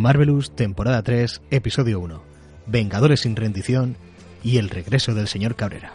[0.00, 2.22] Marvelous, temporada 3, episodio 1.
[2.64, 3.96] Vengadores sin rendición
[4.42, 5.92] y el regreso del señor Cabrera.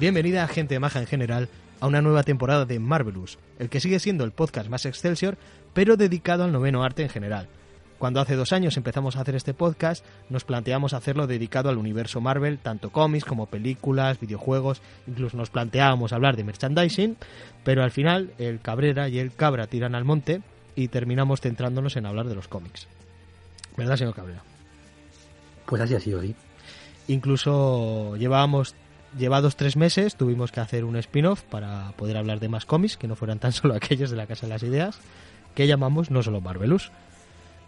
[0.00, 4.24] Bienvenida, gente maja en general, a una nueva temporada de Marvelous, el que sigue siendo
[4.24, 5.36] el podcast más excelsior,
[5.74, 7.48] pero dedicado al noveno arte en general.
[7.98, 12.20] Cuando hace dos años empezamos a hacer este podcast, nos planteamos hacerlo dedicado al universo
[12.20, 17.16] Marvel, tanto cómics como películas, videojuegos, incluso nos planteábamos hablar de merchandising,
[17.64, 20.42] pero al final el Cabrera y el Cabra tiran al monte
[20.76, 22.86] y terminamos centrándonos en hablar de los cómics.
[23.76, 24.42] ¿Verdad, señor Cabrera?
[25.66, 26.36] Pues así ha sido, sí.
[27.08, 28.76] Incluso llevábamos
[29.16, 33.08] llevados tres meses tuvimos que hacer un spin-off para poder hablar de más cómics que
[33.08, 35.00] no fueran tan solo aquellos de la Casa de las Ideas
[35.54, 36.92] que llamamos No Solo Marvelous.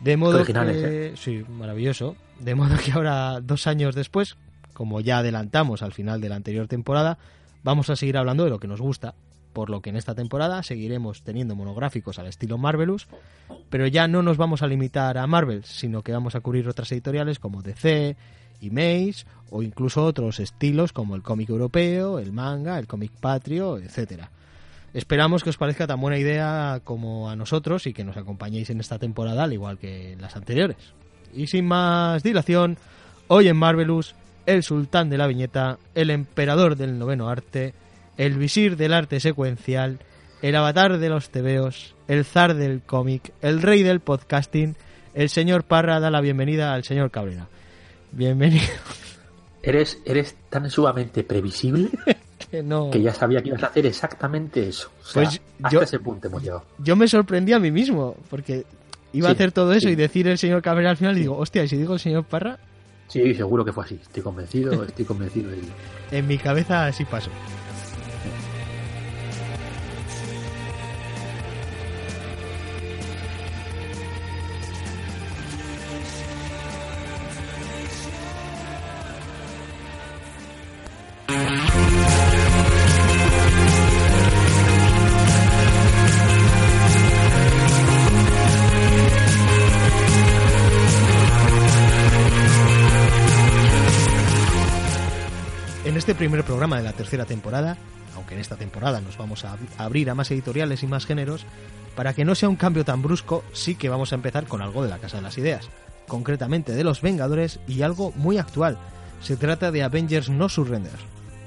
[0.01, 1.13] De modo que, ¿eh?
[1.17, 2.17] sí, maravilloso.
[2.39, 4.37] De modo que ahora, dos años después,
[4.73, 7.19] como ya adelantamos al final de la anterior temporada,
[7.63, 9.15] vamos a seguir hablando de lo que nos gusta.
[9.53, 13.09] Por lo que en esta temporada seguiremos teniendo monográficos al estilo Marvelous,
[13.69, 16.93] pero ya no nos vamos a limitar a Marvel, sino que vamos a cubrir otras
[16.93, 18.17] editoriales como DC,
[18.69, 24.31] Maze, o incluso otros estilos como el cómic europeo, el manga, el cómic patrio, etcétera.
[24.93, 28.81] Esperamos que os parezca tan buena idea como a nosotros y que nos acompañéis en
[28.81, 30.77] esta temporada al igual que en las anteriores.
[31.33, 32.77] Y sin más dilación,
[33.29, 34.17] hoy en Marvelous,
[34.47, 37.73] el sultán de la viñeta, el emperador del noveno arte,
[38.17, 40.01] el visir del arte secuencial,
[40.43, 44.75] el avatar de los tebeos, el zar del cómic, el rey del podcasting,
[45.15, 47.49] el señor Parra da la bienvenida al señor Cabrera.
[48.13, 48.65] Bienvenido.
[49.63, 51.91] Eres, eres tan sumamente previsible
[52.51, 52.91] que, no.
[52.91, 54.91] que ya sabía que ibas a hacer exactamente eso.
[55.03, 56.65] O sea, Pues hasta yo- ese punto hemos llegado.
[56.79, 58.65] Yo me sorprendí a mí mismo, porque
[59.13, 59.93] iba a hacer todo eso sí.
[59.93, 62.25] y decir el señor Cabrera al final y digo, hostia, y si digo el señor
[62.25, 62.59] Parra,
[63.09, 63.99] Sí, seguro que fue así.
[64.01, 65.73] Estoy convencido, estoy convencido de ello.
[66.13, 67.29] en mi cabeza así pasó.
[96.11, 97.77] Este primer programa de la tercera temporada,
[98.17, 101.07] aunque en esta temporada nos vamos a ab- a abrir a más editoriales y más
[101.07, 101.47] géneros,
[101.95, 104.83] para que no sea un cambio tan brusco, sí que vamos a empezar con algo
[104.83, 105.69] de la Casa de las Ideas,
[106.09, 108.77] concretamente de los Vengadores y algo muy actual.
[109.23, 110.91] Se trata de Avengers No Surrender.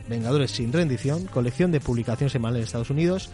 [0.08, 3.32] Vengadores sin rendición, colección de publicación semanal en Estados Unidos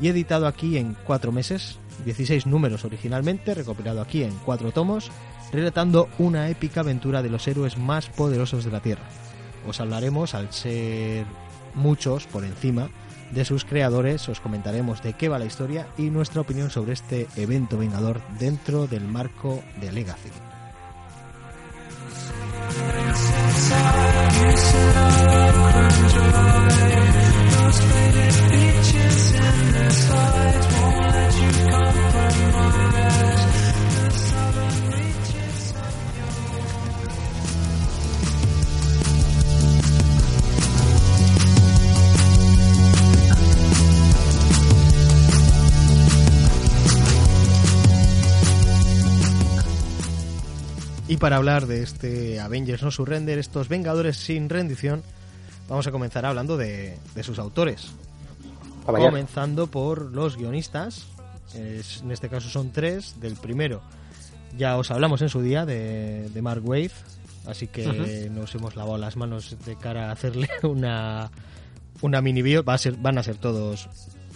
[0.00, 5.10] y editado aquí en cuatro meses, 16 números originalmente, recopilado aquí en cuatro tomos,
[5.52, 9.02] relatando una épica aventura de los héroes más poderosos de la Tierra
[9.66, 11.26] os hablaremos, al ser
[11.74, 12.90] muchos por encima
[13.30, 17.28] de sus creadores, os comentaremos de qué va la historia y nuestra opinión sobre este
[17.36, 20.30] evento vengador dentro del marco de Legacy.
[51.12, 55.02] Y para hablar de este Avengers No Surrender, estos Vengadores sin rendición,
[55.68, 57.88] vamos a comenzar hablando de, de sus autores.
[58.86, 61.04] Comenzando por los guionistas,
[61.54, 63.20] es- en este caso son tres.
[63.20, 63.82] Del primero
[64.56, 66.92] ya os hablamos en su día de, de Mark Wade,
[67.46, 71.30] así que nos hemos lavado las manos de cara a hacerle una,
[72.00, 72.64] una mini bio.
[72.64, 73.86] Va a ser, van a ser todos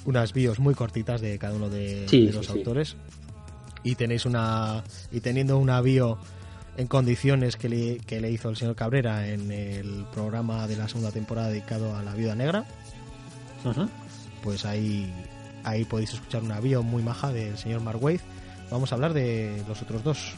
[0.04, 2.52] unas bios muy cortitas de cada uno de, Sí, de sí, los sí.
[2.52, 2.96] autores
[3.82, 6.18] y tenéis una y teniendo una bio
[6.76, 10.88] en condiciones que le, que le hizo el señor Cabrera en el programa de la
[10.88, 12.64] segunda temporada dedicado a la viuda negra,
[14.42, 15.12] pues ahí
[15.64, 18.20] ahí podéis escuchar una bio muy maja del señor Mark Waid.
[18.70, 20.34] Vamos a hablar de los otros dos.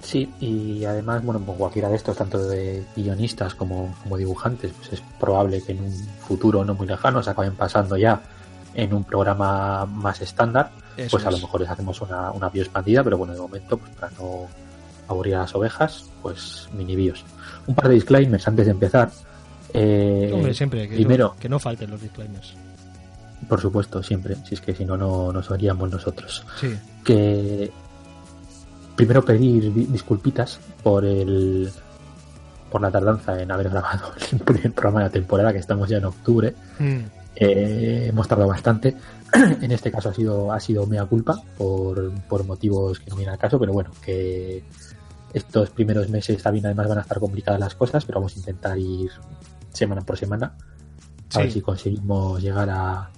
[0.00, 4.92] Sí, y además, bueno, pues cualquiera de estos, tanto de guionistas como, como dibujantes, pues
[4.92, 8.20] es probable que en un futuro no muy lejano se acaben pasando ya
[8.74, 10.70] en un programa más estándar.
[10.96, 13.78] Eso pues a lo mejor les hacemos una, una bio expandida, pero bueno, de momento,
[13.78, 14.46] pues para no
[15.08, 17.24] aburrir a las ovejas, pues mini bios.
[17.66, 19.10] Un par de disclaimers antes de empezar.
[19.72, 22.54] Eh, Hombre, siempre que, primero, que no falten los disclaimers.
[23.48, 26.44] por supuesto, siempre, si es que si no, no nos oiríamos nosotros.
[26.60, 26.74] Sí,
[27.04, 27.70] que
[28.96, 31.70] primero pedir di- disculpitas por el
[32.70, 35.98] por la tardanza en haber grabado el primer programa de la temporada que estamos ya
[35.98, 36.98] en octubre Mm,
[37.36, 38.94] Eh, hemos tardado bastante
[39.60, 43.32] en este caso ha sido ha sido mea culpa por, por motivos que no vienen
[43.32, 44.64] al caso pero bueno que
[45.32, 48.78] estos primeros meses también además van a estar complicadas las cosas pero vamos a intentar
[48.78, 49.10] ir
[49.72, 50.54] semana por semana
[51.34, 53.10] a ver si conseguimos llegar a,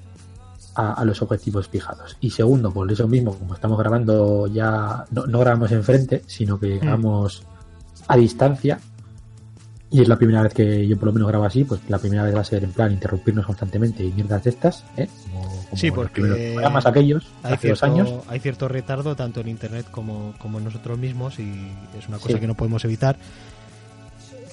[0.75, 2.17] a, a los objetivos fijados.
[2.21, 6.79] Y segundo, por eso mismo, como estamos grabando ya, no, no grabamos enfrente, sino que
[6.79, 7.43] grabamos
[8.09, 8.79] a distancia,
[9.91, 12.25] y es la primera vez que yo por lo menos grabo así, pues la primera
[12.25, 15.09] vez va a ser en plan interrumpirnos constantemente y mierdas de estas, ¿eh?
[15.25, 16.23] Como, como Sí, porque
[16.55, 18.13] programas aquellos, hay hace dos años.
[18.29, 21.53] hay cierto retardo tanto en internet como, como en nosotros mismos y
[21.99, 22.41] es una cosa Sí.
[22.41, 23.17] que no podemos evitar.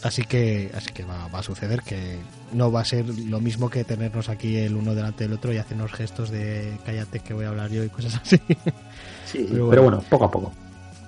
[0.04, 2.18] Así que, así que va, va a suceder que
[2.52, 5.58] no va a ser lo mismo que tenernos aquí el uno delante del otro y
[5.58, 8.38] hacernos gestos de cállate que voy a hablar yo y cosas así.
[9.26, 10.04] Sí, pero pero, bueno.
[10.10, 10.52] poco a poco.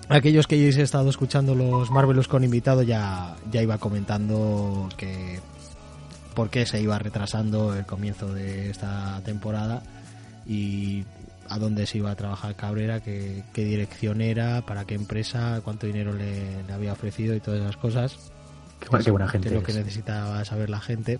[0.07, 5.39] Aquellos que hayáis estado escuchando los Marvelous con invitado ya, ya iba comentando que
[6.35, 9.81] por qué se iba retrasando el comienzo de esta temporada
[10.45, 11.05] y
[11.49, 15.87] a dónde se iba a trabajar Cabrera, qué, qué dirección era, para qué empresa, cuánto
[15.87, 18.17] dinero le, le había ofrecido y todas esas cosas.
[18.79, 19.77] Qué, buena- qué buena que gente es lo que es.
[19.77, 21.19] necesitaba saber la gente.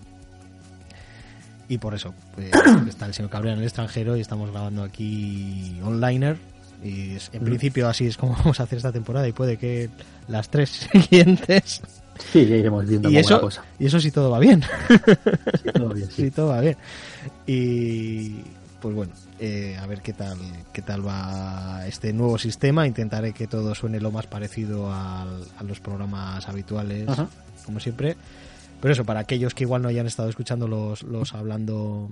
[1.68, 2.52] Y por eso, pues,
[2.88, 6.36] está el señor Cabrera en el extranjero y estamos grabando aquí onliner.
[6.84, 7.46] Y es- en Mm.
[7.46, 9.88] principio así es como vamos a hacer esta temporada y puede que
[10.28, 11.80] las tres siguientes.
[12.32, 13.62] Sí, ya iremos viendo Y eso, cosa.
[13.78, 14.62] y eso sí todo va bien.
[15.62, 16.22] Sí, todo bien, sí.
[16.22, 16.76] Sí, todo va bien.
[17.46, 18.30] Y
[18.80, 20.38] pues bueno, eh, a ver qué tal,
[20.72, 22.86] qué tal va este nuevo sistema.
[22.86, 27.28] Intentaré que todo suene lo más parecido al- a los programas habituales, Ajá.
[27.64, 28.16] como siempre.
[28.80, 32.10] Pero eso, para aquellos que igual no hayan estado escuchando los, los hablando,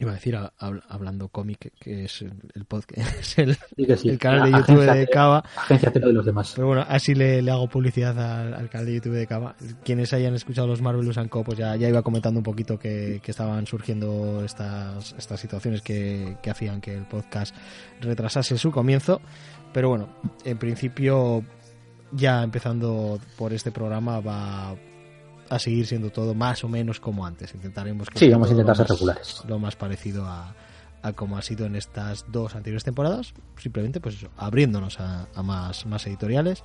[0.00, 2.98] iba a decir hab- hablando cómic, que es el, podcast,
[3.38, 4.08] el, Sí que sí.
[4.08, 5.44] el canal de YouTube agencia de Cava.
[5.56, 6.52] Agencia de los demás.
[6.56, 9.54] Pero bueno, así le, le hago publicidad al, al canal de YouTube de Cava.
[9.84, 13.20] Quienes hayan escuchado los Marvelous and Co, pues ya, ya iba comentando un poquito que,
[13.22, 17.54] que estaban surgiendo estas, estas situaciones que, que hacían que el podcast
[18.00, 19.20] retrasase su comienzo.
[19.72, 20.08] Pero bueno,
[20.44, 21.44] en principio,
[22.10, 24.74] ya empezando por este programa, va
[25.50, 27.54] a seguir siendo todo más o menos como antes.
[27.54, 29.42] Intentaremos que Sí, vamos a intentar ser más- regulares.
[29.46, 30.54] Lo más parecido a,
[31.02, 35.42] a como ha sido en estas dos anteriores temporadas, simplemente pues eso, abriéndonos a, a
[35.42, 36.62] más, más editoriales.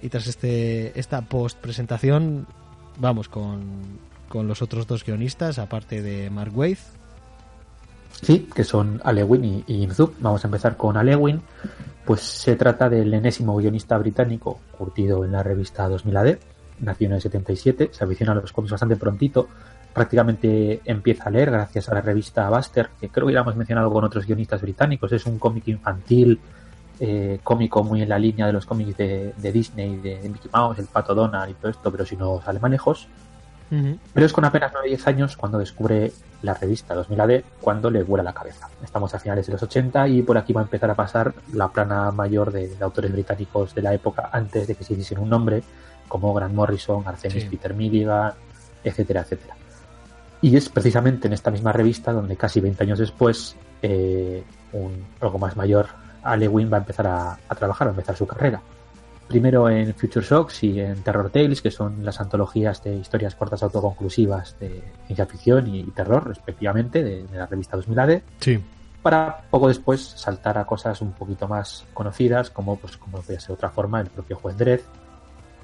[0.00, 2.46] Y tras este esta post presentación,
[2.98, 3.98] vamos con,
[4.28, 6.78] con los otros dos guionistas, aparte de Mark Waid.
[8.22, 10.14] Sí, que son Alewin y, y Inzub.
[10.20, 11.40] Vamos a empezar con Alewin.
[12.04, 16.38] Pues se trata del enésimo guionista británico curtido en la revista 2000 AD.
[16.80, 19.48] Nació en el 77, se avicina a los cómics bastante prontito.
[19.92, 23.90] Prácticamente empieza a leer gracias a la revista Buster, que creo que ya hemos mencionado
[23.90, 25.10] con otros guionistas británicos.
[25.12, 26.38] Es un cómic infantil,
[27.00, 30.50] eh, cómico muy en la línea de los cómics de, de Disney, de, de Mickey
[30.52, 32.80] Mouse, el Pato Donald y todo esto, pero sin los alemanes.
[33.70, 38.02] Pero es con apenas 9 10 años cuando descubre la revista 2000 AD, cuando le
[38.02, 38.68] vuela la cabeza.
[38.82, 41.68] Estamos a finales de los 80 y por aquí va a empezar a pasar la
[41.68, 45.28] plana mayor de, de autores británicos de la época antes de que se hiciesen un
[45.28, 45.62] nombre,
[46.08, 47.48] como Grant Morrison, Artemis Sí.
[47.50, 48.32] Peter Milligan,
[48.82, 49.54] etcétera, etcétera.
[50.40, 55.38] Y es precisamente en esta misma revista donde casi 20 años después, eh, un algo
[55.38, 55.86] más mayor,
[56.22, 58.60] Alewin va a empezar a, a trabajar, a empezar su carrera
[59.28, 63.62] primero en Future Shocks y en Terror Tales, que son las antologías de historias cortas
[63.62, 68.58] autoconclusivas de ciencia ficción y terror, respectivamente, de, de la revista 2000 AD, Sí.
[69.02, 73.48] para poco después saltar a cosas un poquito más conocidas, como, pues, como podría ser
[73.48, 74.80] de otra forma, el propio Juez Dredd.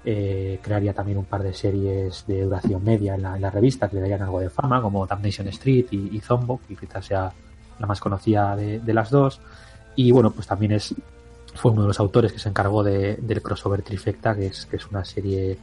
[0.06, 3.88] Eh, crearía también un par de series de duración media en la, en la revista
[3.88, 7.32] que le darían algo de fama, como Damnation Street y, y Zombo, que quizás sea
[7.78, 9.40] la más conocida de, de las dos.
[9.96, 10.94] Y bueno, pues también es
[11.54, 14.76] fue uno de los autores que se encargó de, del crossover Trifecta, que es, que
[14.76, 15.56] es una serie,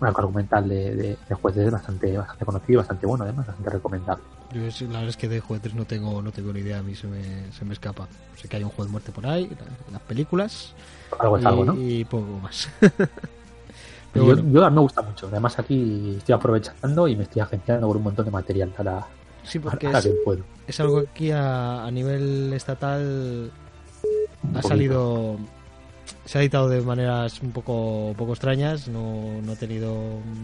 [0.00, 3.70] un arco argumental de, de, de Dredd bastante, bastante conocido y bastante bueno, además, bastante
[3.70, 4.24] recomendable.
[4.52, 6.82] Yo la verdad es que de Juez 3 no tengo, no tengo ni idea, a
[6.82, 8.08] mí se me, se me escapa.
[8.36, 9.50] Sé que hay un juez muerte por ahí,
[9.90, 10.74] las películas.
[11.18, 11.74] Algo es y, algo, ¿no?
[11.76, 12.68] Y poco más.
[14.16, 14.42] yo, bueno.
[14.50, 15.28] yo, me gusta mucho.
[15.28, 19.06] Además aquí estoy aprovechando y me estoy agenciando por un montón de material para,
[19.42, 20.44] sí, porque para es, que puedo.
[20.66, 23.50] es algo que aquí a, a nivel estatal
[24.54, 25.38] ha salido
[26.24, 29.94] se ha editado de maneras un poco, un poco extrañas, no, no, ha tenido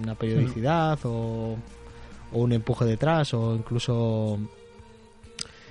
[0.02, 1.56] una periodicidad o,
[2.32, 4.38] o, un empuje detrás o incluso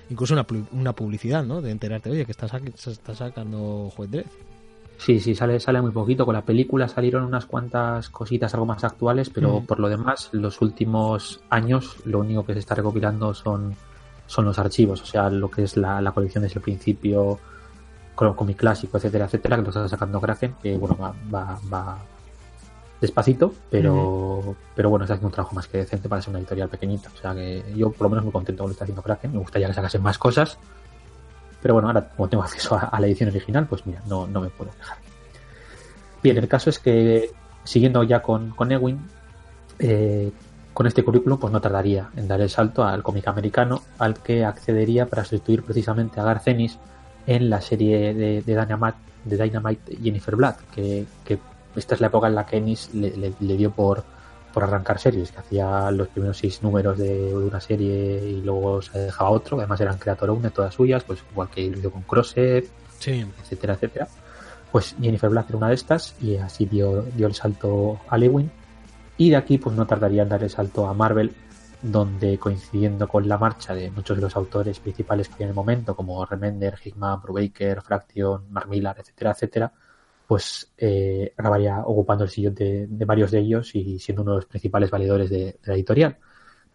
[0.09, 1.61] incluso una, una publicidad, ¿no?
[1.61, 4.25] De enterarte, oye, que está, se está sacando Juez Dredd.
[5.01, 6.25] Sí, sí, sale, sale muy poquito.
[6.25, 9.65] Con la película salieron unas cuantas cositas algo más actuales, pero mm.
[9.65, 13.75] por lo demás, los últimos años lo único que se está recopilando son,
[14.27, 17.39] son los archivos, o sea, lo que es la, la colección desde el principio,
[18.13, 21.97] cómic clásico, etcétera, etcétera, que lo está sacando Kraken, que bueno, va, va, va
[23.01, 24.55] despacito, pero, uh -huh.
[24.75, 27.09] pero bueno, está haciendo un trabajo más que decente para ser una editorial pequeñita.
[27.11, 29.31] O sea que yo por lo menos muy contento con lo que está haciendo Kraken,
[29.31, 30.59] me gustaría que sacasen más cosas,
[31.61, 34.49] pero bueno, ahora como tengo acceso a, la edición original, pues mira, no, no me
[34.49, 34.97] puedo quejar.
[36.23, 37.31] Bien, el caso es que
[37.63, 38.99] siguiendo ya con, con Ewing,
[39.79, 40.31] eh,
[40.73, 44.45] con este currículum pues no tardaría en dar el salto al cómic americano al que
[44.45, 46.77] accedería para sustituir precisamente a Garcenis
[47.27, 51.05] en la serie de, de, Dynamite, de Dynamite Jennifer Blood, que,
[51.75, 54.03] esta es la época en la que Ennis le, dio por,
[54.53, 58.99] por arrancar series, que hacía los primeros seis números de, una serie y luego se
[58.99, 63.25] dejaba otro, además eran Creator todas suyas, pues igual que lo hizo con Crosset, sí.
[63.41, 64.07] etcétera, etcétera.
[64.71, 68.49] Pues Jennifer Blood era una de estas y así dio, dio el salto a Lewin.
[69.17, 71.33] Y de aquí pues no tardaría en dar el salto a Marvel
[71.81, 75.55] donde coincidiendo con la marcha de muchos de los autores principales que había en el
[75.55, 79.71] momento, como Remender, Hickman, Brubaker, Fraction, Mark Millar, etcétera, etcétera,
[80.31, 84.37] pues eh, acabaría ocupando el sillón de, de, varios de ellos y siendo uno de
[84.37, 86.19] los principales valedores de, de la editorial.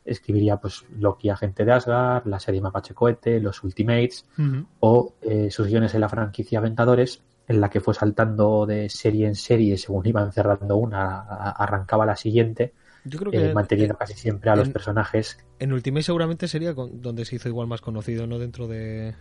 [0.05, 4.67] Escribiría pues Loki Agente de Asgard, la serie Mapache Cohete, los Ultimates uh -huh.
[4.81, 9.27] o eh, sus guiones en la franquicia Vengadores, en la que fue saltando de serie
[9.27, 12.75] en serie según iban cerrando una, arrancaba la siguiente
[13.07, 15.39] yo creo que eh, manteniendo en, casi siempre a en, los personajes.
[15.61, 18.39] En Ultimate seguramente sería con, donde se hizo igual más conocido, ¿no?
[18.39, 19.15] Dentro de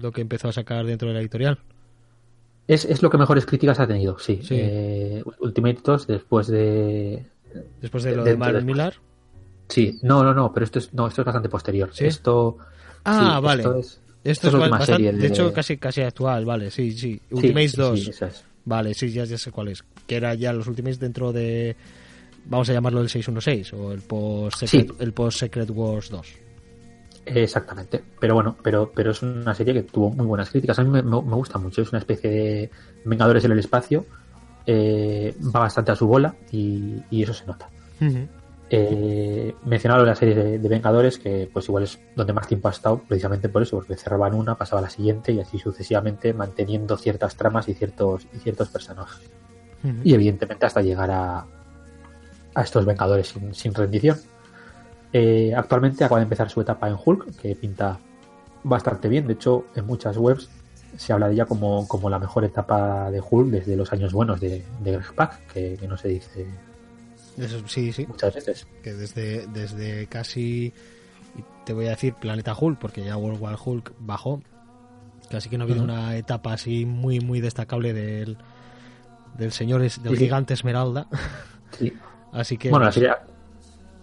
[0.00, 1.58] lo que empezó a sacar dentro de la editorial.
[2.66, 4.40] Es, es lo que mejores críticas ha tenido, sí.
[4.42, 4.56] sí.
[4.58, 7.24] Eh, Ultimate 2 después de...
[7.80, 8.94] Después de lo de, de Millar.
[9.68, 11.90] Sí, no, no, no, pero esto es, no, esto es bastante posterior.
[11.92, 12.06] ¿Sí?
[12.06, 12.58] Esto...
[13.04, 13.62] Ah, sí, vale.
[13.62, 15.12] Esto es, esto, es, bastante, de...
[15.12, 15.26] de...
[15.26, 17.20] hecho casi casi actual, vale, sí, sí.
[17.30, 18.08] Ultimates 2.
[18.08, 18.44] Es.
[18.64, 19.84] Vale, sí, ya, ya sé cuál es.
[20.06, 21.76] Que era ya los Ultimates dentro de
[22.46, 24.62] vamos a llamarlo el 616 o el post
[25.00, 26.43] el post Secret Wars 2.
[27.26, 30.78] Exactamente, pero bueno, pero, pero es una serie que tuvo muy buenas críticas.
[30.78, 32.70] A mí me, gusta mucho, es una especie de
[33.04, 34.04] Vengadores en el espacio,
[34.66, 37.68] eh, va bastante a su bola y, y eso se nota.
[38.00, 38.28] Uh -huh.
[38.70, 42.72] eh, mencionaba la serie de, de, Vengadores, que pues igual es donde más tiempo ha
[42.72, 46.96] estado, precisamente por eso, porque cerraban una, pasaba a la siguiente y así sucesivamente, manteniendo
[46.98, 49.30] ciertas tramas y ciertos, y ciertos personajes.
[49.82, 50.00] Uh -huh.
[50.04, 51.46] Y evidentemente hasta llegar a,
[52.54, 54.18] a estos Vengadores sin, sin rendición.
[55.16, 58.00] Eh, actualmente acaba de empezar su etapa en Hulk, que pinta
[58.64, 59.28] bastante bien.
[59.28, 60.50] De hecho, en muchas webs
[60.96, 64.40] se habla de ella como, como la mejor etapa de Hulk desde los años buenos
[64.40, 66.46] de, de Greg Pak, que, que, no se dice
[67.38, 68.06] Eso, sí, sí.
[68.08, 68.66] muchas veces.
[68.82, 70.72] Que desde, desde casi,
[71.64, 74.42] te voy a decir, Planeta Hulk, porque ya World War Hulk bajó.
[75.30, 75.92] Casi que no ha habido uh -huh.
[75.92, 78.36] una etapa así muy, muy destacable del,
[79.38, 80.16] del señor, del sí.
[80.16, 81.06] gigante Esmeralda.
[81.78, 81.92] Sí.
[82.32, 82.68] Así que.
[82.68, 83.10] Bueno, la serie,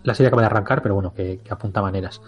[0.03, 2.21] la serie acaba de arrancar, pero bueno, que, apunta maneras.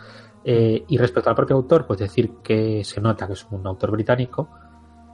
[0.45, 3.91] Eh, y respecto al propio autor, pues decir que se nota que es un autor
[3.91, 4.49] británico.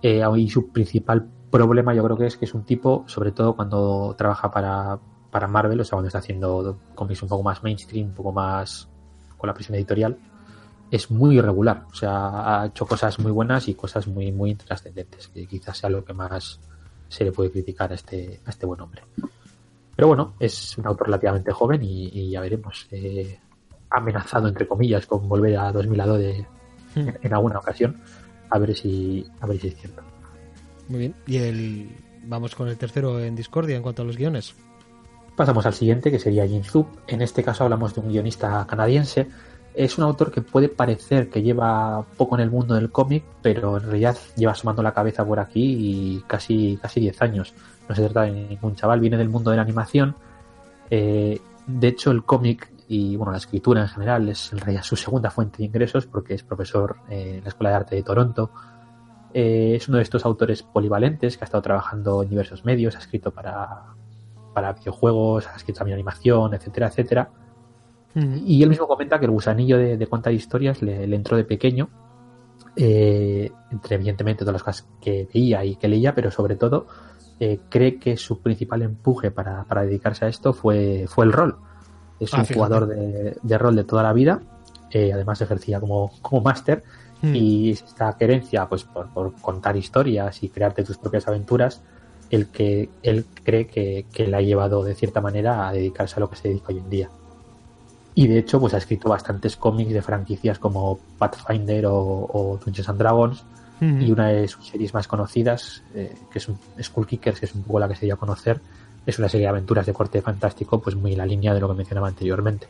[0.01, 3.55] Eh, y su principal problema, yo creo que es que es un tipo, sobre todo
[3.55, 4.99] cuando trabaja para,
[5.29, 8.89] para Marvel, o sea, cuando está haciendo cómics un poco más mainstream, un poco más
[9.37, 10.17] con la presión editorial,
[10.91, 11.85] es muy irregular.
[11.91, 15.89] O sea, ha hecho cosas muy buenas y cosas muy, muy trascendentes, que quizás sea
[15.89, 16.59] lo que más
[17.07, 19.03] se le puede criticar a este, a este buen hombre.
[19.99, 22.87] Pero bueno, es un autor relativamente joven y, y ya veremos.
[22.89, 23.37] Eh,
[23.89, 26.45] amenazado, entre comillas, con volver a 2002 de,
[26.95, 26.99] hmm.
[26.99, 27.97] en, en, alguna ocasión.
[28.49, 30.01] A ver si, a ver si es cierto.
[30.87, 31.15] Muy bien.
[31.27, 31.89] Y el
[32.23, 34.55] vamos con el tercero en Discordia en cuanto a los guiones.
[35.35, 36.87] Pasamos al siguiente, que sería Jin Zub.
[37.05, 39.27] En este caso hablamos de un guionista canadiense.
[39.73, 43.75] Es un autor que puede parecer que lleva poco en el mundo del cómic, pero
[43.75, 47.53] en realidad lleva asomando la cabeza por aquí y casi, casi 10 años
[47.89, 50.15] no se trata de ningún chaval, viene del mundo de la animación.
[50.89, 54.95] Eh, de hecho, el cómic y bueno, la escritura en general es en realidad su
[54.95, 58.51] segunda fuente de ingresos porque es profesor en la Escuela de Arte de Toronto.
[59.33, 62.99] Eh, es uno de estos autores polivalentes que ha estado trabajando en diversos medios, ha
[62.99, 63.83] escrito para,
[64.53, 67.29] para videojuegos, ha escrito también animación, etcétera, etcétera.
[68.15, 71.89] Y él mismo comenta que el gusanillo de, contar historias le, entró de pequeño,
[72.75, 76.87] eh, entre evidentemente todas las cosas que veía y que leía, pero sobre todo
[77.39, 81.57] eh, cree que su principal empuje para, dedicarse a esto fue, fue el rol.
[82.19, 84.41] Es ah, un jugador de, rol de toda la vida,
[84.91, 86.83] eh, además ejercía como, como máster,
[87.21, 87.35] hmm.
[87.35, 91.81] y esta querencia pues, por, contar historias y crearte tus propias aventuras,
[92.29, 96.19] el que él cree que, que le ha llevado de cierta manera a dedicarse a
[96.19, 97.09] lo que se dedica hoy en día.
[98.19, 102.99] Y de hecho, pues ha escrito bastantes cómics de franquicias como Pathfinder o, Dungeons and
[102.99, 103.45] Dragons.
[103.81, 107.55] Y una de sus series más conocidas, eh, que es un Skull Kickers, que es
[107.55, 108.59] un poco la que se dio a conocer,
[109.05, 111.69] es una serie de aventuras de corte fantástico, pues muy en la línea de lo
[111.69, 112.67] que mencionaba anteriormente.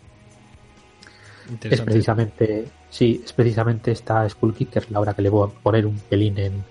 [1.63, 5.87] Es precisamente, sí, es precisamente esta Skull Kickers la hora que le voy a poner
[5.87, 6.63] un pelín en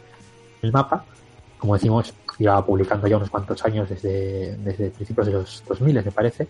[0.63, 1.05] el mapa.
[1.59, 6.13] Como decimos, lleva publicando ya unos cuantos años desde, desde principios de los 2000, me
[6.13, 6.47] parece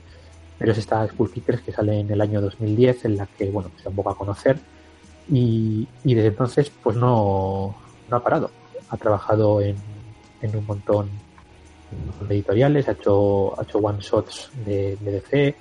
[0.59, 3.71] pero es esta Skull Kickers que sale en el año 2010 en la que bueno
[3.71, 4.59] pues un a conocer
[5.31, 7.75] y, desde entonces pues no,
[8.09, 8.51] no, ha parado
[8.89, 9.77] ha trabajado en,
[10.41, 11.11] en un montón
[12.27, 15.55] de editoriales ha hecho, ha hecho one shots de, DC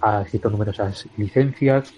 [0.00, 1.92] ha escrito numerosas licencias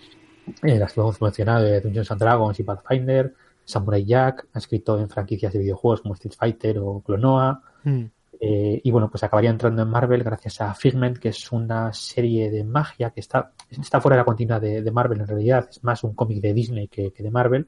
[0.62, 3.34] eh, las que hemos mencionado de Dungeons and Dragons y Pathfinder
[3.64, 8.04] Samurai Jack ha escrito en franquicias de videojuegos como Street Fighter o Clonoa mm.
[8.42, 12.50] Eh, y bueno, pues acabaría entrando en Marvel gracias a Figment, que es una serie
[12.50, 16.02] de magia que está, está fuera de la continuidad de, Marvel en realidad, es más
[16.04, 17.66] un cómic de Disney que, de Marvel.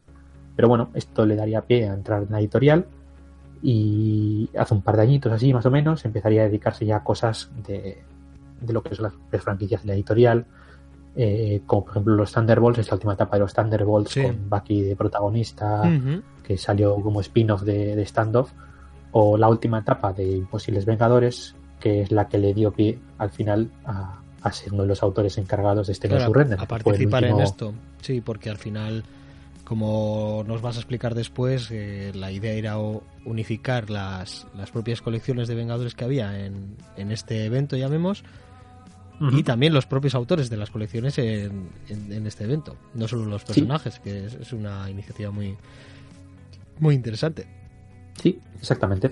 [0.57, 2.87] Pero bueno, esto le daría pie a entrar en la editorial
[3.63, 7.05] y hace un par de añitos así más o menos empezaría a dedicarse ya a
[7.05, 8.03] cosas de,
[8.67, 10.47] lo que son las, franquicias de la editorial,
[11.17, 14.97] eh, como por ejemplo los Thunderbolts, esta última etapa de los Thunderbolts con Bucky de
[14.97, 15.83] protagonista,
[16.43, 18.53] que salió como spin-off de, de Standoff
[19.13, 23.31] o la última etapa de Imposibles Vengadores, que es la que le dio pie al
[23.31, 24.19] final a,
[24.53, 26.59] ser uno de los autores encargados de este claro, render.
[26.59, 29.05] A participar en esto, sí, porque al final,
[29.65, 32.77] como nos vas a explicar después, eh, la idea era
[33.25, 38.25] unificar las, las propias colecciones de Vengadores que había en, en este evento, llamemos,
[39.31, 43.45] y también los propios autores de las colecciones en, en, este evento, no solo los
[43.45, 45.57] personajes, que es, es, una iniciativa muy,
[46.81, 47.47] muy interesante.
[48.23, 49.11] Sí, exactamente.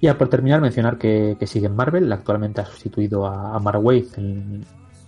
[0.00, 2.12] Y por terminar, mencionar que, sigue en Marvel.
[2.12, 4.64] Actualmente ha sustituido a, Mark Waid en,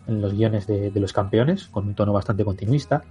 [0.08, 3.02] los guiones de, los campeones, con un tono bastante continuista.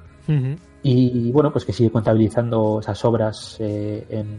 [0.84, 4.38] Y bueno, pues que sigue contabilizando esas obras eh, en,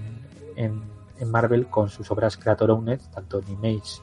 [0.56, 4.02] en, Marvel con sus obras Creator Owned, tanto en Image,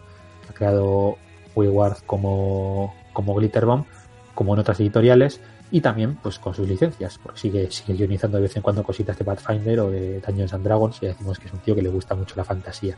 [0.50, 1.18] ha creado
[1.54, 3.86] Wayward como, como Glitterbomb,
[4.34, 5.40] como en otras editoriales
[5.76, 9.18] y también pues con sus licencias, porque sigue, sigue guionizando de vez en cuando cositas
[9.18, 11.90] de Pathfinder o de Dungeons and Dragons y decimos que es un tío que le
[11.90, 12.96] gusta mucho la fantasía.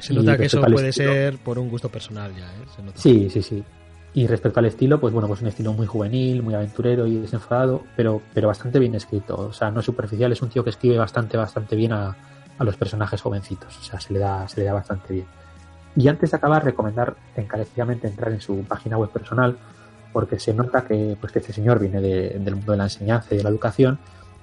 [0.00, 2.92] Se nota que eso puede ser por un gusto personal ya, ¿eh?
[2.94, 3.62] Sí, sí, sí.
[4.14, 7.82] Y respecto al estilo, pues bueno, pues un estilo muy juvenil, muy aventurero y desenfadado,
[7.94, 9.36] pero, pero bastante bien escrito.
[9.36, 12.16] O sea, no superficial, es un tío que escribe bastante, bastante bien a,
[12.56, 13.76] a los personajes jovencitos.
[13.76, 15.26] O sea, se le da, se le da bastante bien.
[15.94, 19.58] Y antes de acabar, recomendar encarecidamente entrar en su página web personal,
[20.12, 23.38] porque se nota que, pues, que este señor viene del mundo de la enseñanza y
[23.38, 23.98] de la educación,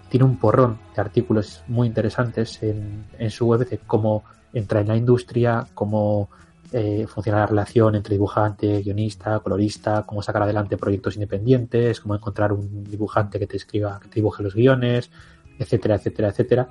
[0.10, 4.98] tiene un porrón de artículos muy interesantes en, su web de cómo entra en la
[4.98, 6.30] industria, cómo
[6.72, 12.52] eh, funciona la relación entre dibujante, guionista, colorista, cómo sacar adelante proyectos independientes, cómo encontrar
[12.52, 15.12] un dibujante que te escriba, que te dibuje los guiones,
[15.60, 16.70] etcétera, etcétera, etcétera.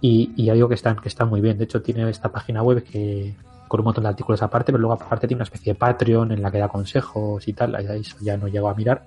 [0.00, 1.58] Y, y algo que están, que está muy bien.
[1.58, 3.34] De hecho, tiene esta página web que,
[3.68, 6.42] con un montón de artículos aparte, pero luego aparte tiene una especie de Patreon en
[6.42, 9.04] la que da consejos y tal, eso ya no llego a mirar,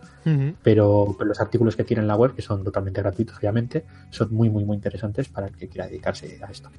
[0.63, 4.49] pero, los artículos que tiene en la web, que son totalmente gratuitos obviamente, son muy
[4.49, 6.69] muy muy interesantes para el que quiera dedicarse a esto.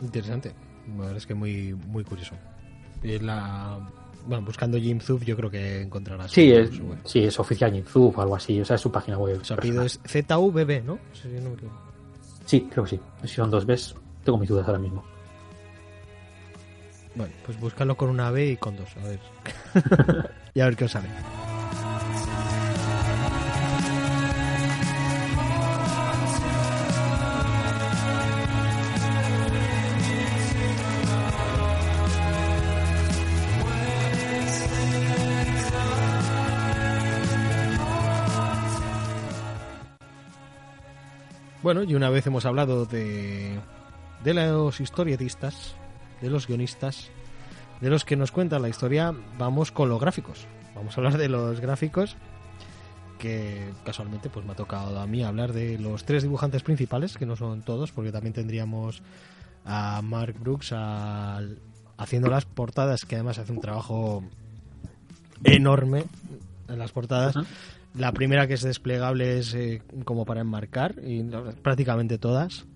[0.00, 0.52] Interesante,
[0.88, 2.34] la verdad es que muy, muy curioso.
[3.02, 3.78] La,
[4.26, 6.30] bueno, buscando Jim Zub yo creo que encontrarás.
[6.30, 6.70] Sí, es,
[7.04, 9.44] sí, es oficial Jim Zub o algo así, o sea, es su página web.
[9.44, 10.98] Su apellido es ZUBB, ¿no?
[12.46, 13.00] Sí, creo que sí.
[13.22, 13.94] Si son dos Bs,
[14.24, 15.04] tengo mis dudas ahora mismo.
[17.14, 19.20] Bueno, pues búscalo con una B y con dos, a ver.
[20.54, 21.08] y a ver qué os sale.
[41.62, 43.58] Bueno, y una vez hemos hablado de,
[44.22, 45.74] de los historietistas,
[46.20, 47.10] de los guionistas,
[47.80, 50.46] de los que nos cuentan la historia, vamos con los gráficos.
[50.74, 52.16] Vamos a hablar de los gráficos
[53.18, 57.26] que casualmente pues me ha tocado a mí hablar de los tres dibujantes principales, que
[57.26, 59.02] no son todos, porque también tendríamos
[59.64, 60.74] a Mark Brooks
[61.96, 64.22] haciendo las portadas, que además hace un trabajo
[65.44, 66.04] enorme
[66.68, 67.34] en las portadas.
[67.94, 71.22] La primera que es desplegable es eh, como para enmarcar, y
[71.62, 72.66] prácticamente todas.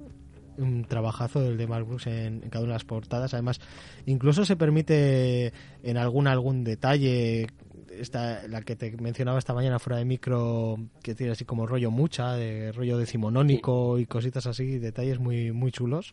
[0.58, 3.32] Un trabajazo del de Mark Brooks en, cada una de las portadas.
[3.32, 3.60] Además,
[4.06, 7.46] incluso se permite en algún algún detalle
[7.90, 11.90] esta, la que te mencionaba esta mañana fuera de micro, que tiene así como rollo
[11.90, 16.12] mucha, de rollo decimonónico y cositas así, detalles muy, muy chulos.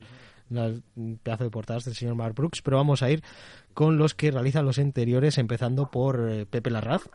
[0.49, 3.23] Un pedazo de portadas del señor Mark Brooks, pero vamos a ir
[3.73, 7.09] con los que realizan los interiores, empezando por eh, Pepe Larraz.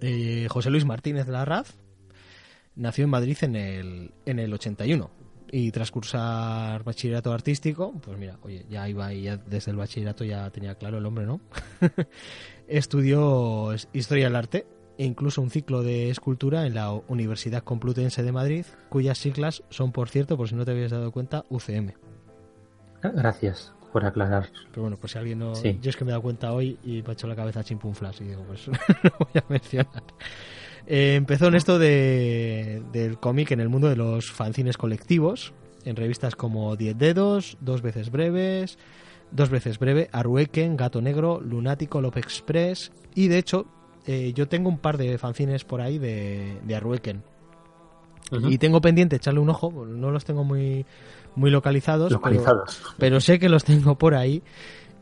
[0.00, 1.76] Eh, José Luis Martínez Larraz
[2.76, 5.23] nació en Madrid en el, en el 81
[5.56, 10.24] y tras cursar bachillerato artístico, pues mira, oye, ya iba y ya desde el bachillerato
[10.24, 11.40] ya tenía claro el hombre, ¿no?
[12.66, 14.66] Estudió Historia del Arte
[14.98, 19.92] e incluso un ciclo de escultura en la Universidad Complutense de Madrid, cuyas siglas son,
[19.92, 21.92] por cierto, por si no te habías dado cuenta, UCM.
[23.00, 24.50] Gracias por aclarar.
[24.70, 25.54] Pero bueno, pues si alguien no...
[25.54, 28.22] Yo es que me he dado cuenta hoy y me ha hecho la cabeza flash
[28.22, 28.66] y digo, pues
[29.04, 30.02] lo voy a mencionar.
[30.86, 35.52] Eh, empezó en esto de, del cómic en el mundo de los fanzines colectivos,
[35.84, 38.78] en revistas como Diez Dedos, Dos Veces Breves,
[39.30, 43.66] Dos Veces Breve, Arrueken, Gato Negro, Lunático, Lop Express y de hecho
[44.06, 47.22] eh, yo tengo un par de fanzines por ahí de, de Arrueken.
[48.48, 50.84] Y tengo pendiente echarle un ojo, no los tengo muy,
[51.36, 52.80] muy localizados, localizados.
[52.98, 54.42] Pero, sé que los tengo por ahí.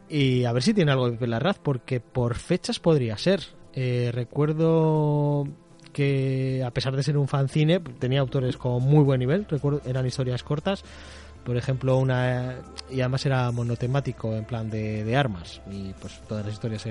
[0.08, 3.40] Y a ver si tiene algo de Pelarraz, porque por fechas podría ser.
[3.72, 5.46] Eh, recuerdo
[5.92, 10.06] que a pesar de ser un fanzine, tenía autores con muy buen nivel, recuerdo, eran
[10.06, 10.84] historias cortas,
[11.44, 12.54] por ejemplo, una
[12.88, 15.60] y además era monotemático en plan de, armas.
[15.70, 16.84] Y pues todas las historias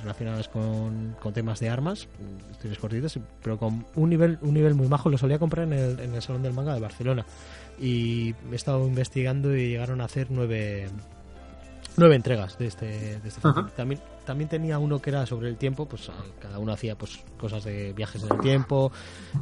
[0.00, 2.08] relacionadas con, con, temas de armas,
[2.50, 6.00] historias cortitas, pero con un nivel un nivel muy majo, lo solía comprar en el,
[6.00, 7.26] en el Salón del Manga de Barcelona.
[7.78, 10.88] Y he estado investigando y llegaron a hacer nueve
[11.96, 13.40] nueve entregas de este, de este
[13.76, 17.64] también también tenía uno que era sobre el tiempo pues cada uno hacía pues cosas
[17.64, 18.92] de viajes en el tiempo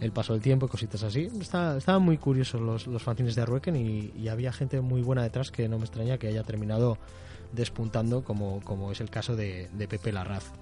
[0.00, 1.28] el paso del tiempo cositas así.
[1.40, 5.68] Estaban muy curiosos los, los fanzines de Arrueken y, había gente muy buena detrás que
[5.68, 6.98] no me extraña que haya terminado
[7.52, 10.52] despuntando como, como es el caso de, de Pepe Larraz.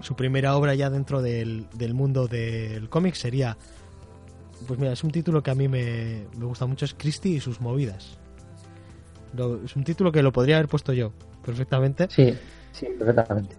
[0.00, 3.56] Su primera obra ya dentro del, del mundo del cómic sería
[4.66, 7.40] pues mira es un título que a mí me, me gusta mucho es Christie y
[7.40, 8.18] sus movidas
[9.64, 11.12] es un título que lo podría haber puesto yo
[11.44, 12.08] perfectamente.
[12.10, 12.34] Sí,
[12.72, 13.54] sí, perfectamente.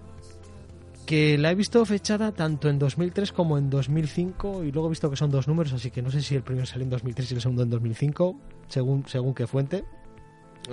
[1.05, 5.09] Que la he visto fechada tanto en 2003 como en 2005 y luego he visto
[5.09, 7.35] que son dos números, así que no sé si el primero salió en 2003 y
[7.35, 8.35] el segundo en 2005,
[8.67, 9.85] según, según qué fuente.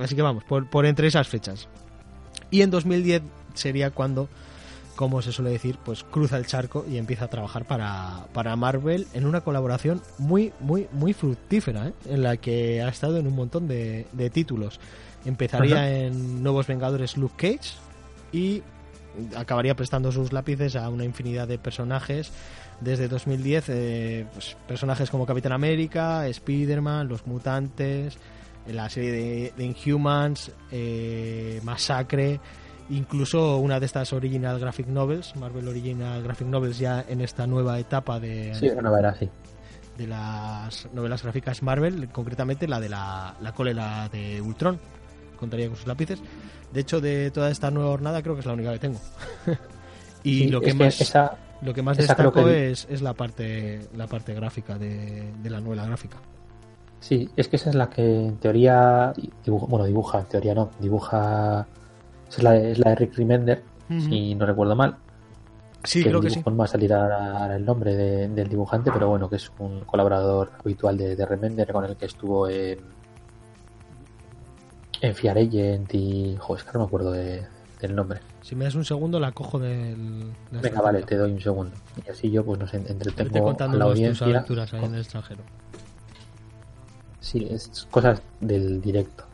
[0.01, 1.69] Así que vamos, por, por entre esas fechas.
[2.51, 3.23] Y en 2010
[3.55, 4.29] sería cuando
[4.97, 9.07] como se suele decir, pues cruza el charco y empieza a trabajar para, para Marvel
[9.13, 11.93] en una colaboración muy, muy, muy fructífera, ¿eh?
[12.07, 14.81] en la que ha estado en un montón de, de títulos.
[15.25, 17.75] Empezaría en Nuevos Vengadores Luke Cage
[18.33, 18.63] y
[19.37, 22.31] acabaría prestando sus lápices a una infinidad de personajes
[22.81, 28.19] desde 2010, eh, pues, personajes como Capitán América, Spider-Man, Los Mutantes,
[28.67, 32.41] la serie de, de Inhumans, eh, Masacre
[32.91, 37.79] incluso una de estas original graphic novels, Marvel Original Graphic Novels ya en esta nueva
[37.79, 38.69] etapa de sí,
[39.97, 44.79] de las novelas gráficas Marvel, concretamente la de la, la cólera de Ultron,
[45.39, 46.21] contaría con sus lápices.
[46.73, 48.99] De hecho, de toda esta nueva jornada creo que es la única que tengo.
[50.25, 51.15] y lo, que más,
[51.63, 55.87] lo que más destaco es, es, la parte la parte gráfica de, de la novela
[55.87, 56.17] gráfica.
[56.99, 59.13] Sí, es que esa es la que en teoría
[59.45, 61.67] dibuja, bueno, dibuja, en teoría no, dibuja
[62.39, 64.97] es la, es la de Rick Remender, si no recuerdo mal.
[65.85, 66.43] Sí, creo que sí.
[66.45, 70.53] No va a salir ahora el nombre del dibujante, pero bueno, que es un colaborador
[70.61, 72.79] habitual de, de Remender con el que estuvo en,
[75.01, 76.37] en Fiar Agent y.
[76.39, 77.47] Joder, es que no me acuerdo de,
[77.81, 78.21] del nombre.
[78.41, 80.33] Si me das un segundo, la cojo del.
[80.51, 81.77] Venga, vale, te doy un segundo.
[82.07, 84.27] Y así yo, pues no sé, entretengo a la audiencia.
[84.27, 85.43] aventuras ahí en el extranjero.
[87.21, 89.25] Sí, es cosas del directo.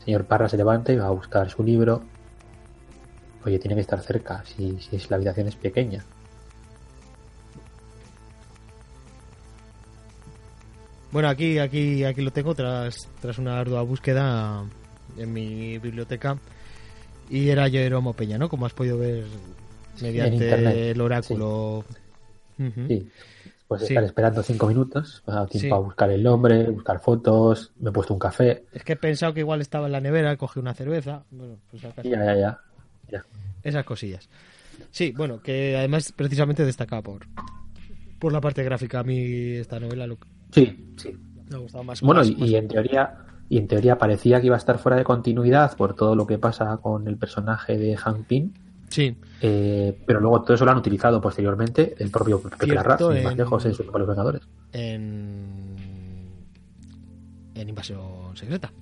[0.00, 2.02] El señor Parra se levanta y va a buscar su libro
[3.44, 6.04] Oye, tiene que estar cerca, si, si la habitación es pequeña.
[11.10, 14.64] Bueno, aquí, aquí, aquí lo tengo tras, tras una ardua búsqueda
[15.18, 16.38] en mi biblioteca.
[17.28, 18.48] Y era Jeromo Peña, ¿no?
[18.48, 19.24] Como has podido ver
[20.00, 21.84] mediante el oráculo.
[22.56, 23.08] Sí.
[23.68, 27.92] Pues estar esperando cinco minutos, dado tiempo a buscar el nombre, buscar fotos, me he
[27.92, 28.64] puesto un café.
[28.72, 31.24] Es que he pensado que igual estaba en la nevera, cogí una cerveza.
[31.30, 32.60] Bueno, pues Ya, ya, ya.
[33.62, 34.28] Esas cosillas.
[34.90, 37.26] Sí, bueno, que además precisamente destaca por,
[38.18, 39.00] por la parte gráfica.
[39.00, 40.18] A mí esta novela lo,
[40.50, 41.16] sí, sí.
[41.48, 42.00] me ha gustado más.
[42.00, 45.76] Bueno, y, en teoría y en teoría parecía que iba a estar fuera de continuidad
[45.76, 48.52] por todo lo que pasa con el personaje de Hank Pym.
[48.88, 49.16] Sí.
[49.40, 53.32] Eh, pero luego todo eso lo han utilizado posteriormente el propio Pepe Larraz, sin más
[53.32, 54.42] en- lejos, en sus los Vengadores.
[54.72, 55.76] En.
[57.54, 58.72] En Invasión Secreta.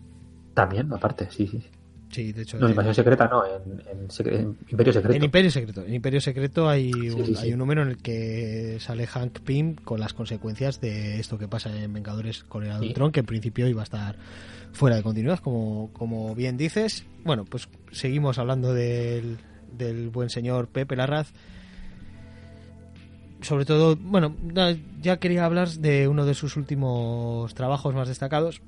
[0.54, 1.62] También, aparte, sí, sí.
[2.10, 2.58] Sí, de hecho.
[2.58, 5.12] No, de- Invasión Secreta no, en, en en Imperio Secreto.
[5.16, 5.84] En Imperio Secreto.
[5.86, 7.42] En Imperio Secreto hay un, sí, sí.
[7.44, 11.46] hay un número en el que sale Hank Pym con las consecuencias de esto que
[11.46, 12.88] pasa en Vengadores con el Sí.
[12.88, 14.16] Ultron, que en principio iba a estar
[14.72, 17.04] fuera de continuidad, como, como bien dices.
[17.24, 19.38] Bueno, pues seguimos hablando del,
[19.76, 21.32] del buen señor Pepe Larraz.
[23.42, 24.36] Sobre todo, bueno,
[25.00, 28.60] ya quería hablar de uno de sus últimos trabajos más destacados,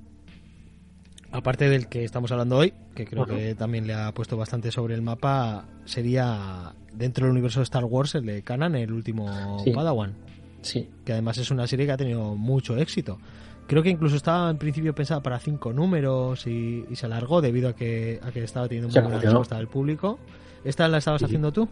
[1.33, 4.95] aparte del que estamos hablando hoy, que creo que también le ha puesto bastante sobre
[4.95, 9.71] el mapa, sería dentro del universo de Star Wars el de Kanan, el último Sí.
[9.71, 10.14] Padawan,
[10.61, 13.18] Sí, que además es una serie que ha tenido mucho éxito.
[13.66, 17.71] Creo que incluso estaba en principio pensada para cinco números y, y se alargó debido
[17.71, 20.18] a que, a que estaba teniendo muy buena respuesta del público.
[20.64, 21.31] ¿Esta la estabas Sí, sí.
[21.31, 21.68] haciendo tú?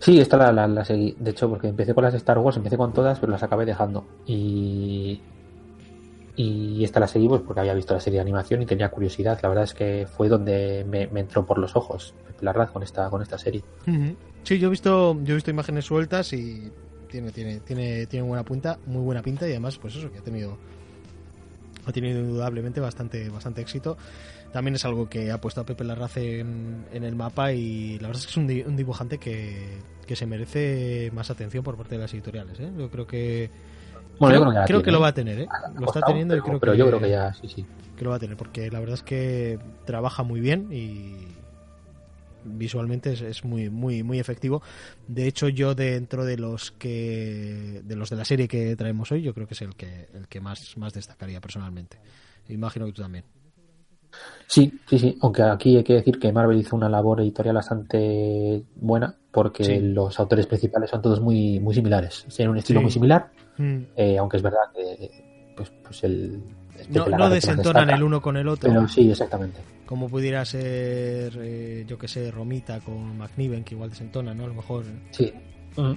[0.00, 1.14] Sí, esta la, la, la seguí.
[1.18, 3.64] De hecho, porque empecé con las de Star Wars, empecé con todas, pero las acabé
[3.64, 4.06] dejando.
[4.26, 5.20] Y.
[6.36, 9.38] Y esta la seguí pues, porque había visto la serie de animación y tenía curiosidad.
[9.42, 12.82] La verdad es que fue donde me, me entró por los ojos Pepe Larraz con
[12.82, 13.62] esta, con esta serie.
[14.42, 16.70] Sí, yo he visto, yo he visto imágenes sueltas y
[17.08, 20.22] tiene, tiene, tiene, tiene buena punta, muy buena pinta y además, pues eso, que ha
[20.22, 20.58] tenido,
[21.86, 23.96] ha tenido indudablemente bastante, bastante éxito.
[24.52, 28.08] También es algo que ha puesto a Pepe Larraz en, en el mapa y la
[28.08, 31.76] verdad es que es un, di- un dibujante que, que se merece más atención por
[31.76, 32.58] parte de las editoriales.
[32.58, 32.70] ¿eh?
[32.76, 33.50] Yo creo que
[34.18, 35.48] Bueno, creo, yo creo que, creo lo va a tener, ¿eh?
[35.78, 37.66] Lo está teniendo y pero- creo pero que, yo creo que ya, sí, sí.
[37.96, 41.16] que lo va a tener porque la verdad es que trabaja muy bien y
[42.44, 44.62] visualmente es, es muy muy muy efectivo
[45.08, 49.22] de hecho yo dentro de los que de los de la serie que traemos hoy
[49.22, 51.98] yo creo que es el que el que más más destacaría personalmente
[52.48, 53.24] imagino que tú también
[54.46, 55.18] Sí, sí, sí.
[55.22, 59.80] Aunque aquí hay que decir que Marvel hizo una labor editorial bastante buena porque Sí.
[59.80, 62.24] los autores principales son todos muy, muy similares.
[62.36, 62.84] Tienen un estilo Sí.
[62.84, 63.78] muy similar, Mm.
[63.96, 65.10] eh, aunque es verdad que
[65.56, 66.42] pues, pues el,
[66.90, 69.60] no, no desentonan destaca, el uno con el otro Pero sí, exactamente.
[69.86, 74.48] como pudiera ser eh, yo que sé Romita con McNiven que igual desentona no a
[74.48, 75.32] lo mejor Sí.
[75.76, 75.92] Mm.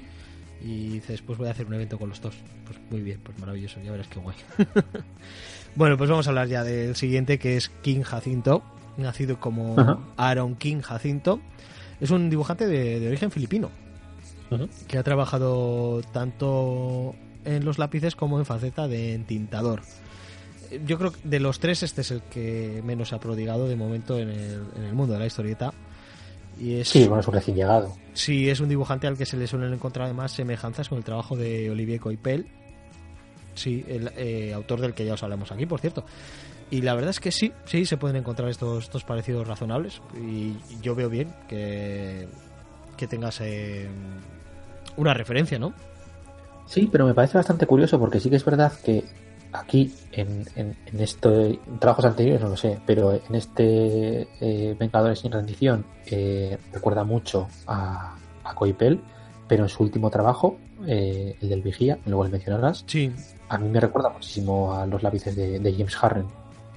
[0.62, 2.36] y dices, pues voy a hacer un evento con los dos.
[2.66, 4.36] Pues muy bien, pues maravilloso, ya verás qué guay.
[5.76, 8.64] bueno, pues vamos a hablar ya del siguiente, que es King Jacinto,
[8.98, 9.76] nacido como.
[10.18, 11.40] Aaron King Jacinto.
[12.02, 13.70] Es un dibujante de, de origen filipino,
[14.88, 17.14] que ha trabajado tanto
[17.46, 19.82] en los lápices como en faceta de entintador.
[20.86, 24.18] Yo creo que de los tres este es el que menos ha prodigado de momento
[24.18, 25.74] en el, en el mundo de la historieta.
[26.60, 27.96] Y es, Sí, bueno, es un recién llegado.
[28.14, 31.36] Sí, es un dibujante al que se le suelen encontrar además semejanzas con el trabajo
[31.36, 32.48] de Olivier Coipel.
[33.54, 36.06] Sí, el eh, autor del que ya os hablamos aquí, por cierto.
[36.70, 40.02] Y la verdad es que sí, sí, se pueden encontrar estos, estos parecidos razonables.
[40.16, 42.28] Y yo veo bien que,
[42.98, 43.88] que tengas eh,
[44.98, 45.74] una referencia, ¿no?
[46.68, 49.04] Sí, pero me parece bastante curioso porque sí que es verdad que
[49.54, 55.20] aquí, en, en, en en trabajos anteriores, no lo sé, pero en este eh, Vengadores
[55.20, 59.02] sin rendición eh, recuerda mucho a, a Coipel,
[59.48, 63.12] pero en su último trabajo, eh, el del Vigía, luego el mencionarás, Sí,
[63.50, 66.26] a mí me recuerda muchísimo a los lápices de, de James Harren.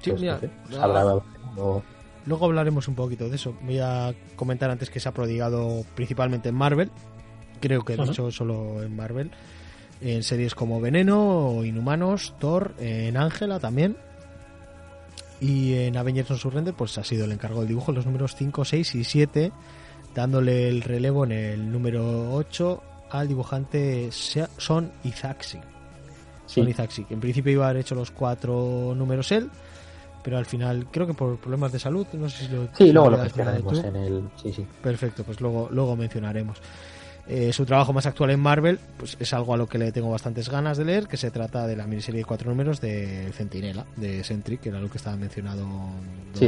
[0.01, 1.83] sí, Pues, mira, no sé,
[2.27, 3.55] Luego hablaremos un poquito de eso.
[3.63, 6.91] Voy a comentar antes que se ha prodigado principalmente en Marvel.
[7.61, 8.13] Creo que de Ajá.
[8.13, 9.31] hecho solo en Marvel.
[10.01, 13.97] En series como Veneno, o Inhumanos, Thor, en Ángela también.
[15.41, 18.35] Y en Avengers No Surrender, pues ha sido el encargado del dibujo en los números
[18.37, 19.53] 5, 6 y 7,
[20.15, 25.59] dándole el relevo en el número 8 al dibujante Son Izaxi.
[26.47, 29.51] sí, Son Izaxi, que en principio iba a haber hecho los cuatro números él,
[30.23, 33.11] pero al final creo que por problemas de salud, no sé si lo sí, luego
[33.11, 34.31] lo mencionaremos en el...
[34.37, 34.67] Sí, sí.
[34.83, 36.59] Perfecto, pues luego, luego mencionaremos.
[37.29, 40.11] Eh, su trabajo más actual en Marvel pues es algo a lo que le tengo
[40.11, 43.87] bastantes ganas de leer, que se trata de la miniserie de cuatro números de Centinela,
[43.97, 45.67] de Sentry, que era lo que estaba mencionado
[46.35, 46.47] Sí,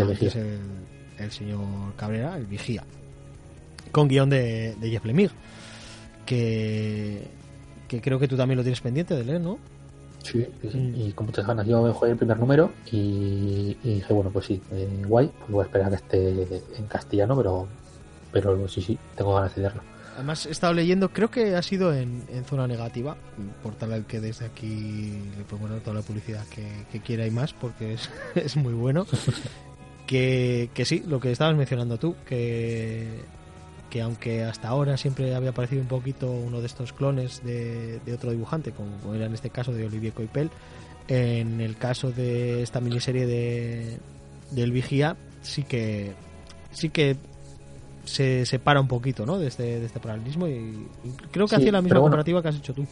[1.19, 1.61] el señor
[1.97, 2.85] Cabrera, el Vigía,
[3.93, 5.31] con guion de, de Jeff Lemire,
[6.27, 7.29] que,
[7.89, 9.59] que creo que tú también lo tienes pendiente de leer, ¿no?
[10.23, 10.95] Sí, sí, sí, Mm.
[11.01, 11.67] y con muchas ganas.
[11.67, 15.63] Yo jugué el primer número y, y dije, bueno, pues sí, eh, guay, pues voy
[15.63, 17.67] a esperar a que esté en castellano, pero,
[18.33, 19.83] pero sí, sí, tengo ganas de leerlo.
[20.15, 23.17] Además, he estado leyendo, creo que ha sido en, en zona negativa,
[23.63, 27.31] por tal al que desde aquí le dar toda la publicidad que, que quiera y
[27.31, 29.07] más, porque es, es muy bueno.
[30.07, 33.23] que, que sí, lo que estabas mencionando tú, que,
[33.89, 38.15] que aunque hasta ahora siempre había parecido un poquito uno de estos clones de, de
[38.15, 40.51] otro dibujante, como, como era en este caso de Olivier Coipel,
[41.09, 43.99] en el caso de esta miniserie de
[44.51, 46.13] del Vigía, sí que
[46.73, 47.17] sí que
[48.05, 49.39] se separa un poquito ¿no?
[49.39, 50.89] de, este, de este paralelismo y,
[51.31, 52.87] creo que hacía la misma comparativa que has hecho tú.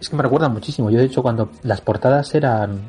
[0.00, 0.90] Es que me recuerda muchísimo.
[0.90, 2.80] Yo, de hecho, cuando las portadas eran.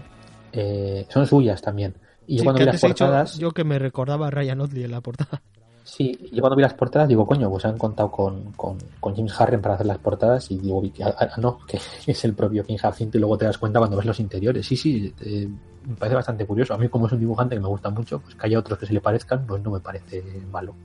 [0.51, 1.93] Eh, son suyas también.
[2.27, 3.37] Y yo cuando vi las portadas.
[3.37, 5.41] yo que me recordaba a Ryan Otley en la portada.
[5.85, 8.79] Sí, yo cuando vi las portadas digo, coño, pues han contado con, con,
[9.15, 12.65] James Harren para hacer las portadas y digo, ah, ah, no, que es el propio
[12.65, 14.65] King Jacinto y luego te das cuenta cuando ves los interiores.
[14.65, 15.47] Sí, sí, eh,
[15.87, 16.73] me parece bastante curioso.
[16.73, 18.85] A mí como es un dibujante que me gusta mucho, pues que haya otros que
[18.85, 20.75] se le parezcan, pues no me parece malo.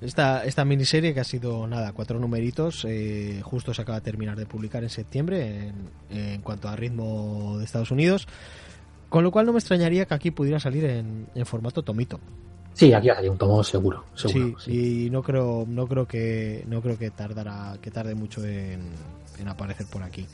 [0.00, 4.36] Esta, esta miniserie que ha sido, nada, cuatro numeritos, eh, justo se acaba de terminar
[4.38, 5.72] de publicar en septiembre
[6.08, 8.26] en, cuanto a ritmo de Estados Unidos,
[9.10, 12.18] con lo cual no me extrañaría que aquí pudiera salir en, en formato tomito.
[12.72, 14.58] Sí, aquí hay un tomo seguro, seguro.
[14.58, 18.80] Sí, y no creo, no creo que, no creo que tardará, que tarde mucho en,
[19.46, 20.26] aparecer por aquí.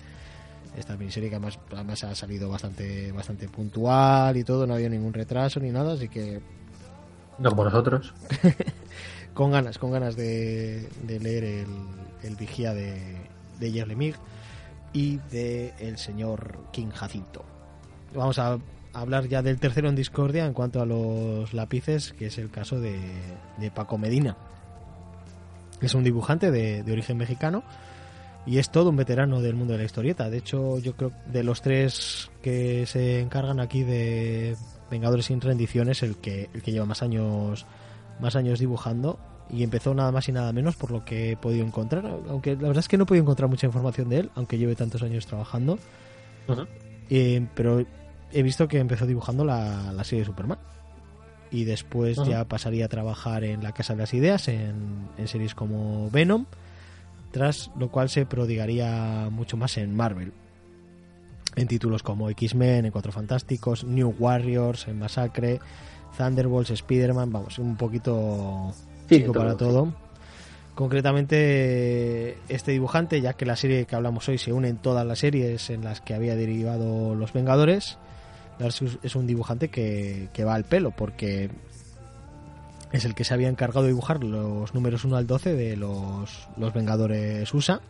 [0.76, 5.12] Esta miniserie que además, además ha salido bastante, bastante puntual y todo, no había ningún
[5.12, 6.40] retraso ni nada, así que.
[7.38, 8.12] No como nosotros.
[9.34, 11.66] con ganas, con ganas de, leer el,
[12.22, 13.16] el, vigía de,
[13.58, 14.16] de Yerlemig
[14.92, 17.44] y de el señor King Jacinto.
[18.14, 18.58] Vamos a
[18.96, 22.80] hablar ya del tercero en discordia en cuanto a los lápices, que es el caso
[22.80, 22.96] de,
[23.74, 24.36] Paco Medina.
[25.80, 27.62] Es un dibujante de, origen mexicano
[28.46, 30.30] y es todo un veterano del mundo de la historieta.
[30.30, 34.56] De hecho, yo creo de los tres que se encargan aquí de
[34.90, 37.66] Vengadores sin rendiciones, el que, el que lleva más años,
[38.20, 39.18] más años dibujando
[39.50, 42.06] y empezó nada más y nada menos por lo que he podido encontrar.
[42.28, 44.74] Aunque la verdad es que no he podido encontrar mucha información de él, aunque lleve
[44.74, 45.78] tantos años trabajando.
[47.10, 47.84] Eh, pero
[48.32, 50.58] he visto que empezó dibujando la, serie de Superman.
[51.50, 56.10] Y después ya pasaría a trabajar en la Casa de las Ideas, en, series como
[56.10, 56.46] Venom,
[57.30, 60.32] tras lo cual se prodigaría mucho más en Marvel.
[61.54, 65.60] En títulos como X-Men, en Cuatro Fantásticos, New Warriors, en Masacre,
[66.16, 68.72] Thunderbolts, Spider-Man, vamos, un poquito
[69.08, 69.92] chico para todo.
[70.74, 75.20] Concretamente, este dibujante, ya que la serie que hablamos hoy se une en todas las
[75.20, 77.96] series en las que había derivado Los Vengadores,
[78.58, 81.50] es un dibujante que, va al pelo porque
[82.92, 86.48] es el que se había encargado de dibujar los números 1 al 12 de los,
[86.56, 87.80] los Vengadores USA.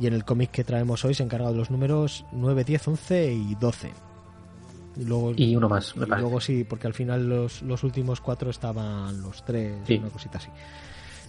[0.00, 3.32] Y en el cómic que traemos hoy se encarga de los números 9, 10, 11
[3.32, 3.92] y 12.
[4.96, 5.94] Y, luego, y uno más.
[5.94, 10.38] Y luego sí, porque al final los, los últimos cuatro estaban los tres, una cosita
[10.38, 10.48] así.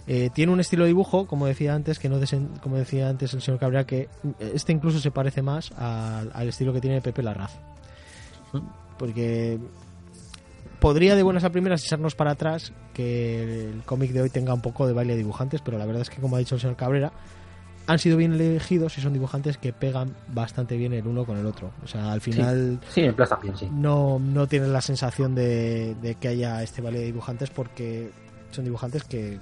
[0.06, 2.18] Eh, tiene un estilo de dibujo, como decía antes, que no
[2.60, 6.72] como decía antes el señor Cabrera, que este incluso se parece más al, al estilo
[6.72, 7.52] que tiene Pepe Larraz
[8.98, 9.58] porque
[10.84, 14.60] podría de buenas a primeras echarnos para atrás que el cómic de hoy tenga un
[14.60, 16.76] poco de baile de dibujantes, pero la verdad es que, como ha dicho el señor
[16.76, 17.10] Cabrera,
[17.86, 21.46] han sido bien elegidos y son dibujantes que pegan bastante bien el uno con el
[21.46, 21.70] otro.
[21.82, 22.80] O sea, al final.
[22.90, 23.66] Sí, en plaza bien, sí.
[23.72, 28.10] No, no tienen la sensación de, que haya este baile de dibujantes porque
[28.50, 29.40] son dibujantes que,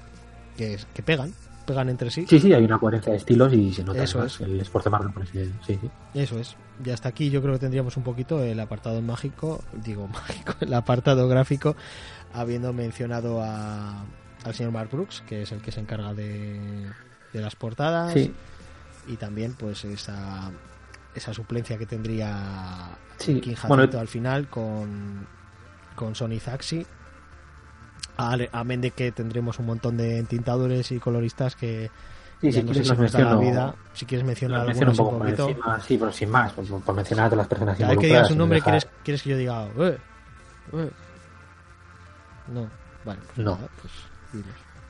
[0.56, 2.26] que, que pegan pegan entre sí.
[2.28, 4.40] Sí, sí, hay una coherencia de estilos y se nota Eso es.
[4.40, 5.26] el esfuerzo de Marvel.
[5.32, 5.78] Sí, sí.
[6.14, 6.56] Eso es.
[6.84, 10.74] Y hasta aquí yo creo que tendríamos un poquito el apartado mágico, digo mágico, el
[10.74, 11.76] apartado gráfico,
[12.32, 14.04] habiendo mencionado a,
[14.44, 16.90] al señor Mark Brooks, que es el que se encarga de,
[17.32, 18.14] de las portadas.
[19.06, 20.50] Y también pues esa,
[21.14, 22.96] esa suplencia que tendría.
[23.18, 23.40] King
[23.96, 25.26] al final con,
[25.94, 26.84] con Sony Zaxi
[28.52, 31.90] amén de que tendremos un montón de entintadores y coloristas que
[32.40, 33.74] sí, si quieres la vida.
[33.92, 37.48] Si quieres mencionar un poco encima, sí, pero sin más, por, mencionar a todas las
[37.48, 39.66] personas Cada vez que digas un nombre, ¿quieres, ¿quieres que yo diga?
[39.78, 39.98] Eh,
[40.72, 40.90] eh"?
[42.48, 42.68] No,
[43.04, 43.20] vale.
[43.34, 43.58] Pues no.
[43.80, 44.44] pues,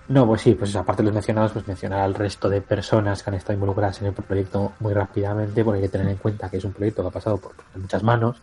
[0.08, 3.30] no, pues sí, pues aparte de los mencionados, pues mencionar al resto de personas que
[3.30, 6.56] han estado involucradas en el proyecto muy rápidamente, porque hay que tener en cuenta que
[6.56, 8.36] es un proyecto que ha pasado por muchas manos,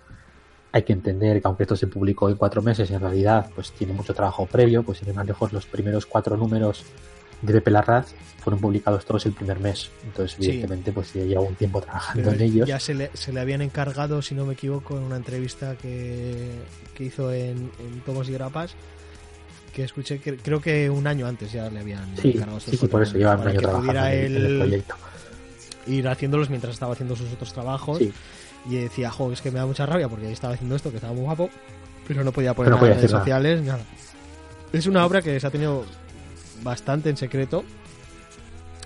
[0.71, 3.93] hay que entender que aunque esto se publicó en cuatro meses, en realidad pues tiene
[3.93, 6.83] mucho trabajo previo, pues sin ir más lejos los primeros cuatro números
[7.41, 9.89] de Pepe Larraz fueron publicados todos el primer mes.
[10.03, 12.67] Entonces, evidentemente, pues ya lleva un tiempo trabajando en ellos.
[12.67, 16.51] Ya se le, se le, habían encargado, si no me equivoco, en una entrevista que,
[16.95, 18.75] que hizo en, en Tomos y Grapas,
[19.73, 22.59] que escuché, que, creo que un año antes ya le habían encargado.
[22.59, 24.95] Sí, sí, por eso lleva un año trabajando en el proyecto.
[25.87, 27.97] Ir haciéndolos mientras estaba haciendo sus otros trabajos.
[27.97, 28.13] Sí
[28.67, 31.13] y decía, jo, es que me da mucha rabia porque estaba haciendo esto, que estaba
[31.13, 31.49] muy guapo,
[32.07, 33.83] pero no podía poner en redes sociales, nada.
[34.73, 35.85] Es una obra que se ha tenido
[36.63, 37.63] bastante en secreto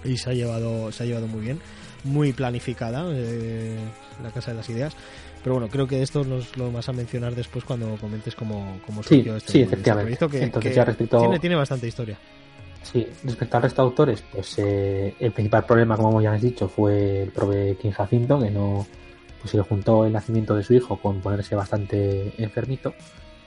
[0.03, 1.59] y se ha llevado, se ha llevado muy bien,
[2.03, 3.77] muy planificada, eh,
[4.21, 4.95] la Casa de las Ideas.
[5.43, 9.03] Pero bueno, creo que esto nos lo vas a mencionar después cuando comentes cómo, cómo
[9.03, 10.27] surgió este, sí, este efectivamente.
[10.29, 11.19] que, Entonces, ya respecto...
[11.19, 12.17] tiene, tiene bastante historia.
[12.81, 16.67] Sí, respecto al resto de autores, pues eh, el principal problema, como ya has dicho,
[16.67, 18.85] fue el prove King Jacinto, que no,
[19.43, 22.93] pues se le juntó el nacimiento de su hijo con ponerse bastante enfermito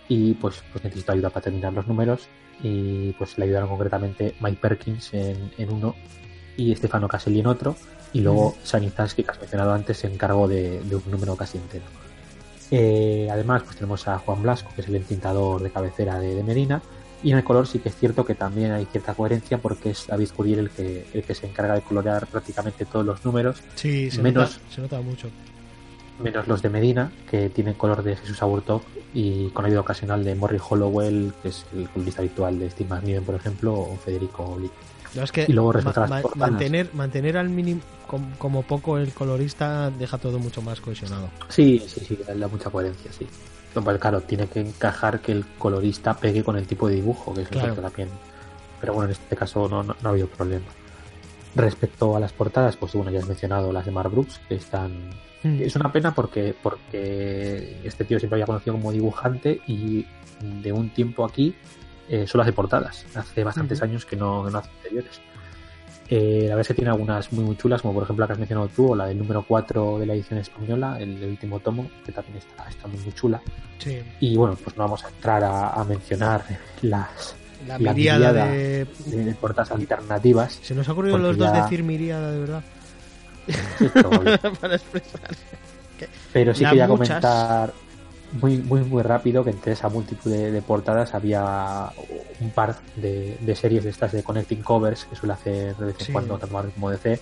[0.09, 2.29] y pues, pues necesito ayuda para terminar los números
[2.63, 5.95] y pues le ayudaron concretamente Mike Perkins en, en uno
[6.59, 7.77] y Stefano Caselli en otro
[8.13, 11.87] y luego Sanizaski que has mencionado antes se encargó de, de un número casi entero.
[12.71, 16.43] Eh, además pues tenemos a Juan Blasco que es el entintador de cabecera de, de,
[16.43, 16.83] Medina
[17.23, 20.07] y en el color sí que es cierto que también hay cierta coherencia porque es
[20.07, 24.11] David Curiel el que, el que se encarga de colorear prácticamente todos los números Sí,
[24.11, 25.31] se, menos, nota, se nota mucho.
[26.19, 28.83] Menos los de Medina, que tienen color de Jesús Aburtov
[29.15, 33.25] y con ayuda ocasional de Morrie Hollowell, que es el colorista habitual de Steve McNiven,
[33.25, 34.71] por ejemplo, o Federico Lee.
[35.15, 35.73] No, es que Y luego
[36.09, 41.29] ma- mantener, mantener al mínimo com- como poco el colorista deja todo mucho más cohesionado.
[41.49, 43.27] Sí, sí, sí, le da mucha coherencia, sí.
[43.75, 47.33] No, pues claro, tiene que encajar que el colorista pegue con el tipo de dibujo,
[47.35, 47.69] que es Claro.
[47.69, 48.09] lo que también.
[48.81, 50.67] Pero bueno, en este caso no, no, no ha habido problema.
[51.57, 55.11] Respecto a las portadas, pues bueno, ya has mencionado las de Mark Brooks, que están
[55.47, 55.63] Mm.
[55.63, 60.07] Es una pena porque, porque este tío siempre había conocido como dibujante y
[60.41, 61.55] de un tiempo aquí
[62.09, 63.07] eh, solo hace portadas.
[63.15, 65.21] Hace bastantes años que no, que no hace interiores.
[66.09, 68.33] Eh, la verdad es que tiene algunas muy muy chulas, como por ejemplo la que
[68.35, 71.59] has mencionado tú, o la del número 4 de la edición española, el, el último
[71.59, 73.43] tomo, que también está, está muy, muy chula.
[73.79, 73.99] Sí.
[74.21, 76.45] Y bueno, pues no vamos a entrar a, a mencionar
[76.83, 77.35] las
[77.67, 78.33] La, miríada.
[78.47, 78.87] de...
[79.07, 79.37] de,
[79.71, 80.59] alternativas.
[80.63, 82.63] Se nos ha ocurrido los dos ya- decir miríada, de verdad.
[84.61, 85.21] Para expresar.
[86.33, 87.09] Pero sí quería muchas.
[87.09, 87.73] comentar
[88.41, 91.91] muy, muy, muy rápido que entre esa multitud de, de portadas había
[92.41, 95.97] un par de, de series de estas de Connecting Covers que suele hacer de vez
[96.01, 96.13] en Sí.
[96.13, 97.21] cuando tanto Marvel como DC.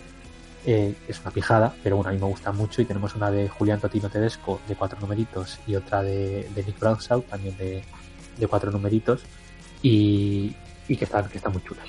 [0.67, 3.51] Eh, es una pijada, pero bueno, a mí me gusta mucho y tenemos una de
[3.51, 7.85] Julián Totino Tedesco de cuatro numeritos y otra de, de Nick Bradshaw también de,
[8.39, 9.21] de cuatro numeritos
[9.85, 10.53] y,
[10.89, 11.87] y que están, que están muy chulas.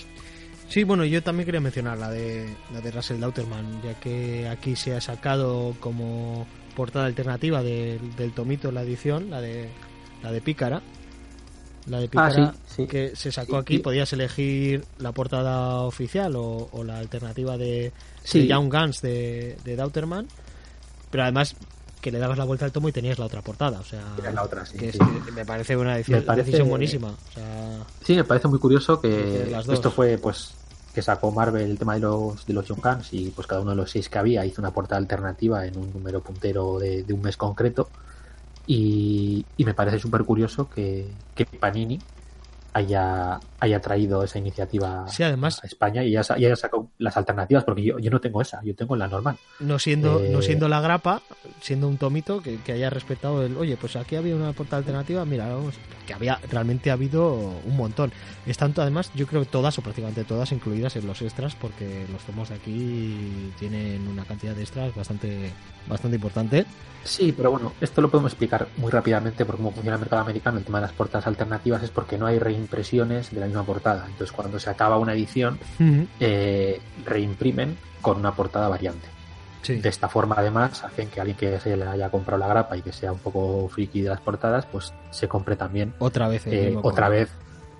[0.68, 4.76] Sí, bueno, yo también quería mencionar la de, la de Russell Dauterman, ya que aquí
[4.76, 9.70] se ha sacado como portada alternativa del, del tomito la edición, la de
[10.22, 10.82] la de Pícara.
[11.88, 12.88] La de Pícara Ah, sí, sí.
[12.88, 17.94] que se sacó Sí, aquí, podías elegir la portada oficial o, o la alternativa de,
[18.34, 20.28] de Young Guns de, de Dauterman,
[21.12, 21.56] pero además
[22.06, 24.32] que le dabas la vuelta al tomo y tenías la otra portada, o sea, Era
[24.32, 25.00] la otra, sí, que sí.
[25.28, 27.10] es- me parece una decisión, Me parece- decisión buenísima.
[27.10, 30.52] O sea, Sí, me parece muy curioso que esto fue pues
[30.94, 33.72] que sacó Marvel el tema de los de los Young Guns y pues cada uno
[33.72, 37.12] de los seis que había hizo una portada alternativa en un número puntero de, de
[37.14, 37.90] un mes concreto
[38.68, 42.00] y, y me parece súper curioso que, que Panini
[42.74, 47.16] haya, haya traído esa iniciativa Sí, además- a España y haya, y haya sacado las
[47.18, 49.38] alternativas porque yo, yo no tengo esa, yo tengo la normal.
[49.60, 51.22] no siendo Eh, no siendo la grapa
[51.62, 55.24] siendo un tomito que, que haya respetado el oye pues aquí había una portada alternativa
[55.26, 55.76] mira vamos
[56.06, 57.34] que había realmente ha habido
[57.66, 58.12] un montón
[58.46, 62.06] es tanto además yo creo que todas o prácticamente todas incluidas en los extras porque
[62.12, 65.52] los tomos de aquí tienen una cantidad de extras bastante
[65.88, 66.66] bastante importante
[67.06, 70.58] Sí, pero bueno, esto lo podemos explicar muy rápidamente por cómo funciona el mercado americano.
[70.58, 74.06] El tema de las portadas alternativas es porque no hay reimpresiones de la misma portada.
[74.06, 75.60] Entonces, cuando se acaba una edición,
[76.20, 79.08] eh, reimprimen con una portada variante.
[79.62, 82.78] sí De esta forma, además, hacen que alguien que se le haya comprado la grapa
[82.78, 86.46] y que sea un poco friki de las portadas, pues se compre también otra vez
[86.48, 87.30] el eh, mismo otra vez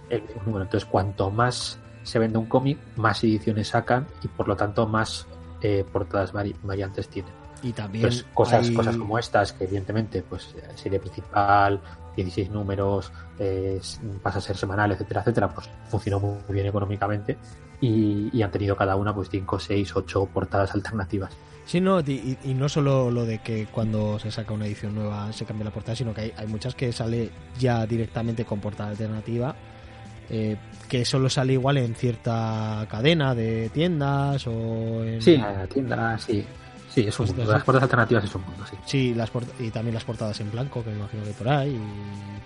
[0.10, 0.64] el mismo número.
[0.64, 5.26] Entonces, cuanto más se vende un cómic, más ediciones sacan y por lo tanto más
[5.62, 7.32] eh, portadas vari- variantes tienen.
[7.64, 11.80] y también Pues cosas, hay- cosas como estas, que evidentemente, pues serie principal,
[12.16, 13.80] 16 números, eh,
[14.22, 17.38] pasa a ser semanal, etcétera, etcétera, pues funcionó muy bien económicamente
[17.82, 21.36] y, y han tenido cada una pues 5, 6, 8 portadas alternativas.
[21.66, 25.34] Sí, no, y, y no solo lo de que cuando se saca una edición nueva
[25.34, 28.92] se cambia la portada, sino que hay, hay muchas que sale ya directamente con portada
[28.92, 29.56] alternativa,
[30.30, 30.58] eh,
[30.88, 35.22] que solo sale igual en cierta cadena de tiendas o en...
[35.22, 36.46] Sí, en la tienda, sí.
[36.96, 37.44] Sí, es un mundo.
[37.52, 38.78] Las portadas alternativas es un mundo, sí.
[38.86, 39.30] Sí, las
[39.60, 41.78] y también las portadas en blanco, que me imagino que por ahí,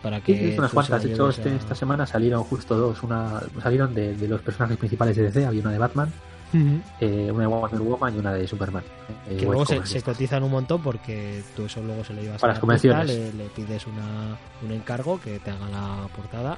[0.01, 0.51] para Sí, que...
[0.51, 1.03] sí, unas tú cuantas.
[1.03, 3.01] De hecho, este- a- esta semana salieron justo dos.
[3.03, 5.45] Una salieron de, de los personajes principales de DC.
[5.45, 6.11] Había una de Batman,
[6.51, 6.81] Ujú.
[6.99, 8.83] eh, una de Wonder Woman y una de Superman.
[9.29, 12.41] eh, que luego se, se cotizan un montón porque tú eso luego se lo llevas
[12.41, 13.05] Para a las convenciones.
[13.07, 16.57] le, le pides una, un encargo que te haga la portada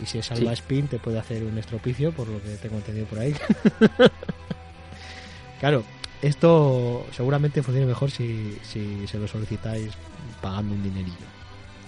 [0.00, 0.54] y si es Alba Sí.
[0.54, 3.34] Spin te puede hacer un estropicio por lo que tengo entendido por ahí
[5.60, 5.82] claro
[6.26, 9.90] esto seguramente funcione mejor si, si se lo solicitáis
[10.40, 11.26] pagando un dinerillo.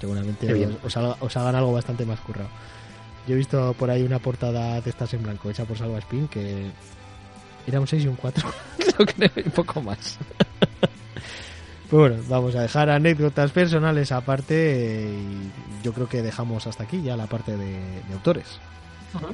[0.01, 2.49] Seguramente os, os haga- os hagan algo bastante más currado.
[3.27, 6.29] Yo he visto por ahí una portada de estas en blanco hecha por Salva Spin
[6.29, 6.67] que
[7.67, 10.19] era un 6 y un 4 creo que un poco más.
[11.89, 15.15] Pues bueno, vamos a dejar anécdotas personales aparte eh,
[15.81, 17.75] y yo creo que dejamos hasta aquí ya la parte de,
[18.09, 18.59] de autores.
[19.13, 19.29] Bueno,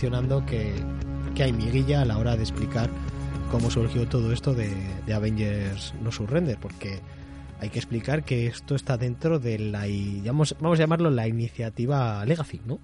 [0.00, 0.72] mencionando que,
[1.34, 2.88] que hay miguilla a la hora de explicar
[3.50, 4.74] cómo surgió todo esto de,
[5.04, 7.00] de Avengers No Surrender, porque
[7.60, 9.84] hay que explicar que esto está dentro de la,
[10.24, 12.78] vamos, vamos a llamarlo la iniciativa Legacy, ¿no?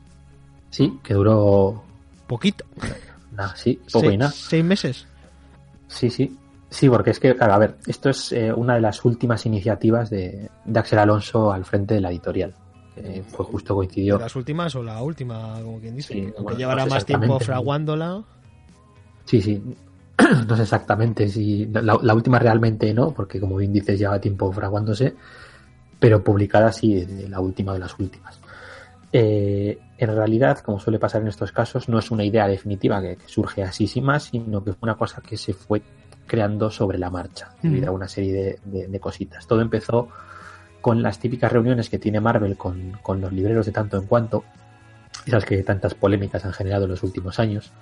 [0.68, 1.82] Sí, que duró...
[2.26, 2.66] Poquito.
[3.32, 4.32] Nada, sí, poco y nada.
[4.32, 5.06] ¿Seis meses?
[5.88, 6.36] Sí, sí.
[6.68, 10.10] Sí, porque es que, claro, a ver, esto es eh, una de las últimas iniciativas
[10.10, 12.54] de, de, Axel Alonso al frente de la editorial.
[12.96, 14.16] Que fue justo coincidió.
[14.16, 16.14] ¿De las últimas o la última, como quien dice?
[16.14, 18.24] Sí, Aunque bueno, llevará no sé más tiempo fraguándola.
[19.24, 19.62] Sí, sí.
[20.48, 24.50] No sé exactamente si la, la última realmente no, porque como bien dices lleva tiempo
[24.50, 25.14] fraguándose,
[26.00, 28.40] pero publicada sí, de la última de las últimas.
[29.12, 33.16] Eh, en realidad, como suele pasar en estos casos, no es una idea definitiva que,
[33.16, 35.82] que surge así sin más, sino que fue una cosa que se fue
[36.26, 39.46] creando sobre la marcha, debido a una serie de, de, de, cositas.
[39.46, 40.08] Todo empezó
[40.86, 44.44] con las típicas reuniones que tiene Marvel con, con los libreros de tanto en cuanto,
[45.26, 47.72] esas que tantas polémicas han generado en los últimos años.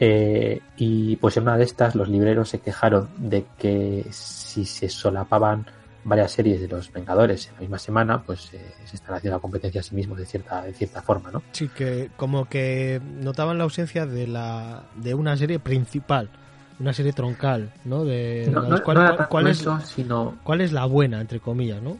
[0.00, 4.88] Eh, y pues en una de estas los libreros se quejaron de que si se
[4.88, 5.64] solapaban
[6.02, 9.40] varias series de los Vengadores en la misma semana, pues eh, se están haciendo la
[9.40, 11.40] competencia a sí mismos de cierta, de cierta forma, ¿no?
[11.52, 16.30] Sí, que como que notaban la ausencia de la de una serie principal,
[16.80, 18.04] una serie troncal, ¿no?
[18.04, 20.36] De, no, no, ¿cuál, no era cuál, cuál es, eso, sino...
[20.42, 21.96] ¿Cuál es la buena, entre comillas, no?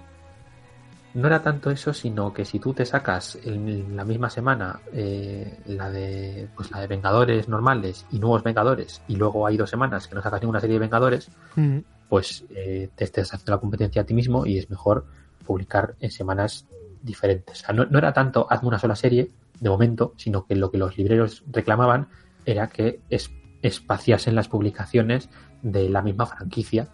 [1.15, 5.61] No era tanto eso, sino que si tú te sacas en la misma semana eh,
[5.67, 10.09] la de pues la de Vengadores normales y nuevos Vengadores y luego hay dos semanas
[10.09, 11.79] que no sacas ninguna serie de Vengadores, Mm.
[12.09, 15.07] pues eh, te estás haciendo la competencia a ti mismo y es mejor
[15.47, 16.67] publicar en semanas
[17.03, 17.63] diferentes.
[17.63, 20.71] O sea, no, no, era tanto hazme una sola serie de momento, sino que lo
[20.71, 22.09] que los libreros reclamaban
[22.45, 23.31] era que es,
[23.63, 25.31] espaciasen las publicaciones
[25.63, 26.89] de la misma franquicia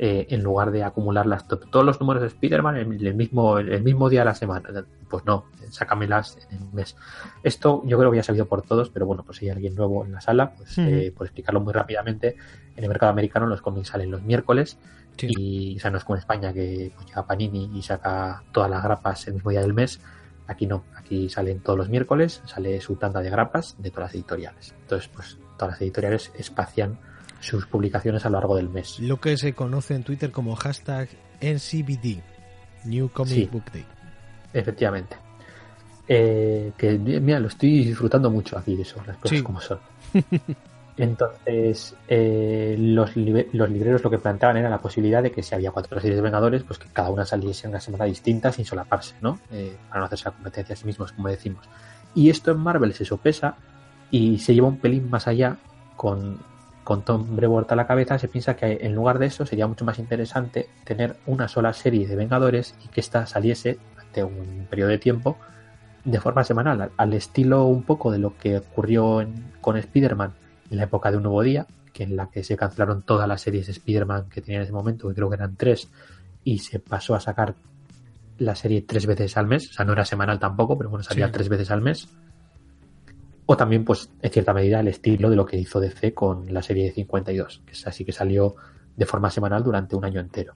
[0.00, 3.82] eh, en lugar de acumularlas to todos los números de Spider-Man en el mismo, el
[3.82, 4.68] mismo día de la semana.
[5.10, 6.96] Pues no, sácamelas en un mes.
[7.42, 9.74] Esto yo creo que ya ha salido por todos, pero bueno, pues si hay alguien
[9.74, 10.88] nuevo en la sala, pues -huh.
[10.88, 12.36] eh, por explicarlo muy rápidamente,
[12.76, 14.78] en el mercado americano los cómics salen los miércoles
[15.16, 15.26] sí.
[15.36, 18.70] y o sea, no es como en España que pues, llega Panini y saca todas
[18.70, 20.00] las grapas el mismo día del mes.
[20.46, 24.14] Aquí no, aquí salen todos los miércoles, sale su tanda de grapas de todas las
[24.14, 24.74] editoriales.
[24.80, 27.00] Entonces, pues todas las editoriales espacian
[27.40, 28.98] sus publicaciones a lo largo del mes.
[29.00, 31.08] Lo que se conoce en Twitter como hashtag
[31.40, 32.20] NCBD,
[32.84, 33.84] New Comic sí, Book Day.
[34.52, 35.16] Efectivamente.
[36.08, 39.44] Eh, que mira, lo estoy disfrutando mucho aquí, eso, las cosas sí.
[39.44, 39.78] como son.
[40.96, 45.70] Entonces, eh, los, los, libreros lo que planteaban era la posibilidad de que si había
[45.70, 49.14] cuatro series de Vengadores, pues que cada una saliese en una semana distinta sin solaparse,
[49.20, 49.38] ¿no?
[49.52, 51.64] Eh, para no hacerse la competencia a sí mismos, como decimos.
[52.16, 53.54] Y esto en Marvel se sopesa
[54.10, 55.58] y se lleva un pelín más allá
[55.94, 56.40] con,
[56.88, 59.84] con Tom Brevoort a la cabeza, se piensa que en lugar de eso sería mucho
[59.84, 64.88] más interesante tener una sola serie de Vengadores y que ésta saliese durante un periodo
[64.88, 65.36] de tiempo
[66.02, 70.32] de forma semanal, al, al estilo un poco de lo que ocurrió en, con Spider-Man
[70.70, 73.42] en la época de Un Nuevo Día, que en la que se cancelaron todas las
[73.42, 75.90] series de Spider-Man que tenía en ese momento, que creo que eran tres,
[76.42, 77.54] y se pasó a sacar
[78.38, 81.26] la serie tres veces al mes, o sea, no era semanal tampoco, pero bueno, salía
[81.26, 81.32] sí.
[81.32, 82.08] tres veces al mes.
[83.50, 86.60] O también, pues, en cierta medida, el estilo de lo que hizo DC con la
[86.60, 88.56] serie de 52, que es así que salió
[88.94, 90.54] de forma semanal durante un año entero.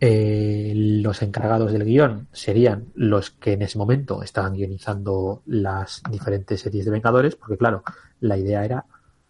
[0.00, 6.60] Eh, los encargados del guion serían los que en ese momento estaban guionizando las diferentes
[6.60, 7.84] series de Vengadores, porque claro,
[8.18, 8.84] la idea era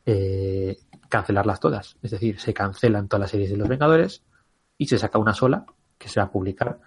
[0.07, 0.79] eh,
[1.11, 1.99] cancelarlas todas.
[2.03, 4.23] Es decir, se cancelan todas las series de los Vengadores
[4.79, 5.67] y se saca una sola
[5.99, 6.81] que se va a publicar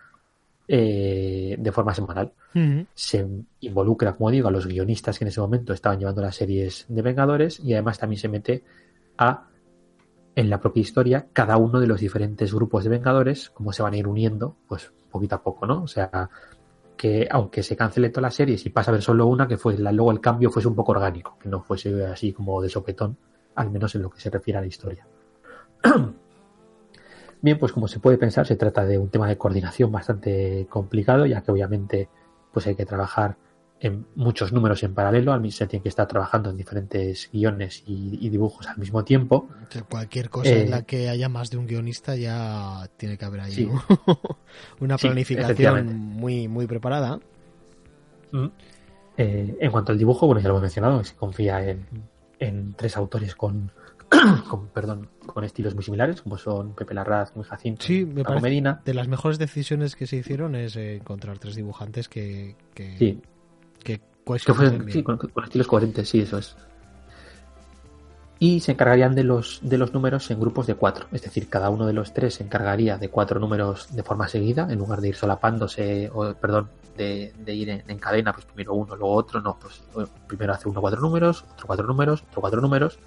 [0.68, 2.34] eh, de forma semanal.
[2.53, 2.88] Uh -huh.
[2.93, 3.28] Se
[3.62, 7.01] involucra, como digo, a los guionistas que en ese momento estaban llevando las series de
[7.01, 8.64] Vengadores y además también se mete
[9.18, 9.47] a
[10.36, 13.93] en la propia historia cada uno de los diferentes grupos de Vengadores, cómo se van
[13.93, 15.84] a ir uniendo, pues poquito a poco, ¿no?
[15.84, 16.30] O sea,
[16.95, 19.78] que aunque se cancele todas las series y pasa a ver solo una, que fue
[19.78, 23.18] la, luego el cambio fuese un poco orgánico, que no fuese así como de sopetón,
[23.55, 25.05] al menos en lo que se refiere a la historia.
[27.42, 31.26] Bien, pues como se puede pensar, se trata de un tema de coordinación bastante complicado,
[31.26, 32.10] ya que obviamente
[32.54, 33.38] pues hay que trabajar
[33.80, 37.84] en muchos números en paralelo, al mismo se tiene que estar trabajando en diferentes guiones
[37.88, 39.50] y, y dibujos al mismo tiempo.
[39.89, 43.42] Cualquier cosa eh, en la que haya más de un guionista ya tiene que haber
[43.42, 43.66] ahí sí.
[43.66, 43.84] ¿no?
[44.80, 47.20] una planificación sí, muy, muy preparada.
[48.32, 48.48] Mm.
[49.18, 51.88] Eh, en cuanto al dibujo, bueno, ya lo he mencionado, se confía en,
[52.38, 53.72] en tres autores con,
[54.49, 58.41] con, perdón, con estilos muy similares, como son Pepe Larraz, Muy Jacinto sí, me Paco
[58.41, 58.82] Medina.
[58.86, 63.22] De las mejores decisiones que se hicieron es eh, encontrar tres dibujantes que, que sí
[63.84, 66.55] que, que fuesen, sí, con, con, estilos coherentes, sí, eso es.
[68.39, 71.07] y se encargarían de los, de los números en grupos de cuatro.
[71.12, 74.68] Es decir, cada uno de los tres se encargaría de cuatro números de forma seguida,
[74.70, 79.14] en lugar de ir solapándose, o perdón, de, ir en, cadena, pues primero uno, luego
[79.14, 79.82] otro, no, pues
[80.28, 82.99] primero hace uno cuatro números, otro cuatro números, otro cuatro números,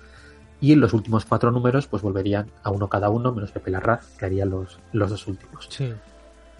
[0.65, 4.17] y en los últimos cuatro números pues volverían a uno cada uno, menos Pepe Larraz,
[4.17, 5.69] que haría los, los dos últimos.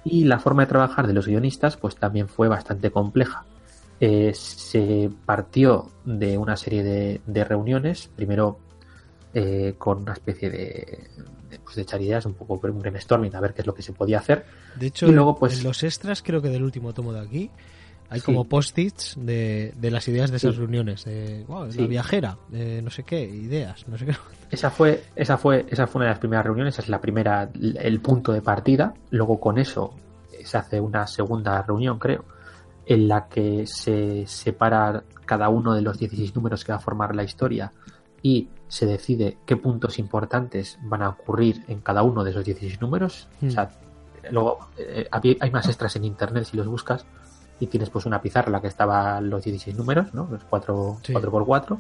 [0.05, 3.47] Y la forma de trabajar de los guionistas pues también fue bastante compleja.
[4.01, 8.59] Eh, se partió de una serie de, de reuniones, primero
[9.33, 11.09] eh, con una especie de,
[11.49, 13.81] de, pues de echar ideas, un poco un brainstorming, a ver qué es lo que
[13.81, 14.45] se podía hacer.
[14.77, 17.51] De hecho, y luego, pues, en los extras, creo que del último tomo de aquí,
[18.11, 22.91] hay como post-its de, de, las ideas de esas reuniones, de la viajera, de no
[22.91, 24.15] sé qué, ideas, no sé qué.
[24.51, 27.51] Esa fue, esa fue, esa fue una de las primeras reuniones, esa es la primera,
[27.53, 28.95] el punto de partida.
[29.11, 29.95] Luego con eso
[30.45, 32.25] se hace una segunda reunión, creo,
[32.87, 37.17] en la que se separa cada uno de los 16 números que va a formar
[37.17, 37.73] la historia
[38.23, 42.81] y se decide qué puntos importantes van a ocurrir en cada uno de esos 16
[42.81, 43.27] números.
[43.45, 44.33] O sea, hmm.
[44.33, 47.05] luego eh, hay más extras en internet si los buscas
[47.65, 50.29] y tienes pues una pizarra en la que estaban los 16 números, ¿no?
[50.31, 51.79] Los 4, x 4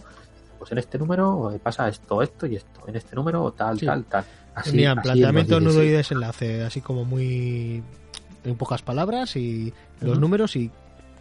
[0.58, 2.80] Pues en este número eh, pasa esto, esto y esto.
[2.86, 4.24] En este número tal, tal, tal.
[4.54, 7.82] Así, Mira, planteamiento nudo y desenlace, así como muy
[8.44, 10.70] en pocas palabras y los números y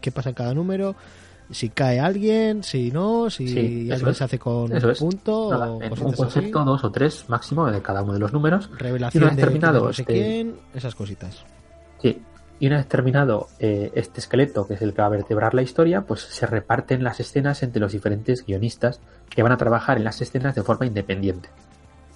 [0.01, 0.95] qué pasa en cada número
[1.51, 5.49] si cae alguien, si no, si alguien se hace con un punto.
[5.49, 8.70] o un concepto, dos o tres máximo de cada uno de los números.
[8.78, 11.43] Revelación de, terminado, no sé este quién, esas cositas.
[12.01, 12.22] Sí.
[12.64, 15.64] Y una vez terminado eh, este esqueleto, que es el que va a vertebrar la
[15.64, 20.05] historia, pues se reparten las escenas entre los diferentes guionistas que van a trabajar en
[20.05, 21.49] las escenas de forma independiente.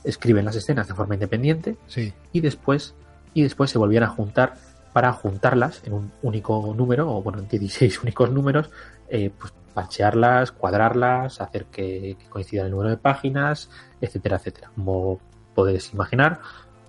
[0.05, 2.13] Escriben las escenas de forma independiente sí.
[2.31, 2.95] y después
[3.33, 4.53] y después se volvían a juntar
[4.93, 8.69] para juntarlas en un único número, o bueno, en 16 únicos números,
[9.09, 13.69] eh, pues parchearlas, cuadrarlas, hacer que, coincida el número de páginas,
[13.99, 14.71] etcétera, etcétera.
[14.75, 15.19] Como
[15.53, 16.39] podéis imaginar,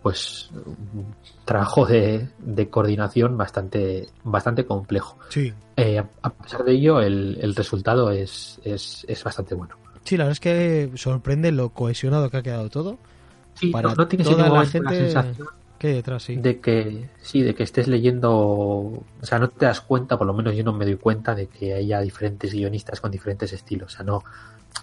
[0.03, 2.29] pues un trabajo de,
[2.71, 5.19] coordinación bastante, bastante complejo.
[5.29, 5.53] Sí.
[5.77, 9.77] Eh, a pesar de ello, el, resultado es, es, bastante bueno.
[10.05, 12.99] Sí, la verdad es que sorprende lo cohesionado que ha quedado todo.
[13.55, 15.13] Sí, Para no, tienes toda la, gente...
[15.13, 15.49] la sensación
[15.87, 16.37] detrás, sí.
[16.37, 20.35] De que, sí, de que estés leyendo, o sea, no te das cuenta, por lo
[20.35, 23.97] menos yo no me doy cuenta de que haya diferentes guionistas con diferentes estilos, o
[23.97, 24.25] sea, no,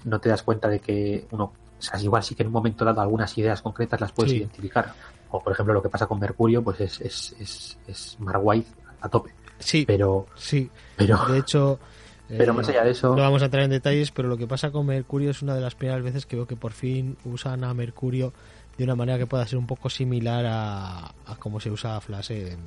[0.06, 2.86] no te das cuenta de que uno, o sea, igual sí que en un momento
[2.86, 4.94] dado algunas ideas concretas las puedes identificar,
[5.32, 8.70] o por ejemplo lo que pasa con Mercurio, pues es, es, es, es Mark White
[9.02, 9.32] a tope.
[9.60, 11.80] Sí, pero, sí, pero, de hecho,
[12.28, 13.16] pero más allá de eso.
[13.16, 15.62] No vamos a entrar en detalles, pero lo que pasa con Mercurio es una de
[15.62, 18.34] las primeras veces que veo que por fin usan a Mercurio
[18.78, 22.32] de una manera que pueda ser un poco similar a, a cómo se usa Flash
[22.32, 22.58] en,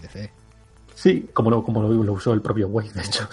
[0.00, 0.30] DC.
[0.94, 3.28] Sí, como lo, como lo, usó el propio Wade, de hecho.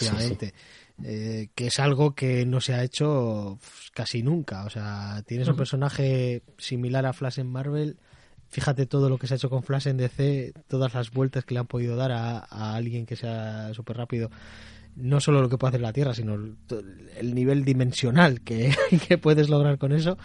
[1.03, 3.59] Eh, que es algo que no se ha hecho
[3.93, 4.65] casi nunca.
[4.65, 7.97] O sea, tienes un personaje similar a Flash en Marvel.
[8.49, 11.53] Fíjate todo lo que se ha hecho con Flash en DC, todas las vueltas que
[11.53, 14.31] le han podido dar a, a alguien que sea súper rápido.
[14.95, 16.55] No solo lo que puede hacer la Tierra, sino el,
[17.17, 18.73] el nivel dimensional que,
[19.07, 20.17] que puedes lograr con eso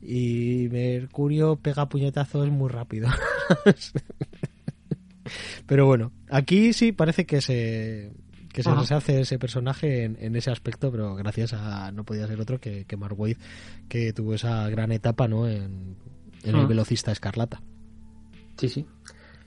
[0.00, 3.08] y Mercurio pega puñetazos muy rápido.
[5.66, 8.12] Pero bueno, aquí sí parece que se
[8.58, 12.58] que se deshace ese personaje en, ese aspecto, pero gracias a no podía ser otro
[12.58, 13.36] que, que Mark Wade,
[13.88, 15.46] que tuvo esa gran etapa ¿no?
[15.46, 15.94] en,
[16.42, 17.62] el velocista escarlata.
[18.56, 18.84] Sí, sí.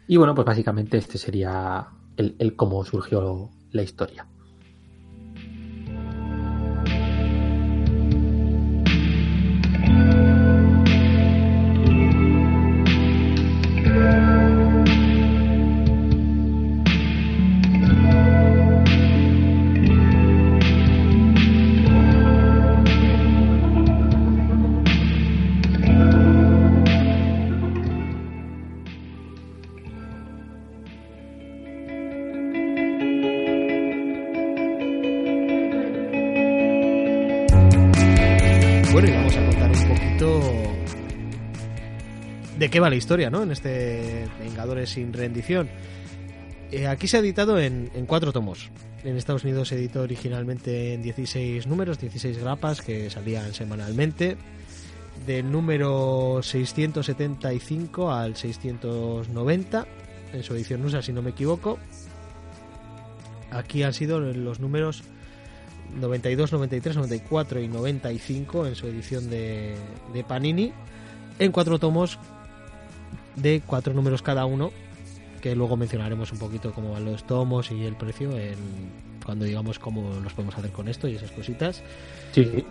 [0.07, 4.26] Y bueno, pues básicamente este sería el, el cómo surgió la historia.
[42.72, 43.43] Qué va la historia, ¿no?
[43.43, 45.69] En este Vengadores sin rendición.
[46.72, 48.72] Eh, aquí se ha editado en, cuatro tomos.
[49.03, 54.38] En Estados Unidos se editó originalmente en 16 números, 16 grapas que salían semanalmente.
[55.28, 59.88] Del número 675 al 690,
[60.34, 61.78] en su edición USA, si no me equivoco.
[63.51, 65.03] Aquí han sido los números
[65.99, 69.76] 92, 93, 94 y 95 en su edición de,
[70.13, 70.74] de Panini
[71.41, 72.19] en cuatro tomos
[73.36, 74.72] de cuatro números cada uno,
[75.42, 78.56] que luego mencionaremos un poquito cómo van los tomos y el precio en,
[79.26, 81.82] cuando digamos cómo los podemos hacer con esto y esas cositas.
[82.34, 82.66] Sí.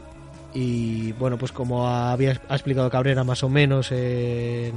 [0.53, 4.73] Y bueno, pues como había ha explicado Cabrera más o menos en,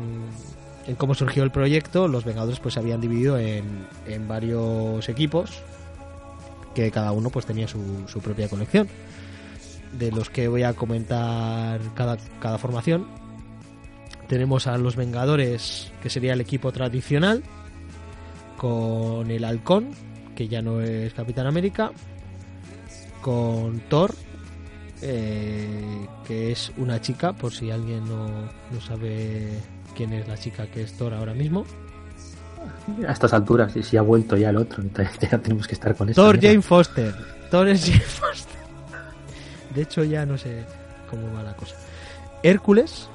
[0.87, 5.63] en cómo surgió el proyecto, los Vengadores pues se habían dividido en, en varios equipos
[6.73, 8.87] que cada uno pues tenía su, su propia colección.
[9.97, 13.05] De los que voy a comentar cada, cada formación.
[14.33, 17.43] Tenemos a los Vengadores, que sería el equipo tradicional,
[18.57, 19.91] con el Halcón,
[20.35, 21.91] que ya no es Capitán América,
[23.21, 24.15] con Thor,
[25.03, 28.25] eh, que es una chica, por si alguien no,
[28.71, 29.49] no sabe
[29.95, 31.63] quién es la chica que es Thor ahora mismo.
[33.07, 35.95] A estas alturas, y si ha vuelto ya el otro, entonces ya tenemos que estar
[35.95, 36.19] con eso.
[36.19, 37.13] Thor Jane Foster.
[37.51, 38.61] Thor es Jane Foster.
[39.75, 40.65] De hecho, ya no sé
[41.07, 41.75] cómo va la cosa.
[42.41, 43.11] Hércules,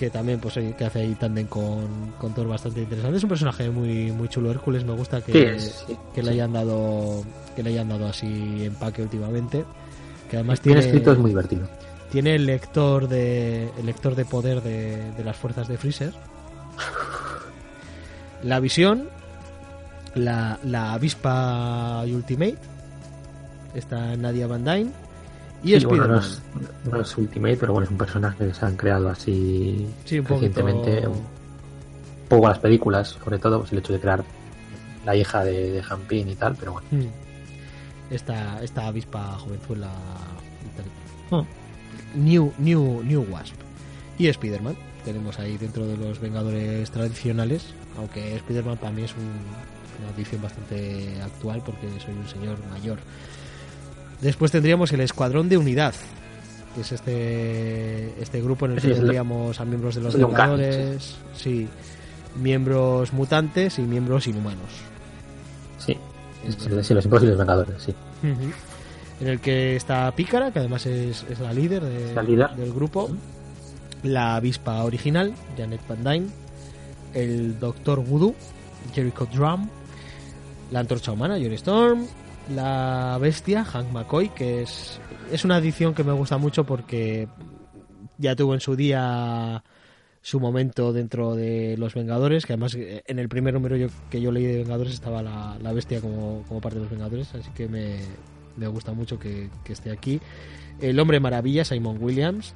[0.00, 3.18] que también pues oye, que hace ahí tándem con, con Thor bastante interesante.
[3.18, 6.30] Es un personaje muy muy chulo Hércules, me gusta que, Sí, es- sí, que le
[6.30, 7.22] hayan dado
[7.54, 9.62] que le hayan dado así empaque últimamente.
[10.30, 11.68] Que además tiene, escrito es muy divertido.
[12.10, 16.14] tiene el lector de el lector de poder de, de las fuerzas de Freezer.
[18.42, 19.08] La visión,
[20.14, 22.56] la, la avispa Ultimate,
[23.74, 24.90] está Nadia Van Dyne
[25.62, 26.40] y Sí, bueno, no, es,
[26.90, 30.34] no es Ultimate, pero bueno, es un personaje que se han creado así Sí, poquito-
[30.34, 31.06] recientemente.
[31.06, 31.22] Un
[32.28, 34.24] poco a las películas, sobre todo pues, el hecho de crear
[35.04, 35.82] la hija de, de
[36.30, 36.86] y tal, pero bueno.
[36.90, 37.08] Hmm.
[38.10, 39.88] Esta, esta avispa jovenzuela
[41.30, 41.46] tal.
[42.14, 43.54] New, New, New Wasp
[44.18, 44.76] y Spider-Man.
[45.04, 50.40] Tenemos ahí dentro de los Vengadores tradicionales, aunque Spider-Man para mí es un- una edición
[50.42, 52.98] bastante actual porque soy un señor mayor.
[54.20, 55.94] Después tendríamos el Escuadrón de Unidad,
[56.74, 61.16] que es este, este grupo en el Sí, que tendríamos a miembros de los Vengadores,
[61.34, 61.68] sí,
[62.36, 64.70] miembros mutantes y miembros inhumanos.
[65.78, 65.96] Sí,
[66.46, 67.94] es el de sí, los imposibles vengadores, sí.
[68.22, 72.50] En el que está Pícara, que además es, es la líder, de- Es la líder.
[72.50, 73.10] del grupo.
[74.02, 76.26] La avispa original, Janet Van Dyne.
[77.12, 78.34] El Doctor Voodoo,
[78.94, 79.68] Jericho Drum.
[80.70, 82.06] La antorcha humana, Johnny Storm.
[82.54, 87.28] La bestia, Hank McCoy, que es, es una edición que me gusta mucho porque
[88.18, 89.62] ya tuvo en su día
[90.20, 94.20] su momento dentro de los Vengadores, que además eh, en el primer número yo, que
[94.20, 97.50] yo leí de Vengadores estaba la, la bestia como, como parte de los Vengadores, así
[97.52, 97.96] que me,
[98.56, 100.20] me gusta mucho que, que esté aquí.
[100.80, 102.54] El hombre maravilla, Simon Williams.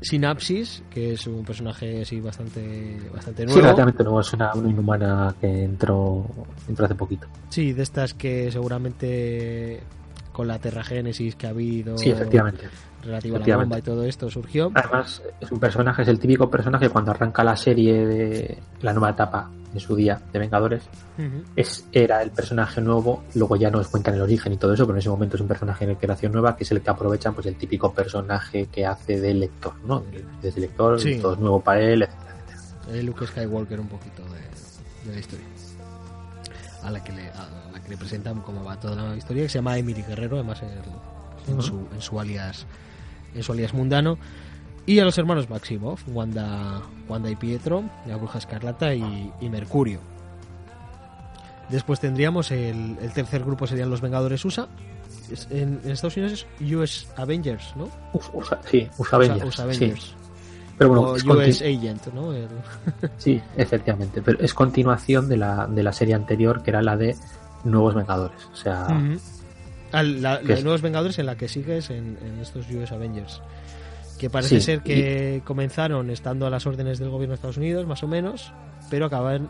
[0.00, 3.60] Sinapsis, que es un personaje así bastante, bastante Sí, nuevo.
[3.62, 6.24] relativamente nuevo, es una, una inhumana que entró,
[6.68, 7.26] entró hace poquito.
[7.48, 9.80] Sí, de estas que seguramente
[10.32, 12.68] con la terragénesis que ha habido Sí, efectivamente.
[13.02, 14.70] Relativa a la bomba y todo esto surgió.
[14.74, 19.10] Además, es un personaje, es el típico personaje cuando arranca la serie de la nueva
[19.10, 20.82] etapa en su día de Vengadores.
[21.18, 21.44] Ujú.
[21.54, 24.96] Es, era el personaje nuevo, luego ya nos cuentan el origen y todo eso, pero
[24.96, 27.46] en ese momento es un personaje en creación nueva que es el que aprovechan pues
[27.46, 30.02] el típico personaje que hace del lector, ¿no?
[30.42, 31.18] Desde el lector, Sí.
[31.20, 32.12] todo es nuevo para él, etc.
[32.90, 34.40] Eh, Luke Skywalker un poquito de,
[35.08, 35.46] de la historia.
[36.82, 39.48] A la, que le, a la que le presentan cómo va toda la historia, que
[39.50, 40.70] se llama Emily Guerrero, además en,
[41.48, 41.62] en Ujú.
[41.62, 42.66] su, en su alias
[43.34, 44.18] en su alias mundano.
[44.86, 50.00] Y a los hermanos Maximoff, Wanda, Wanda y Pietro, la Bruja Escarlata y, y Mercurio.
[51.68, 54.66] Después tendríamos el, el tercer grupo serían los Vengadores USA.
[55.50, 57.90] En, en Estados Unidos es US Avengers, ¿no?
[58.14, 59.62] Us- USA- sí, USA Avengers, USA.
[59.64, 60.14] Avengers.
[60.78, 62.32] Pero bueno, o es US Agent, ¿no?
[62.32, 62.48] El-
[63.18, 67.14] sí, efectivamente, pero es continuación de la, de la serie anterior que era la de
[67.64, 68.38] Nuevos Vengadores.
[68.50, 68.86] O sea.
[69.92, 73.40] Ah, la, es- de Nuevos Vengadores en la que sigues en, en estos US Avengers.
[74.18, 77.86] Que parece Sí, ser que comenzaron estando a las órdenes del gobierno de Estados Unidos,
[77.86, 78.52] más o menos,
[78.90, 79.48] pero acaban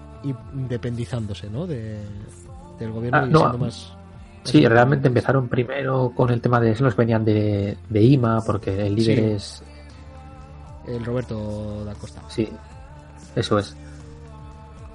[0.54, 1.66] independizándose, ¿no?
[1.66, 1.98] De,
[2.78, 3.92] del gobierno Ah, y no, siendo más.
[4.44, 8.94] Sí, realmente empezaron primero con el tema de los venían de, de IMA, porque el
[8.94, 9.24] líder Sí.
[9.24, 9.62] es.
[10.86, 12.22] El Roberto da Costa.
[12.28, 12.48] Sí,
[13.36, 13.74] eso es.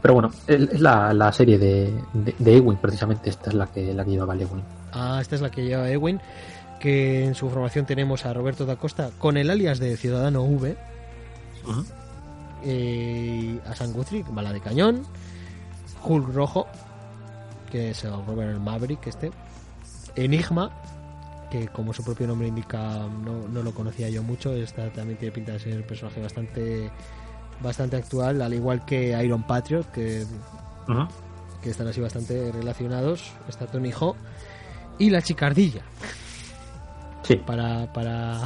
[0.01, 3.67] Pero bueno, el- es la, la serie de, de, de Ewing, precisamente esta es la
[3.67, 4.63] que, la que llevaba Ewing.
[4.93, 6.21] Ah, esta es la que lleva Ewin.
[6.79, 10.77] Que en su formación tenemos a Roberto da Costa con el alias de Ciudadano V.
[12.65, 15.03] eh, a Sam Guthrie, bala de cañón.
[16.03, 16.67] Hulk Rojo,
[17.71, 19.31] que es el Robert Maverick este.
[20.15, 20.71] Enigma,
[21.49, 24.53] que como su propio nombre indica, no, no lo conocía yo mucho.
[24.53, 26.91] Esta también tiene pinta de ser un personaje bastante
[27.61, 30.25] bastante actual, al igual que Iron Patriot, que,
[31.61, 33.31] que están así bastante relacionados.
[33.47, 34.15] Está Tony Ho.
[34.99, 35.81] Y la chicardilla,
[37.23, 38.41] Sí, para para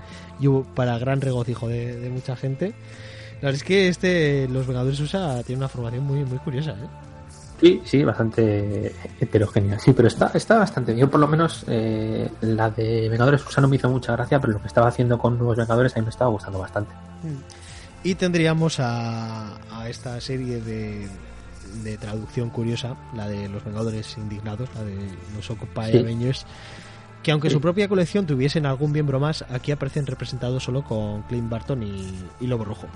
[0.74, 2.74] para gran regocijo de, de mucha gente.
[3.36, 6.88] La verdad es que este los Vengadores USA tiene una formación muy muy curiosa, ¿eh?
[7.60, 9.78] Sí, sí, bastante heterogénea.
[9.78, 11.08] Sí, pero está, está bastante bien.
[11.08, 14.60] Por lo menos eh, la de Vengadores USA no me hizo mucha gracia, pero lo
[14.60, 16.92] que estaba haciendo con Nuevos Vengadores a mí me estaba gustando bastante.
[18.02, 21.08] Y tendríamos a, a esta serie de,
[21.82, 24.96] de traducción curiosa, la de los Vengadores Indignados, la de
[25.34, 25.98] los Occupy Sí.
[25.98, 26.46] Avengers,
[27.22, 27.54] que aunque Sí.
[27.54, 32.14] su propia colección tuviesen algún miembro más, aquí aparecen representados solo con Clint Barton y,
[32.40, 32.86] y Lobo Rojo.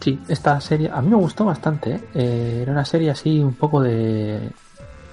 [0.00, 1.94] Sí, esta serie a mí me gustó bastante.
[1.94, 2.00] ¿eh?
[2.14, 4.50] Eh, era una serie así un poco de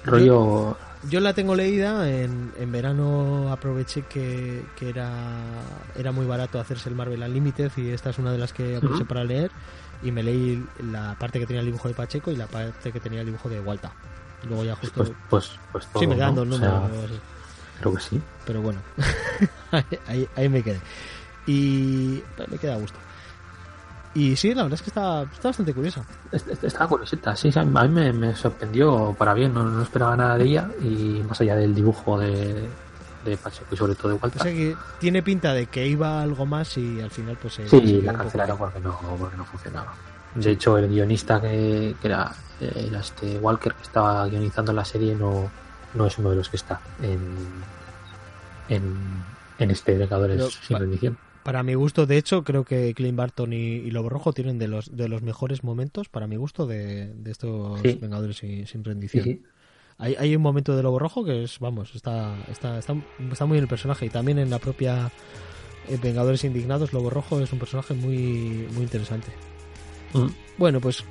[0.04, 0.76] rollo...
[1.10, 5.10] Yo la tengo leída, en, en verano aproveché que, que era,
[5.98, 9.04] era muy barato hacerse el Marvel Unlimited y esta es una de las que aproveché
[9.04, 9.50] para leer
[10.04, 13.00] y me leí la parte que tenía el dibujo de Pacheco y la parte que
[13.00, 13.90] tenía el dibujo de Walta.
[14.42, 14.96] Y luego ya justo...
[15.04, 16.44] Pues, pues, pues todo, sí, me quedan ¿no?
[16.44, 17.04] dos O sea, números.
[17.10, 17.20] así.
[17.80, 18.20] creo que sí.
[18.46, 18.80] pero bueno,
[20.06, 20.80] ahí, ahí, me quedé.
[21.46, 22.98] Y me queda a gusto.
[24.14, 26.04] Y sí, la verdad es que está, está bastante curiosa.
[26.30, 29.82] Est- est- Estaba curiosita, sí, sí, a mí me, me sorprendió para bien, no, no
[29.82, 32.68] esperaba nada de ella y más allá del dibujo de,
[33.24, 34.42] de Pacheco y sobre todo de O Walter.
[34.42, 38.00] sea que tiene pinta de que iba algo más y al final pues se- Sí,
[38.02, 39.94] la cancelaron porque no, porque no funcionaba.
[40.34, 45.14] De hecho, el guionista que, que era, era este Walker que estaba guionizando la serie
[45.14, 45.48] no,
[45.94, 47.20] no es uno de los que está en,
[48.68, 48.94] en,
[49.58, 51.16] en este Vengadores Pero, sin rendición.
[51.44, 54.66] Para mi gusto, de hecho, creo que Clint Barton y, y Lobo Rojo tienen de
[54.66, 57.98] los de los mejores momentos, para mi gusto, de, de estos Sí.
[58.00, 59.24] Vengadores sin, sin Sí, rendición.
[59.24, 59.42] sí.
[59.98, 62.94] Hay, hay un momento de Lobo Rojo que es, vamos, está, está, está,
[63.30, 65.10] está muy en el personaje y también en la propia
[65.88, 69.28] eh, Vengadores Indignados, Lobo Rojo es un personaje muy, muy interesante.
[70.12, 70.28] Mm.
[70.58, 71.04] Bueno, pues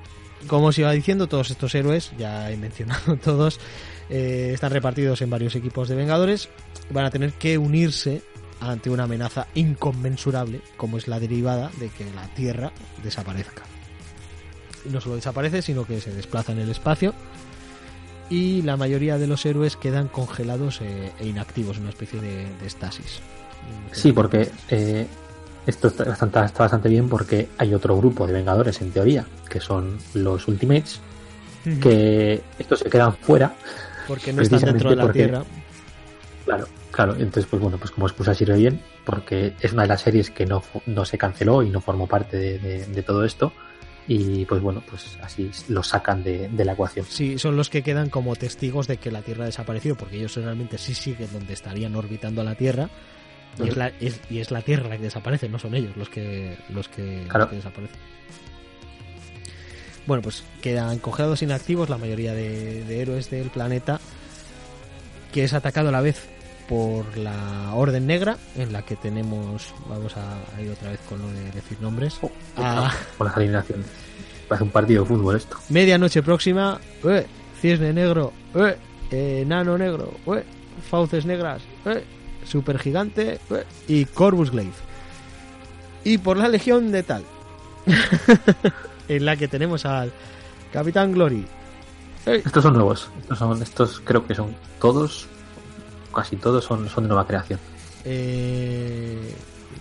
[0.48, 3.60] como os iba diciendo, todos estos héroes, ya he mencionado todos,
[4.10, 6.50] eh, están repartidos en varios equipos de Vengadores,
[6.90, 8.22] van a tener que unirse
[8.60, 12.72] ante una amenaza inconmensurable, como es la derivada de que la Tierra
[13.04, 13.64] desaparezca.
[14.86, 17.14] Y no solo desaparece, sino que se desplaza en el espacio
[18.34, 22.66] y la mayoría de los héroes quedan congelados eh, e inactivos, una especie de, de
[22.66, 23.20] estasis.
[23.92, 25.06] Sí, porque eh,
[25.68, 29.60] esto está bastante, está bastante bien porque hay otro grupo de Vengadores en teoría, que
[29.62, 31.00] son los Ultimates,
[31.82, 33.54] que estos se quedan fuera
[34.08, 35.64] porque no están dentro de la precisamente Tierra.
[36.44, 37.14] Claro, claro.
[37.14, 40.46] Entonces, pues bueno, pues como excusa sirve bien, porque es una de las series que
[40.46, 43.54] no, no se canceló y no formó parte de, de- de todo esto.
[44.08, 47.06] Y pues bueno, pues así lo sacan de, de la ecuación.
[47.10, 50.36] Sí, son los que quedan como testigos de que la Tierra ha desaparecido, porque ellos
[50.36, 52.90] realmente sí siguen donde estarían orbitando a la Tierra.
[53.64, 56.10] Y es, la, es- y es la Tierra la que desaparece, no son ellos los
[56.10, 57.46] que, los que, Claro.
[57.46, 57.98] los que desaparecen.
[60.06, 64.02] Bueno, pues quedan congelados inactivos la mayoría de, de héroes del planeta,
[65.32, 66.28] que es atacado a la vez
[66.68, 71.28] por la Orden Negra, en la que tenemos, vamos a, ir otra vez con lo
[71.28, 72.20] de decir nombres,
[72.58, 73.86] a Con las alineaciones.
[74.48, 75.58] Parece un partido de fútbol esto.
[75.70, 77.26] medianoche próxima, ¡eh!
[77.62, 78.78] Cisne Negro, ¡eh!
[79.12, 80.44] Eh, Nano Negro, ¡eh!
[80.90, 82.04] Fauces Negras, ¡eh!
[82.46, 83.64] Supergigante ¡eh!
[83.88, 84.74] y Corvus Glaive.
[86.04, 87.24] Y por la Legión de Tal,
[89.08, 90.12] en la que tenemos al
[90.72, 91.46] Capitán Glory.
[92.26, 93.10] Estos son nuevos.
[93.22, 95.28] Estos son, estos creo que son todos,
[96.14, 97.60] casi todos son, son de nueva creación.
[98.06, 99.34] eh,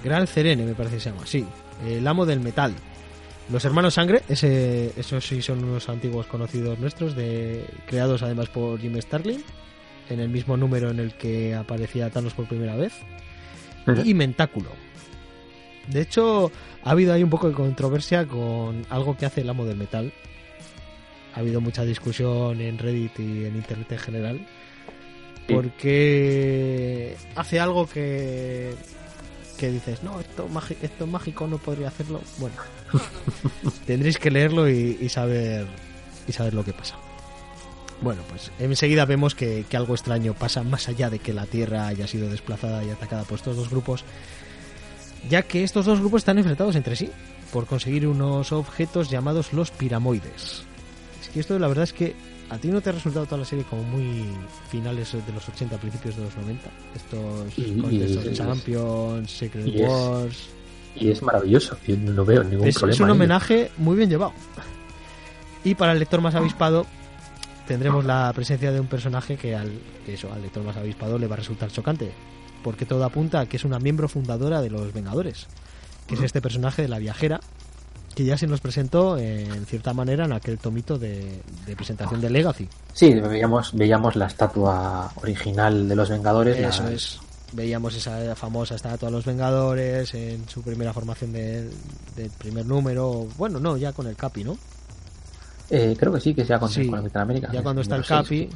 [0.02, 1.44] Gran Cerene, me parece que se llama, sí,
[1.86, 2.74] el amo del metal.
[3.50, 8.80] Los hermanos Sangre, ese, esos sí son unos antiguos conocidos nuestros, de, creados además por
[8.80, 9.44] Jim Starlin,
[10.08, 12.92] en el mismo número en el que aparecía Thanos por primera vez,
[14.04, 14.70] y Mentáculo.
[15.88, 16.52] De hecho,
[16.84, 20.12] ha habido ahí un poco de controversia con algo que hace el amo del metal.
[21.34, 24.46] Ha habido mucha discusión en Reddit y en Internet en general.
[25.46, 25.54] Sí.
[25.54, 28.74] Porque hace algo que,
[29.58, 30.48] que dices, no, esto,
[30.82, 32.20] esto mágico no podría hacerlo.
[32.38, 32.56] Bueno,
[33.86, 35.66] tendréis que leerlo y, y saber
[36.26, 36.96] y saber lo que pasa.
[38.00, 41.86] Bueno, pues enseguida vemos que, que algo extraño pasa más allá de que la Tierra
[41.86, 44.04] haya sido desplazada y atacada por estos dos grupos,
[45.28, 47.10] ya que estos dos grupos están enfrentados entre sí
[47.52, 50.64] por conseguir unos objetos llamados los piramoides.
[51.20, 52.16] Es que esto la verdad es que
[52.52, 54.24] a ti no te ha resultado toda la serie como muy
[54.70, 56.68] finales de los 80, principios de los 90.
[56.94, 60.48] Estos, Y- con y- estos y- Champions, Secret es- Wars.
[60.94, 61.76] Y es maravilloso.
[61.86, 62.94] Yo no veo ningún Es, problema.
[62.94, 63.14] es un ello.
[63.14, 64.32] homenaje muy bien llevado.
[65.64, 66.86] Y para el lector más avispado
[67.66, 69.70] tendremos la presencia de un personaje que al,
[70.04, 72.12] que eso, al lector más avispado le va a resultar chocante.
[72.62, 75.46] Porque todo apunta a que es una miembro fundadora de los Vengadores.
[76.06, 77.40] Que es este personaje de la viajera
[78.14, 82.20] que ya se nos presentó eh, en cierta manera en aquel tomito de, de presentación
[82.20, 82.68] de Legacy.
[82.92, 86.58] Sí, veíamos, veíamos la estatua original de los Vengadores.
[86.60, 87.18] la- Eso es.
[87.54, 91.70] Veíamos esa famosa estatua de los Vengadores en su primera formación del
[92.16, 93.26] del primer número.
[93.36, 94.56] Bueno, no, ya con el Capi, ¿no?
[95.70, 97.50] Eh, creo que sí, que sea con, Sí, con el Capitán América.
[97.52, 98.48] ya cuando Es está el Capi.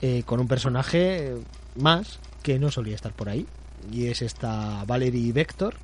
[0.00, 1.34] eh, con un personaje
[1.76, 3.46] más que no solía estar por ahí.
[3.90, 5.74] Y es esta Valerie Vector,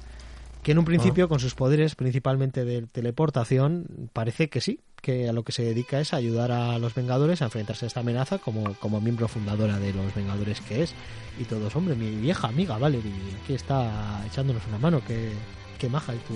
[0.69, 5.33] que en un principio con sus poderes principalmente de teleportación parece que sí, que a
[5.33, 8.37] lo que se dedica es a ayudar a los Vengadores a enfrentarse a esta amenaza
[8.37, 10.93] como, como miembro fundadora de los Vengadores que es.
[11.41, 13.11] Y todos, hombre, mi vieja amiga Valerie,
[13.43, 15.33] aquí está echándonos una mano, que,
[15.79, 16.35] que maja y tú...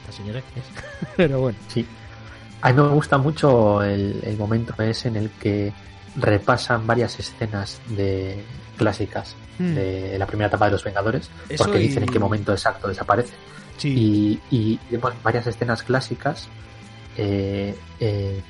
[0.00, 0.66] Esta señora que es.
[1.16, 1.86] Pero bueno, Sí.
[2.62, 5.72] A mí me gusta mucho el, el momento ese en el que
[6.16, 8.42] repasan varias escenas de
[8.76, 9.74] clásicas Mm.
[9.74, 12.88] de la primera etapa de los Vengadores, Eso porque y- dicen en qué momento exacto
[12.88, 13.34] desaparece.
[13.76, 16.48] sí, Y, y vemos varias escenas clásicas
[17.18, 18.40] eh, eh,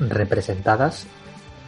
[0.00, 1.06] representadas,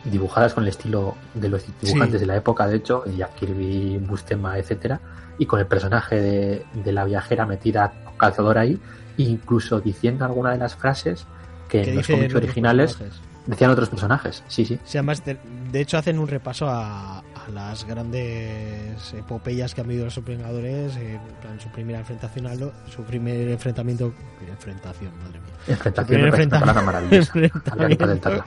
[0.04, 2.20] dibujadas con el estilo de los dibujantes Sí.
[2.20, 5.00] de la época, de hecho, Jack Kirby, Bustema, etcétera,
[5.38, 8.78] y con el personaje de, de la viajera metida con calzador ahí,
[9.16, 11.26] incluso diciendo alguna de las frases
[11.68, 13.20] que, en los cómics originales personajes.
[13.46, 14.42] decían otros personajes.
[14.48, 14.78] Sí, sí.
[14.90, 15.36] Además, de,
[15.72, 17.22] de hecho, hacen un repaso a
[17.52, 21.18] las grandes epopeyas que han vivido los Vengadores, eh,
[21.52, 24.12] en su primera enfrentación, al- su primer enfrentamiento,
[24.48, 28.46] enfrentación, madre mía, Enfrentación primer me parece una palabra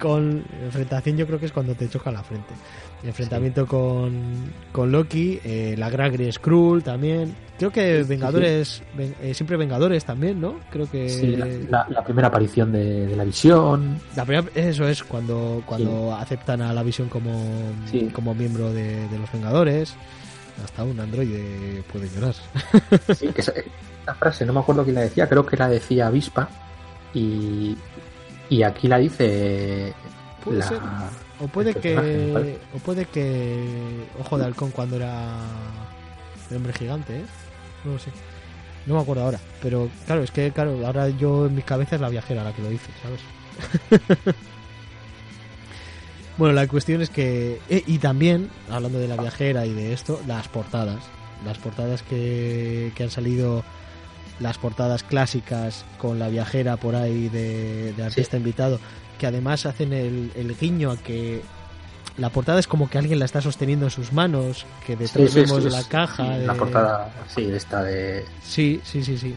[0.00, 2.52] con enfrentación yo creo que es cuando te choca la frente.
[3.04, 4.12] Enfrentamiento con,
[4.72, 7.34] con Loki, eh, la Gragri Skrull también.
[7.58, 8.08] Creo que sí.
[8.08, 10.56] Vengadores, ven- eh, siempre Vengadores también, ¿no?
[10.70, 13.98] Creo que Sí, la, la- la primera aparición de, de la visión.
[14.16, 17.32] La primera- eso es cuando, cuando aceptan a la visión como,
[18.12, 19.94] como miembro de, de los Vengadores.
[20.64, 22.34] Hasta un androide puede llorar.
[23.16, 23.52] Sí, que esa,
[24.02, 26.50] esa frase, no me acuerdo quién la decía, creo que la decía Avispa.
[27.14, 27.76] Y,
[28.50, 29.94] y aquí la dice.
[30.44, 30.78] Puede la- ser.
[31.40, 32.58] O puede que.
[32.74, 34.04] O puede que.
[34.20, 35.38] Ojo de halcón cuando era.
[36.50, 37.24] El hombre gigante, ¿eh?
[37.84, 38.10] No lo sé.
[38.86, 39.38] No me acuerdo ahora.
[39.62, 42.62] Pero claro, es que claro, ahora yo en mi cabeza es la viajera la que
[42.62, 44.34] lo dice, ¿sabes?
[46.38, 47.60] bueno, la cuestión es que.
[47.68, 50.98] eh, y también, hablando de la viajera y de esto, las portadas.
[51.44, 53.62] Las portadas que, que han salido.
[54.40, 58.80] Las portadas clásicas con la viajera por ahí de, de artista invitado
[59.18, 61.42] que además hacen el, el guiño a que
[62.16, 65.44] la portada es como que alguien la está sosteniendo en sus manos, que detrás Sí,
[65.44, 66.38] sí, vemos la caja.
[66.38, 68.24] La portada, sí, esta de.
[68.42, 69.34] Sí, sí, sí, sí.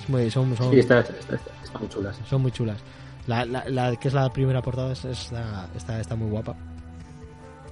[0.00, 2.12] Es muy- son, está, está, está- muy chula.
[2.12, 2.20] sí.
[2.28, 2.78] son muy chulas.
[3.26, 6.54] La, la, la que es la primera portada es- está, está, está muy guapa.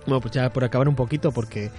[0.06, 1.70] Bueno, pues ya por acabar un poquito, porque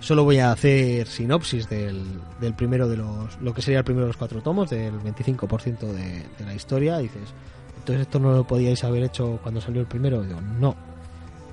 [0.00, 2.02] solo voy a hacer sinopsis del,
[2.40, 3.40] del primero de los.
[3.40, 6.98] Lo que sería el primero de los cuatro tomos, del 25% de, de la historia.
[6.98, 7.32] Dices,
[7.78, 10.22] entonces esto no lo podíais haber hecho cuando salió el primero.
[10.22, 10.74] Digo, no.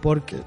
[0.01, 0.37] Porque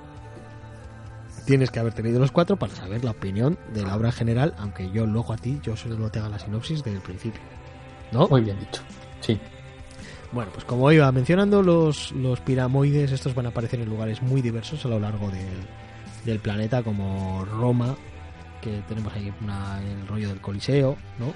[1.44, 4.54] tienes que haber tenido los cuatro para saber la opinión de la obra en general,
[4.58, 7.40] aunque yo luego a ti, yo solo te haga la sinopsis del principio.
[8.12, 8.28] ¿No?
[8.28, 8.82] Muy bien dicho.
[9.20, 9.38] Sí.
[10.32, 14.42] Bueno, pues como iba mencionando, los, los piramoides estos van a aparecer en lugares muy
[14.42, 15.66] diversos a lo largo del,
[16.24, 17.96] del planeta, como Roma,
[18.60, 21.34] que tenemos ahí una- el rollo del Coliseo, ¿no?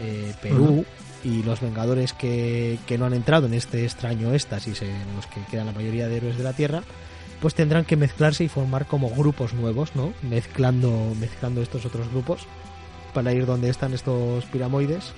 [0.00, 0.84] Eh, Perú
[1.22, 5.40] y los Vengadores que, que no han entrado en este extraño éxtasis en los que
[5.50, 6.82] quedan la mayoría de héroes de la Tierra,
[7.40, 10.12] pues tendrán que mezclarse y formar como grupos nuevos, ¿no?
[10.22, 12.46] Mezclando, mezclando estos otros grupos
[13.12, 15.12] para ir donde están estos piramoides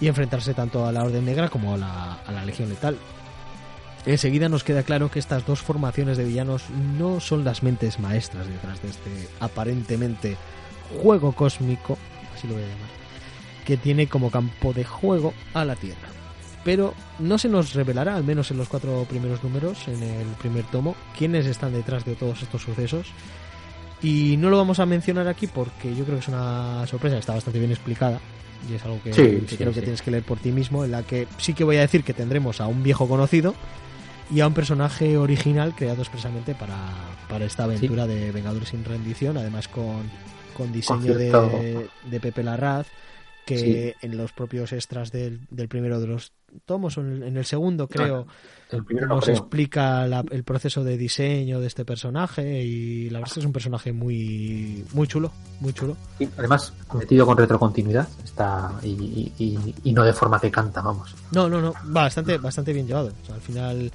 [0.00, 2.96] y enfrentarse tanto a la Orden Negra como a la, a la Legión Letal.
[4.06, 6.64] Enseguida nos queda claro que estas dos formaciones de villanos
[6.98, 10.36] no son las mentes maestras detrás de este aparentemente
[11.02, 11.98] juego cósmico,
[12.34, 12.88] así lo voy a llamar,
[13.64, 16.08] que tiene como campo de juego a la Tierra.
[16.64, 20.64] Pero no se nos revelará, al menos en los cuatro primeros números, en el primer
[20.64, 23.06] tomo, quiénes están detrás de todos estos sucesos.
[24.02, 27.34] Y no lo vamos a mencionar aquí porque yo creo que es una sorpresa, está
[27.34, 28.20] bastante bien explicada.
[28.68, 30.84] Y es algo que, Sí, que sí, creo que tienes que leer por ti mismo,
[30.84, 33.54] en la que sí que voy a decir que tendremos a un viejo conocido
[34.30, 36.76] y a un personaje original creado expresamente para,
[37.28, 40.02] para esta aventura de Vengadores sin rendición, además con,
[40.56, 42.86] con diseño de, de Pepe Larraz,
[43.46, 44.06] que Sí.
[44.06, 46.32] en los propios extras del, del primero de los
[46.66, 48.26] tomos, o en el, en el segundo creo,
[48.70, 49.36] El primero no nos creo.
[49.38, 53.46] explica la- el proceso de diseño de este personaje y la verdad es que es
[53.46, 55.96] un personaje muy muy chulo, muy chulo.
[56.18, 60.82] Sí, además, metido con retrocontinuidad está y, y- y- y no de forma que canta,
[60.82, 61.14] vamos.
[61.32, 63.12] No, no, no, bastante bastante bien llevado.
[63.22, 63.90] O sea, al final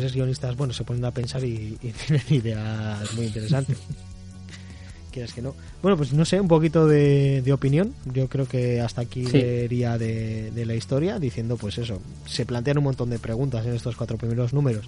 [0.00, 3.78] tres guionistas, bueno, se ponen a pensar y, y tienen ideas muy interesantes.
[5.12, 5.56] Quieres que no.
[5.82, 7.92] Bueno, pues no sé, un poquito de, de opinión.
[8.14, 9.38] Yo creo que hasta aquí Sí.
[9.38, 12.00] leería de, de la historia, diciendo pues eso.
[12.26, 14.86] Se plantean un montón de preguntas en estos cuatro primeros números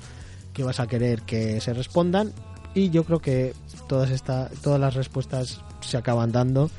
[0.52, 2.32] que vas a querer que se respondan.
[2.72, 3.52] Y yo creo que
[3.88, 6.70] todas, esta, todas las respuestas se acaban dando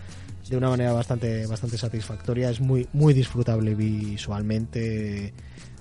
[0.50, 2.50] de una manera bastante, bastante satisfactoria.
[2.50, 5.34] Es muy, muy disfrutable visualmente.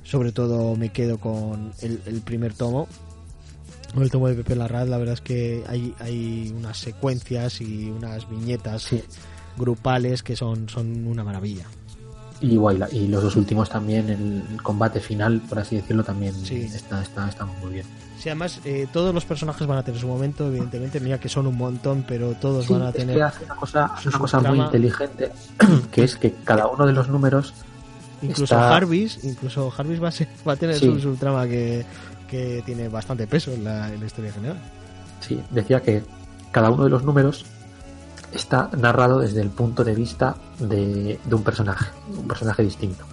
[0.04, 2.88] Sobre todo me quedo con el, el primer tomo,
[4.00, 8.28] el tomo de Pepe Larraz, la verdad es que hay, hay unas secuencias y unas
[8.28, 9.02] viñetas Sí.
[9.56, 11.64] grupales que son, son una maravilla.
[12.40, 16.34] Y, guay, la- y los dos últimos también, el, combate final, por así decirlo, también
[16.34, 16.62] Sí.
[16.62, 17.86] está, está, está muy bien.
[18.18, 21.46] Sí, además eh, todos los personajes van a tener su momento, evidentemente, mira que son
[21.46, 23.16] un montón, pero todos Sí, van a es tener...
[23.16, 25.30] que hace una cosa, una cosa muy inteligente,
[25.92, 27.52] que es que cada uno de los números
[28.22, 30.86] Incluso está- Jarvis, incluso Jarvis va a, ser- va a tener Sí.
[30.86, 31.84] su subtrama que,
[32.28, 34.58] que tiene bastante peso en la, en la historia general.
[35.20, 36.02] Sí, decía que
[36.50, 37.44] cada uno de los números
[38.32, 43.04] está narrado desde el punto de vista de, de un personaje, un personaje distinto.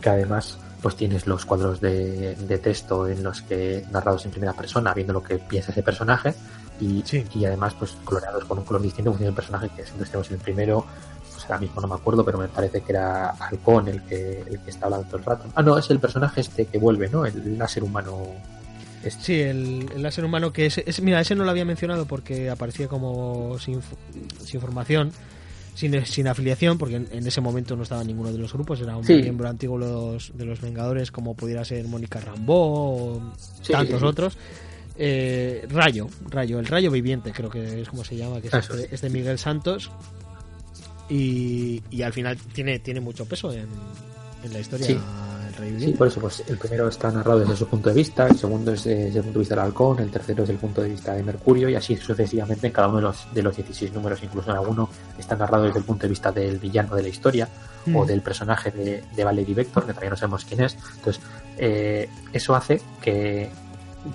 [0.00, 4.52] Que además, pues tienes los cuadros de, de texto en los que narrados en primera
[4.52, 6.34] persona, viendo lo que piensa ese personaje,
[6.80, 7.24] y, Sí.
[7.34, 10.28] y además, pues coloreados con un color distinto en función del personaje que siempre estemos
[10.28, 10.84] en el primero.
[11.46, 14.58] Pues ahora mismo no me acuerdo, pero me parece que era Halcón el que, el
[14.60, 15.44] que está hablando todo el rato.
[15.54, 17.26] Ah, no, es el personaje este que vuelve, ¿no?
[17.26, 18.22] El láser humano.
[19.02, 19.22] este.
[19.22, 22.48] Sí, el, el láser humano que es, es- Mira, ese no lo había mencionado porque
[22.48, 23.80] aparecía como sin,
[24.42, 25.12] sin formación,
[25.74, 28.96] sin, sin afiliación, porque en, en ese momento no estaba ninguno de los grupos, era
[28.96, 29.14] un Sí.
[29.14, 32.56] miembro antiguo de los, de los Vengadores, como pudiera ser Mónica Rambó
[33.16, 34.06] o Sí, tantos sí.
[34.06, 34.38] otros.
[34.96, 38.84] Eh, Rayo, Rayo, el Rayo Viviente, creo que es como se llama, que es este,
[38.84, 38.92] es.
[38.92, 39.90] este Miguel Santos.
[41.14, 43.68] Y, y al final tiene, tiene mucho peso en,
[44.42, 44.98] en la historia Sí.
[45.78, 48.72] Sí, por eso, pues el primero está narrado desde su punto de vista, el segundo
[48.72, 50.88] es desde el punto de vista del halcón, el tercero es desde el punto de
[50.88, 54.18] vista de Mercurio y así sucesivamente en cada uno de los, de los 16 números,
[54.24, 57.48] incluso en alguno está narrado desde el punto de vista del villano de la historia
[57.86, 57.96] Mm.
[57.96, 60.76] o del personaje de, de Valerie Vector, que todavía no sabemos quién es.
[60.96, 61.22] Entonces,
[61.58, 63.50] eh, eso hace que,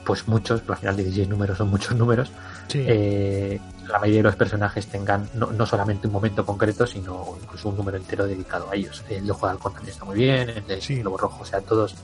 [0.03, 2.31] pues muchos, pero al final 16 números son muchos números,
[2.67, 2.83] Sí.
[2.87, 7.69] eh, la mayoría de los personajes tengan no, no solamente un momento concreto, sino incluso
[7.69, 9.03] un número entero dedicado a ellos.
[9.09, 11.01] El ojo de halcón también está muy bien, el de Sí.
[11.01, 11.95] Globo Rojo, o sea, todos,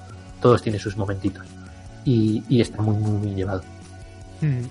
[0.42, 1.46] todos tienen sus momentitos.
[2.04, 3.62] Y, y está muy, muy bien llevado.
[4.42, 4.62] Mm.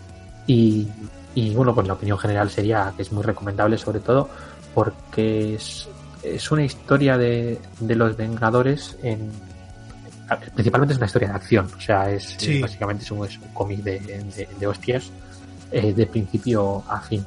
[0.46, 0.88] Y,
[1.36, 4.28] y bueno, pues la opinión general sería que es muy recomendable, sobre todo
[4.74, 5.88] porque es,
[6.22, 9.30] es una historia de, de los Vengadores en.
[10.54, 12.60] Principalmente es una historia de acción, o sea, es Sí.
[12.60, 15.10] básicamente es un, cómic de, de, de hostias
[15.72, 17.24] eh, de principio a fin.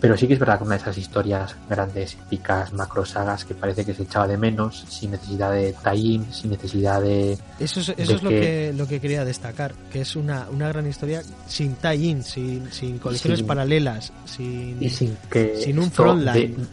[0.00, 3.54] Pero sí que es verdad que una de esas historias grandes, épicas, macro sagas que
[3.54, 7.38] parece que se echaba de menos, sin necesidad de tie sin necesidad de.
[7.58, 10.46] Eso es, eso de es lo, que- que, lo que quería destacar, que es una,
[10.50, 15.56] una gran historia sin tie-in, sin, sin colecciones Sin- paralelas, sin, y sin que.
[15.62, 16.66] sin un frontline, de-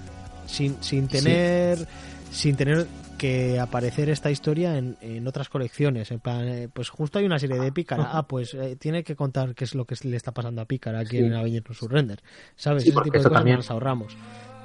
[0.48, 1.88] sin, sin tener
[2.34, 2.86] sin tener
[3.22, 6.10] que aparecer esta historia en, en otras colecciones.
[6.10, 8.10] En plan, eh, pues justo hay una serie de Pícara.
[8.14, 11.00] Ah, pues eh, tiene que contar qué es lo que le está pasando a Pícara
[11.02, 11.24] aquí Sí.
[11.24, 12.20] en Avengers Surrender.
[12.56, 12.82] ¿Sabes?
[12.82, 14.18] Sí, Ese tipo de cosas también- nos ahorramos.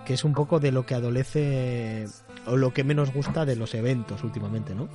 [0.07, 2.07] Que es un poco de lo que adolece
[2.47, 4.89] o lo que menos gusta de los eventos últimamente, ¿no?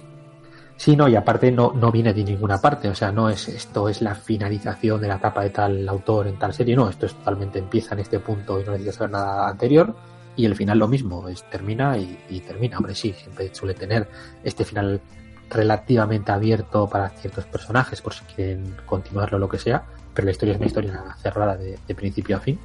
[0.77, 3.87] Sí, no, y aparte no, no viene de ninguna parte, o sea, no es esto
[3.87, 7.13] es la finalización de la etapa de tal autor en tal serie, no, esto es
[7.13, 9.95] totalmente empieza en este punto y no necesitas saber nada anterior,
[10.35, 14.07] y el final lo mismo, es termina y, y termina, hombre, sí, siempre suele tener
[14.43, 15.01] este final
[15.49, 19.83] relativamente abierto para ciertos personajes, por si quieren continuarlo o lo que sea,
[20.13, 22.57] pero la historia es una historia cerrada de, de principio a fin,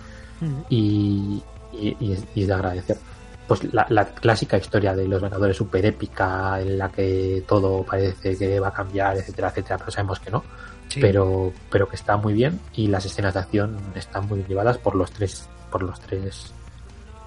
[0.68, 1.42] y,
[1.72, 2.96] y- y es, y es de agradecer.
[3.48, 8.36] Pues la, la clásica historia de los Vengadores super épica, en la que todo parece
[8.36, 10.42] que va a cambiar, etcétera, etcétera, pero sabemos que no.
[10.88, 11.00] Sí.
[11.00, 14.94] Pero, pero que está muy bien y las escenas de acción están muy llevadas por
[14.96, 16.52] los tres, por los tres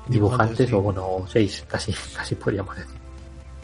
[0.09, 0.75] dibujantes, sí.
[0.75, 2.95] o bueno, seis, casi, casi podríamos decir.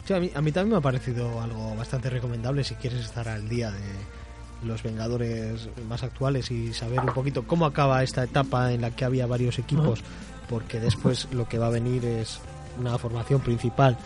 [0.04, 3.28] Sí, a, mí, a mí también me ha parecido algo bastante recomendable si quieres estar
[3.28, 8.72] al día de los Vengadores más actuales y saber un poquito cómo acaba esta etapa
[8.72, 10.02] en la que había varios equipos,
[10.48, 12.40] porque después lo que va a venir es
[12.78, 13.96] una formación principal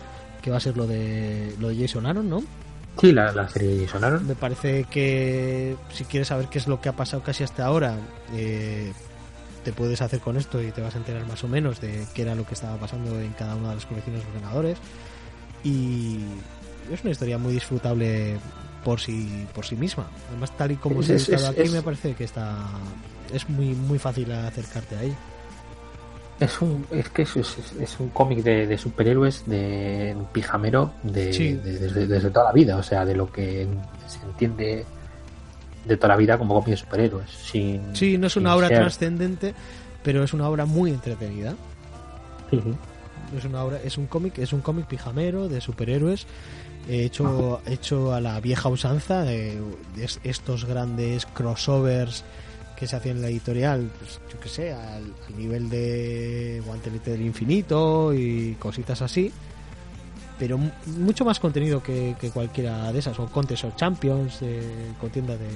[0.41, 2.43] que va a ser lo de lo de Jason Aaron, ¿no?
[2.99, 4.27] Sí, la, la serie sonaron.
[4.27, 7.95] Me parece que si quieres saber qué es lo que ha pasado casi hasta ahora,
[8.33, 8.91] eh,
[9.63, 12.23] te puedes hacer con esto y te vas a enterar más o menos de qué
[12.23, 14.77] era lo que estaba pasando en cada una de las colecciones de los Vengadores.
[15.63, 16.17] Y
[16.91, 18.37] es una historia muy disfrutable
[18.83, 20.07] por sí, por sí misma.
[20.29, 22.57] Además, tal y como Es- se ha editado es- aquí, es- me parece que está
[23.33, 25.15] es muy muy fácil acercarte ahí.
[26.39, 30.91] Es un, es que es, es- es un cómic de, de superhéroes, de un pijamero,
[31.03, 31.53] de, Sí.
[31.53, 33.67] de- desde, desde toda la vida, o sea, de lo que
[34.07, 34.83] se entiende
[35.85, 37.29] de toda la vida como cómic de superhéroes.
[37.31, 39.53] Sin, Sí, no es una obra ser- trascendente,
[40.03, 41.55] pero es una obra muy entretenida.
[43.37, 46.25] Es una obra, es un cómic, es un cómic pijamero de superhéroes
[46.89, 49.57] eh, hecho hecho a la vieja usanza de,
[49.95, 52.23] de es- estos grandes crossovers
[52.75, 57.11] que se hacían en la editorial, pues, yo que sé, al, al nivel de Guantelete
[57.11, 59.31] del Infinito y cositas así.
[60.41, 60.57] Pero
[60.97, 65.47] mucho más contenido que, cualquiera de esas, o Contest of Champions, eh, contienda de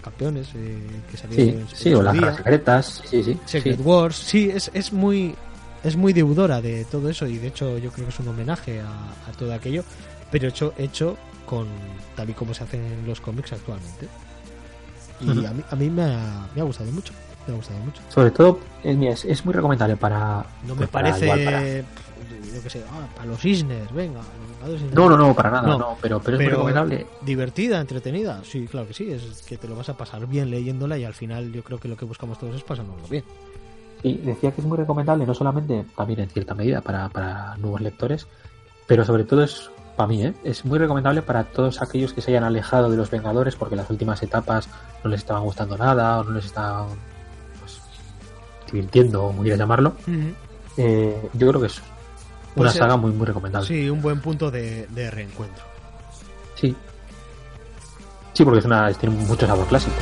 [0.00, 0.78] campeones eh,
[1.10, 5.34] que salieron sí, sí o las secretas, sí, sí, Secret Wars, sí, es, es muy
[5.82, 8.80] es muy deudora de todo eso y de hecho yo creo que es un homenaje
[8.80, 9.84] a, todo aquello,
[10.30, 11.66] pero hecho hecho con
[12.16, 14.08] tal y como se hacen los cómics actualmente.
[15.20, 17.12] Y a mí, a mí me, ha, me ha gustado mucho.
[17.46, 18.02] Me ha gustado mucho.
[18.08, 20.44] Sobre todo, es, es muy recomendable para.
[20.66, 21.84] No me parece
[22.54, 24.20] yo que sé, ah, para los cisnes, venga.
[24.92, 27.06] No, no, no, para nada, no, pero, pero, es muy recomendable.
[27.20, 30.96] Divertida, entretenida, sí, claro que sí, es que te lo vas a pasar bien leyéndola
[30.96, 33.24] y al final yo creo que lo que buscamos todos es pasárnoslo bien.
[34.02, 37.80] Y decía que es muy recomendable, no solamente también en cierta medida para, para nuevos
[37.80, 38.26] lectores,
[38.86, 40.34] pero sobre todo es, para mí, ¿eh?
[40.44, 43.90] es muy recomendable para todos aquellos que se hayan alejado de los Vengadores porque las
[43.90, 44.68] últimas etapas
[45.02, 47.13] no les estaban gustando nada o no les estaban pues,
[48.74, 49.94] divirtiendo, como quieras llamarlo.
[50.76, 51.80] eh, yo creo que es
[52.56, 53.66] una saga muy, muy recomendable.
[53.66, 55.64] Sí, un buen punto de, reencuentro.
[56.54, 56.74] Sí.
[58.32, 59.94] Sí, porque es una, tiene mucho sabor clásico.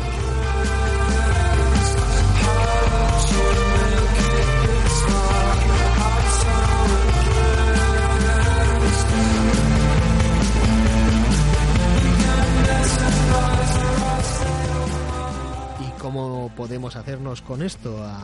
[16.57, 18.21] Podemos hacernos con esto a,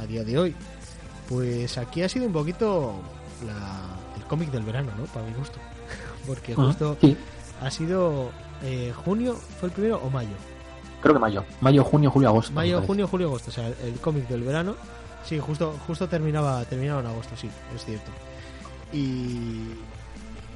[0.00, 0.54] a día de hoy?
[1.28, 2.94] Pues aquí ha sido un poquito
[4.16, 5.04] el cómic del verano, ¿no?
[5.06, 5.58] Para mi gusto.
[6.26, 6.96] Porque justo
[7.60, 8.30] ha sido
[8.62, 10.34] eh, junio, ¿fue el primero o mayo?
[11.00, 11.44] Creo que mayo.
[11.60, 12.52] Mayo, junio, julio, agosto.
[12.52, 13.50] Mayo, junio, julio, agosto.
[13.50, 14.76] O sea, el cómic del verano.
[15.24, 18.10] Sí, justo, justo terminaba, terminaba en agosto, sí, es cierto.
[18.92, 19.74] Y,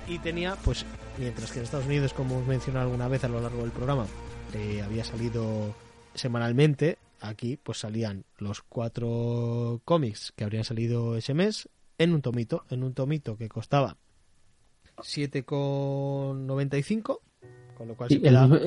[0.08, 0.84] y tenía, pues,
[1.18, 4.06] mientras que en Estados Unidos, como hemos mencionado alguna vez a lo largo del programa,
[4.54, 5.74] eh, había salido
[6.14, 11.68] semanalmente, aquí pues salían los cuatro cómics que habrían salido ese mes
[11.98, 13.96] en un tomito, en un tomito que costaba
[14.98, 17.18] 7,95,
[17.76, 18.58] con lo cual se, quedaba,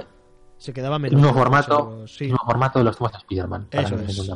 [0.58, 1.22] se, quedaba, menos.
[1.22, 2.06] Un formato,
[2.46, 3.68] formato de los tomos de Spider-Man.
[3.72, 4.30] Eso es.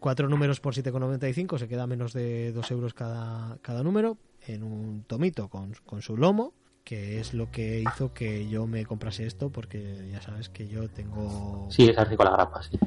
[0.00, 5.04] Cuatro números por 7,95 se queda menos de 2 euros cada, cada número en un
[5.04, 6.54] tomito con, con su lomo
[6.86, 10.88] que es lo que hizo que yo me comprase esto porque ya sabes que yo
[10.88, 12.78] tengo sí es con la grapa sí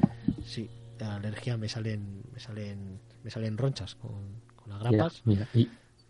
[0.42, 5.22] sí la alergia me salen me salen me salen ronchas con, grapas.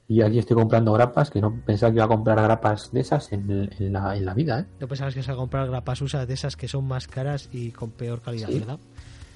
[0.07, 3.33] y, aquí estoy comprando grapas que no pensaba que iba a comprar grapas de esas
[3.33, 4.61] en, la, en la, vida.
[4.61, 4.67] ¿eh?
[4.79, 7.49] No pensabas que se iba a comprar grapas usas de esas que son más caras
[7.53, 8.79] y con peor calidad, ¿verdad?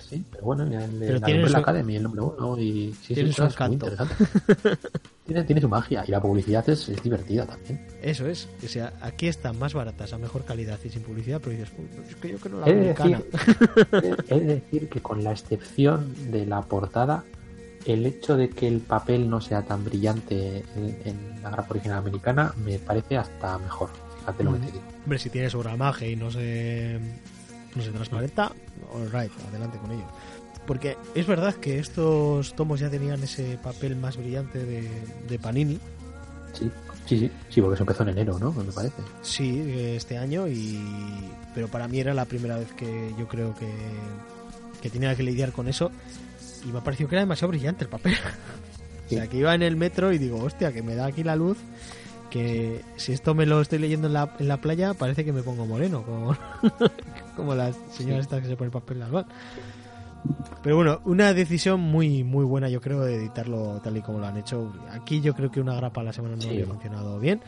[0.08, 1.56] Sí, pero bueno, el, pero tiene su...
[1.56, 3.86] Academy, el nombre uno, y sí, tiene su encanto.
[5.26, 7.86] tiene, tiene su magia y la publicidad es, es, divertida también.
[8.02, 11.56] Eso es, o sea, aquí están más baratas, a mejor calidad y sin publicidad, pero
[11.56, 11.72] dices,
[12.08, 13.24] es que yo creo la he Decir,
[14.28, 17.24] he de decir que con la excepción de la portada,
[17.86, 22.54] el hecho de que el papel no sea tan brillante en, la grapa original americana
[22.64, 23.90] me parece hasta mejor.
[24.20, 24.84] Fíjate lo que te digo.
[25.04, 26.98] Hombre, si tiene su gramaje y no se,
[27.74, 28.52] no se transparenta,
[28.94, 30.04] alright, adelante con ello.
[30.66, 35.78] Porque es verdad que estos tomos ya tenían ese papel más brillante de, Panini.
[36.54, 36.70] Sí,
[37.06, 38.52] sí, sí, sí, porque eso empezó en enero, ¿no?
[38.52, 39.02] Me parece.
[39.22, 39.62] Sí,
[39.96, 40.80] este año, y
[41.54, 43.70] pero para mí era la primera vez que yo creo que,
[44.80, 45.90] que tenía que lidiar con eso
[46.64, 48.14] y me ha parecido que era demasiado brillante el papel.
[49.06, 51.36] o sea, que iba en el metro y digo, hostia, que me da aquí la
[51.36, 51.58] luz,
[52.34, 55.44] que si esto me lo estoy leyendo en la, en la playa, parece que me
[55.44, 56.36] pongo moreno, como,
[57.36, 59.26] como las señoras estas que se ponen papel normal.
[60.60, 64.26] Pero bueno, una decisión muy muy buena yo creo de editarlo tal y como lo
[64.26, 64.72] han hecho.
[64.90, 67.40] Aquí yo creo que una grapa a la semana no había funcionado bien.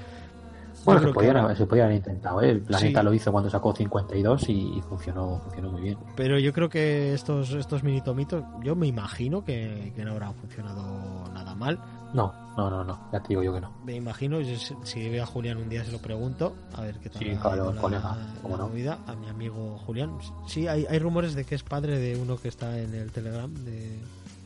[0.85, 2.51] Bueno, se podían, se haber intentado, ¿eh?
[2.51, 5.99] El Planeta lo hizo cuando sacó 52 y, funcionó, funcionó muy bien.
[6.15, 11.29] Pero yo creo que estos, estos mini tomitos, yo me imagino que, no habrán funcionado
[11.33, 11.81] nada mal.
[12.17, 13.71] No, no, no, no, ya te digo yo que no.
[13.85, 14.39] Me imagino,
[14.85, 17.23] si veo a Julián un día se lo pregunto, a ver qué tal.
[17.23, 18.71] Sí, claro, colega, no?
[18.71, 20.17] Vida, a mi amigo Julián.
[20.47, 23.53] Sí, hay, hay rumores de que es padre de uno que está en el Telegram
[23.53, 23.99] de,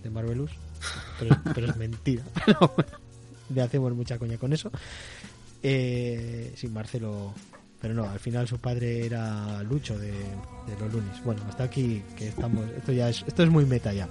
[0.03, 0.51] de Marvelous,
[1.21, 2.25] pero, pero es mentira.
[3.55, 4.73] le hacemos mucha coña con eso.
[5.63, 7.33] Eh, sí, Marcelo.
[7.81, 10.13] Pero no, al final su padre era Lucho de,
[10.81, 11.23] los lunes.
[11.25, 12.69] Bueno, hasta aquí que estamos.
[12.77, 14.09] Esto ya es, esto es muy meta ya.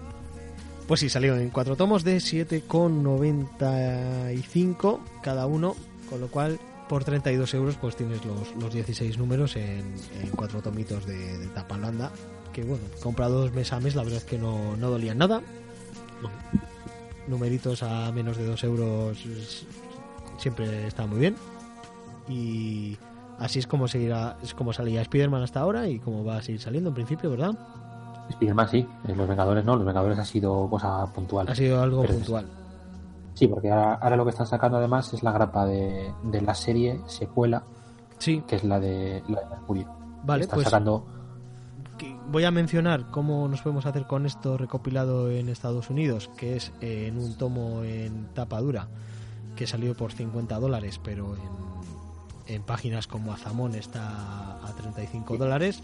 [0.90, 5.76] Pues sí, salió en cuatro tomos de 7,95 cada uno,
[6.10, 9.94] con lo cual por 32 euros pues tienes los, los 16 números en,
[10.36, 12.12] cuatro tomitos de, de tapa blanda.
[12.52, 15.44] Que bueno, comprados mes a mes, la verdad es que no, no dolían nada.
[17.28, 19.24] Numeritos a menos de 2 euros
[20.40, 21.36] siempre está muy bien.
[22.28, 22.98] Y
[23.38, 26.62] así es como seguirá, es como salía Spider-Man hasta ahora y como va a seguir
[26.62, 27.79] saliendo en principio, ¿verdad?
[28.30, 31.50] Spider-Man sí, los Vengadores no, los Vengadores ha sido cosa puntual.
[31.50, 32.48] Ha sido algo puntual.
[33.34, 37.64] Sí, porque ahora, lo que están sacando además es la grapa de, la serie secuela,
[38.18, 38.44] sí.
[38.48, 39.88] que es la de, la de Mercurio.
[40.24, 41.06] Vale, están pues sacando
[42.32, 46.72] voy a mencionar cómo nos podemos hacer con esto recopilado en Estados Unidos, que es
[46.82, 48.88] en un tomo en tapa dura,
[49.56, 55.82] que salió por 50 dólares, pero en, en páginas como Azamón está a 35 dólares.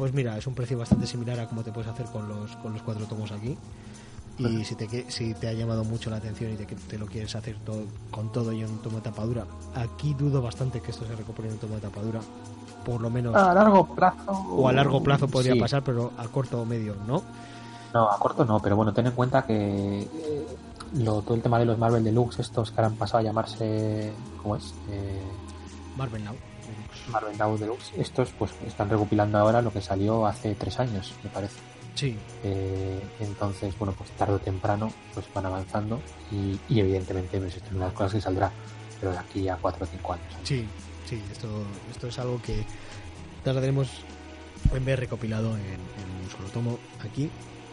[0.00, 2.72] Pues mira, es un precio bastante similar a como te puedes hacer con los, con
[2.72, 3.58] los cuatro tomos aquí.
[4.38, 7.36] Y si te, si te ha llamado mucho la atención y te, te lo quieres
[7.36, 9.44] hacer todo, con todo y en un tomo de tapadura,
[9.74, 12.20] aquí dudo bastante que esto se recupere en un tomo de tapadura
[12.82, 13.36] por lo menos.
[13.36, 14.32] A largo plazo.
[14.32, 17.22] O a largo plazo podría pasar, pero a corto o medio, ¿no?
[17.92, 20.46] No, a corto no, pero bueno, ten en cuenta que eh,
[20.94, 24.14] lo, todo el tema de los Marvel Deluxe, estos que han pasado a llamarse.
[24.42, 24.72] ¿Cómo es?
[24.90, 25.20] Eh,
[25.98, 26.36] Marvel Now.
[27.10, 31.30] Marvel Now Deluxe, estos pues están recopilando ahora lo que salió hace tres años, me
[31.30, 31.56] parece.
[31.94, 32.16] Sí.
[32.44, 37.72] Eh, entonces, bueno, pues tarde o temprano pues van avanzando y, evidentemente pues, esto es
[37.72, 38.50] una de las cosas que saldrá,
[39.00, 40.26] pero de aquí a cuatro o cinco años.
[40.44, 40.64] Sí,
[41.08, 41.48] sí, esto,
[41.90, 42.64] esto es algo que
[43.44, 43.88] tardaremos
[44.72, 45.80] en ver recopilado en,
[46.22, 47.30] un solo tomo aquí.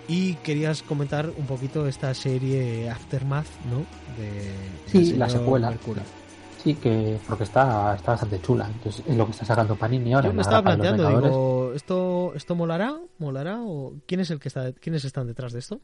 [0.10, 3.80] Y querías comentar un poquito esta serie Aftermath, ¿no?
[4.18, 4.54] De,
[4.86, 5.74] sí, la secuela.
[6.64, 8.68] Sí, que porque está, está bastante chula.
[8.68, 10.28] Entonces es lo que está sacando Panini ahora.
[10.28, 12.98] Yo me estaba planteando, digo, ¿esto, ¿esto molará?
[13.20, 13.62] ¿Molará?
[13.62, 15.80] ¿O quién es el que está, quiénes están detrás de esto?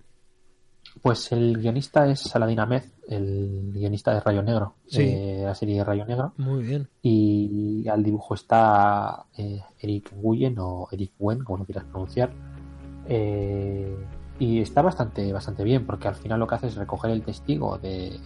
[1.02, 5.84] Pues el guionista es Saladin Ahmed, el guionista de Rayo Negro, de la serie de
[5.84, 6.34] Rayo Negro.
[6.38, 6.88] Muy bien.
[7.02, 12.32] Y al dibujo está eh, Eric Nguyen o Eric Wen, como lo quieras pronunciar.
[13.08, 13.96] Eh,
[14.40, 17.78] y está bastante, bastante bien, porque al final lo que hace es recoger el testigo
[17.78, 18.20] de,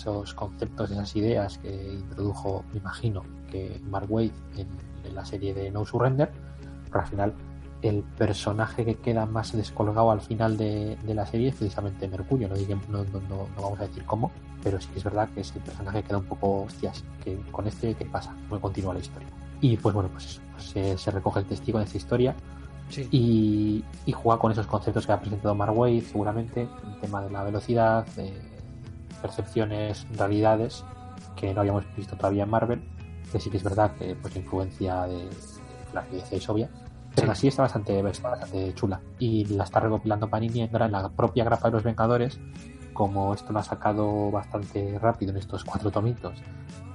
[0.00, 4.68] esos conceptos, de esas ideas que introdujo, me imagino, que Mark Waid en,
[5.04, 6.30] en la serie de No Surrender,
[6.86, 7.34] pero al final
[7.82, 12.48] el personaje que queda más descolgado al final de, la serie es precisamente Mercurio.
[12.48, 12.54] No,
[12.88, 14.30] no, no, vamos a decir cómo,
[14.62, 17.36] pero sí que es verdad que es el personaje que queda un poco, hostias, que
[17.50, 18.34] con este, ¿qué pasa?
[18.48, 19.28] ¿Cómo continúa la historia?
[19.60, 22.34] Y pues bueno, pues, pues se, recoge el testigo de esa historia
[23.10, 28.06] y, juega con esos conceptos que ha presentado Marway, seguramente, el tema de la velocidad,
[28.14, 28.32] de
[29.22, 30.84] percepciones, realidades
[31.36, 32.82] que no habíamos visto todavía en Marvel,
[33.30, 35.28] que sí que es verdad que pues la influencia de,
[35.94, 36.68] la la es obvia
[37.14, 39.00] pero así está bastante, bastante chula.
[39.18, 42.40] Y la está recopilando Panini en la propia grapa de los Vengadores,
[42.92, 46.42] como esto lo ha sacado bastante rápido en estos cuatro tomitos.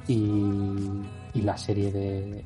[0.07, 1.03] Y,
[1.35, 2.43] la serie de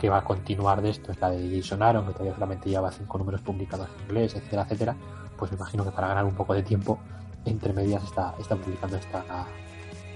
[0.00, 2.90] que va a continuar de esto es la de Jason Aaron, que todavía solamente lleva
[2.90, 4.96] cinco números publicados en inglés, etcétera, etcétera.
[5.36, 6.98] Pues me imagino que para ganar un poco de tiempo,
[7.44, 9.24] entre medias está, está publicando esta,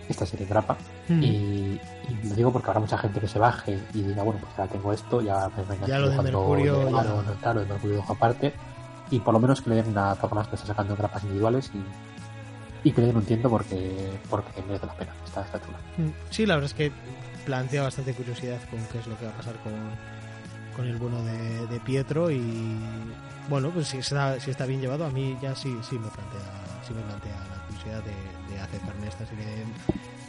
[0.09, 0.77] esta serie grapa.
[1.09, 1.23] Hmm.
[1.23, 1.81] Y,
[2.25, 4.93] lo digo porque habrá mucha gente que se baje y diga, bueno, pues ya tengo
[4.93, 6.89] esto, ya me venga ya lo de Mercurio, ya...
[6.91, 8.53] Claro, claro, de Mercurio dejo aparte.
[9.11, 11.71] Y por lo menos que le den una toca más que está sacando grapas individuales
[11.75, 15.13] y, y que le den un tiento porque, porque merece la pena.
[15.25, 15.79] Está, está chula.
[15.97, 16.13] Hmm.
[16.31, 16.93] Sí, la verdad es que
[17.45, 19.73] plantea bastante curiosidad con qué es lo que va a pasar con,
[20.77, 22.79] con el bueno de, de Pietro y
[23.49, 26.64] bueno, pues si está, si está bien llevado, a mí ya sí, sí me plantea,
[26.87, 29.65] sí me plantea la curiosidad de, de acercarme a esta serie de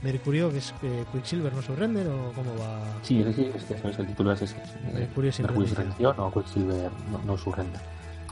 [0.03, 2.81] Mercurio, que es eh, Quicksilver no surrender o cómo va.
[3.01, 4.55] Sí, sí, es que es el título es ese.
[4.93, 7.81] Mercurio sin rendición o Quicksilver no, no surrender.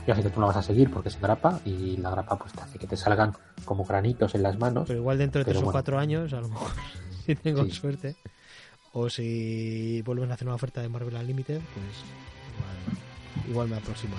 [0.06, 2.52] Ya sé que tú no vas a seguir porque se grapa y la grapa pues
[2.52, 3.32] te hace que te salgan
[3.64, 4.84] como granitos en las manos.
[4.86, 6.70] Pero igual dentro de tres o cuatro años, a lo mejor,
[7.26, 8.16] si tengo suerte.
[8.92, 12.04] O si vuelven a hacer una oferta de Marvel Unlimited, pues
[12.54, 14.14] igual, igual me aproximo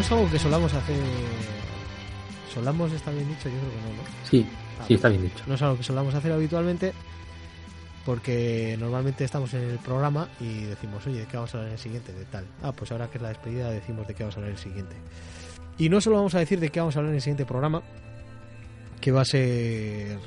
[0.00, 0.06] ahí.
[0.06, 0.96] es algo que solamos hacer.
[2.52, 3.48] ¿Solamos está bien dicho?
[3.48, 4.28] Yo creo que no, ¿no?
[4.28, 4.46] Sí,
[4.80, 5.44] ah, sí, está bien dicho.
[5.46, 6.92] No es algo que solamos hacer habitualmente
[8.04, 11.74] porque normalmente estamos en el programa y decimos, oye, ¿de qué vamos a hablar en
[11.74, 12.12] el siguiente?
[12.12, 12.46] De tal.
[12.62, 14.62] Ah, pues ahora que es la despedida decimos de qué vamos a hablar en el
[14.62, 14.96] siguiente.
[15.78, 17.82] Y no solo vamos a decir de qué vamos a hablar en el siguiente programa,
[19.00, 20.18] que va a ser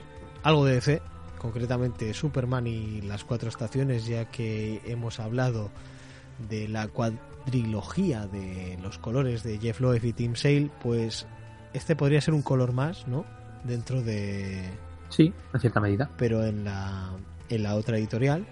[0.43, 1.01] algo de DC,
[1.37, 5.69] concretamente Superman y las cuatro estaciones, ya que hemos hablado
[6.49, 6.87] de la
[7.45, 11.25] trilogía de los colores de Jeff Loeb y Tim Sale, pues
[11.73, 13.25] este podría ser un color más, ¿no?
[13.63, 14.61] Dentro de...
[15.09, 16.09] Sí, en cierta medida.
[16.17, 17.11] Pero en la,
[17.49, 18.45] en la otra editorial.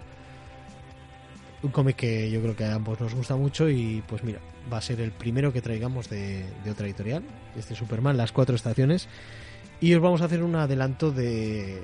[1.62, 4.40] Un cómic que yo creo que a ambos nos gusta mucho y pues mira,
[4.72, 7.22] va a ser el primero que traigamos de, de otra editorial,
[7.56, 9.08] este Superman, las cuatro estaciones.
[9.80, 11.82] Y os vamos a hacer un adelanto de,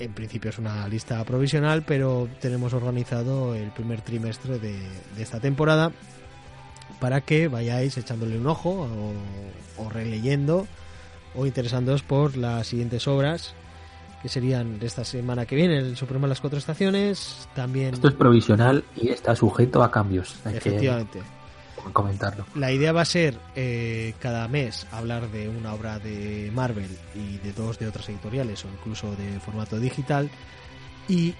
[0.00, 4.74] en principio es una lista provisional, pero tenemos organizado el primer trimestre de,
[5.18, 5.92] esta temporada
[6.98, 8.88] para que vayáis echándole un ojo
[9.78, 10.66] o, releyendo
[11.34, 13.54] o interesándoos por las siguientes obras
[14.22, 17.94] que serían de esta semana que viene, el Supremo de las Cuatro Estaciones, también...
[17.94, 20.36] Esto es provisional y está sujeto a cambios.
[20.44, 21.20] Efectivamente.
[21.20, 21.39] Que
[21.92, 22.46] comentarlo.
[22.54, 27.38] La idea va a ser eh, cada mes hablar de una obra de Marvel y
[27.38, 30.30] de dos de otras editoriales o incluso de formato digital
[31.08, 31.34] y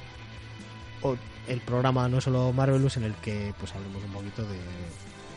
[1.03, 1.17] o,
[1.49, 4.59] el programa no solo Marvelous en el que pues hablemos un poquito de,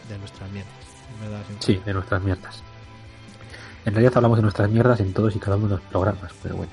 [0.10, 0.74] de nuestras mierdas.
[1.22, 1.42] ¿verdad?
[1.60, 2.64] Sí, de nuestras mierdas.
[3.86, 6.56] En realidad hablamos de nuestras mierdas en todos y cada uno de los programas, pero
[6.56, 6.72] bueno.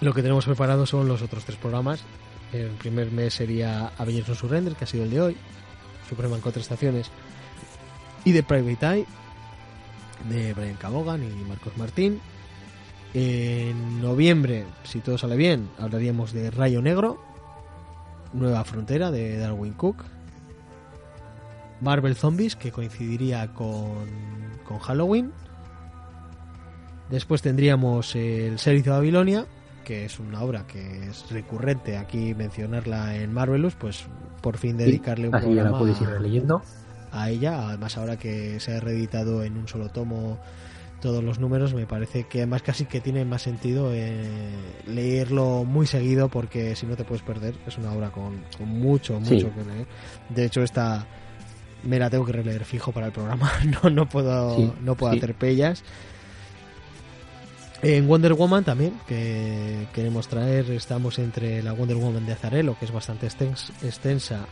[0.00, 2.02] Lo que tenemos preparado son los otros tres programas.
[2.52, 5.36] El primer mes sería Avengers on Surrender, que ha sido el de hoy.
[6.10, 7.10] Suprema en cuatro estaciones.
[8.24, 9.06] Y de Private Eye,
[10.28, 12.20] de Brian Cabogan y Marcos Martín.
[13.14, 17.22] En noviembre, si todo sale bien, hablaríamos de Rayo Negro,
[18.32, 20.04] Nueva Frontera de Darwin Cook.
[21.80, 24.06] Marvel Zombies, que coincidiría con,
[24.64, 25.32] con Halloween.
[27.08, 29.46] Después tendríamos el Series de Babilonia,
[29.84, 34.04] que es una obra que es recurrente aquí mencionarla en Marvelous, pues
[34.40, 36.62] por fin dedicarle un Así la ir leyendo.
[37.12, 37.68] a ella.
[37.68, 40.38] Además, ahora que se ha reeditado en un solo tomo
[41.00, 44.50] todos los números, me parece que además casi que tiene más sentido eh,
[44.86, 47.54] leerlo muy seguido porque si no te puedes perder.
[47.66, 49.46] Es una obra con, con mucho, mucho Sí.
[49.46, 49.86] que leer.
[50.28, 51.06] De hecho, esta
[51.84, 53.50] me la tengo que releer fijo para el programa.
[53.82, 55.18] No, no puedo, Sí, no puedo sí.
[55.18, 55.82] hacer pellas.
[57.82, 62.84] En Wonder Woman también, que queremos traer, estamos entre la Wonder Woman de Azarelo, que
[62.84, 64.46] es bastante extens- extensa,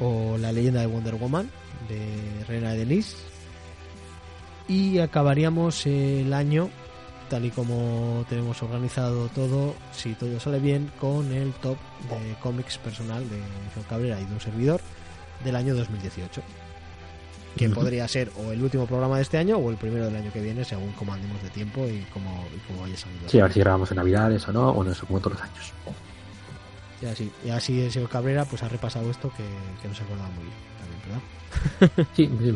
[0.00, 1.48] o la leyenda de Wonder Woman,
[1.88, 3.16] de Reina Denise.
[4.66, 6.68] Y acabaríamos el año,
[7.30, 11.76] tal y como tenemos organizado todo, si todo sale bien, con el top
[12.10, 13.38] de cómics personal de
[13.76, 14.80] John Cabrera y de un servidor
[15.44, 16.42] del año 2018
[17.56, 20.32] que podría ser o el último programa de este año o el primero del año
[20.32, 23.28] que viene, según como andemos de tiempo y como, y como vaya saliendo.
[23.28, 25.72] Sí, a ver si grabamos en Navidades o no, bueno, eso como todos los años.
[27.02, 29.44] Y así, y así el señor Cabrera pues ha repasado esto que,
[29.82, 32.06] que no se acordaba muy bien, también, ¿verdad?
[32.16, 32.54] Sí, sí,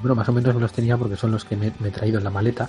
[0.00, 2.18] bueno, más o menos me los tenía porque son los que me, me he traído
[2.18, 2.68] en la maleta,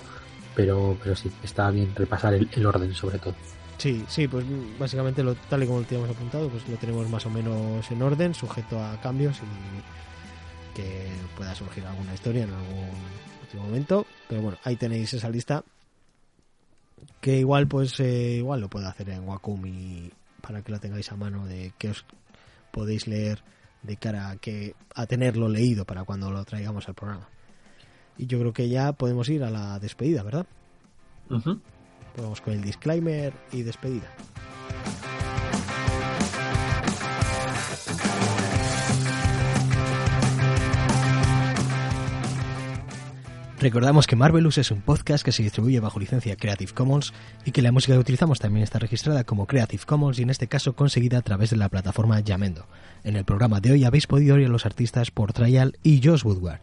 [0.55, 3.35] pero, pero sí, está bien repasar el, el orden sobre todo.
[3.77, 4.43] Sí, sí, pues
[4.79, 8.01] básicamente lo, tal y como lo teníamos apuntado, pues lo tenemos más o menos en
[8.01, 9.41] orden, sujeto a cambios y
[10.77, 12.89] que pueda surgir alguna historia en algún
[13.41, 14.05] último momento.
[14.29, 15.63] Pero bueno, ahí tenéis esa lista
[17.19, 21.11] que igual pues eh, igual lo puedo hacer en Wacom y para que lo tengáis
[21.11, 22.05] a mano de que os
[22.71, 23.43] podéis leer
[23.81, 27.27] de cara a que a tenerlo leído para cuando lo traigamos al programa.
[28.19, 30.45] Y yo creo que ya podemos ir a la despedida, ¿verdad?
[31.27, 31.43] Pues
[32.23, 34.13] vamos con el disclaimer y despedida.
[43.59, 47.11] Recordamos que Marvelous es un podcast que se distribuye bajo licencia Creative Commons
[47.43, 50.45] y que la música que utilizamos también está registrada como Creative Commons y en este
[50.45, 52.67] caso conseguida a través de la plataforma Yamendo.
[53.03, 56.23] En el programa de hoy habéis podido oír a los artistas por Trial y Josh
[56.23, 56.59] Woodward.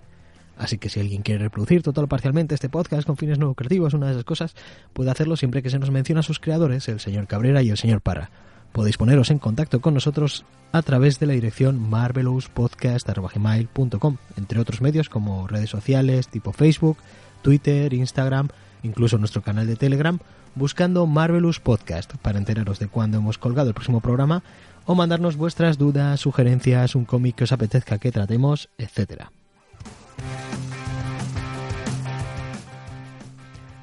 [0.56, 3.92] Así que si alguien quiere reproducir total o parcialmente este podcast con fines no lucrativos,
[3.92, 4.54] una de esas cosas,
[4.92, 7.76] puede hacerlo siempre que se nos menciona a sus creadores, el señor Cabrera y el
[7.76, 8.30] señor Parra.
[8.74, 15.08] Podéis poneros en contacto con nosotros a través de la dirección marvelouspodcast.com, entre otros medios
[15.08, 16.96] como redes sociales tipo Facebook,
[17.40, 18.48] Twitter, Instagram,
[18.82, 20.18] incluso nuestro canal de Telegram,
[20.56, 24.42] buscando Marvelous Podcast para enteraros de cuándo hemos colgado el próximo programa
[24.86, 29.30] o mandarnos vuestras dudas, sugerencias, un cómic que os apetezca que tratemos, etcétera.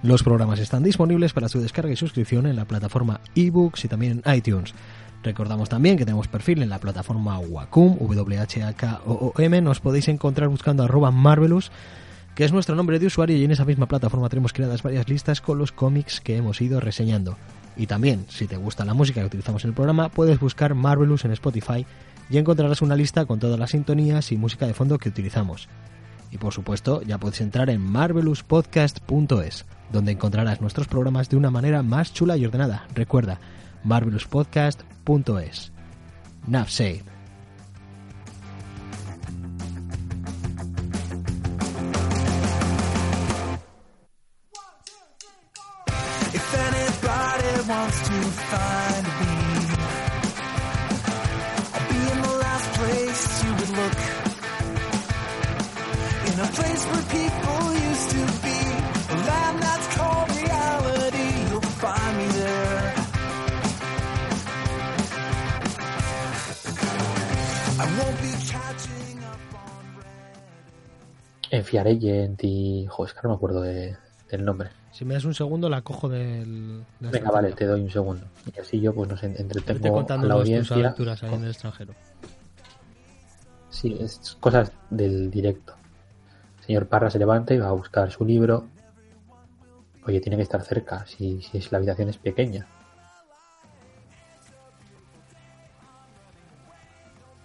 [0.04, 4.24] Los programas están disponibles para su descarga y suscripción en la plataforma eBooks y también
[4.26, 4.74] en iTunes.
[5.22, 9.62] Recordamos también que tenemos perfil en la plataforma Wacom, W-H-A-K-O-O-M.
[9.62, 11.72] Nos podéis encontrar buscando arroba Marvelous,
[12.34, 15.40] que es nuestro nombre de usuario, y en esa misma plataforma tenemos creadas varias listas
[15.40, 17.38] con los cómics que hemos ido reseñando.
[17.78, 21.26] Y también, si te gusta la música que utilizamos en el programa, puedes buscar Marvelous
[21.26, 21.86] en Spotify
[22.32, 25.70] y encontrarás una lista con todas las sintonías y música de fondo que utilizamos.
[26.32, 31.84] Y por supuesto, ya puedes entrar en marvelouspodcast.es, donde encontrarás nuestros programas de una manera
[31.84, 32.88] más chula y ordenada.
[32.96, 33.40] Recuerda,
[33.84, 35.72] marvelouspodcast.es.
[71.52, 72.04] red.
[72.04, 72.86] En y.
[72.88, 73.98] Joder, es que ahora no me acuerdo de,
[74.30, 74.70] del nombre.
[74.92, 76.84] Si me das un segundo, la cojo del.
[77.00, 78.26] Venga, vale, te doy un segundo.
[78.54, 80.76] Y así yo pues nos entretengo a la tus audiencia.
[80.76, 81.94] aventuras ahí en el extranjero.
[83.70, 85.76] Sí, es cosas del directo.
[86.60, 88.68] El señor Parra se levanta y va a buscar su libro.
[90.06, 92.68] Oye, tiene que estar cerca, si, si es, la habitación es pequeña.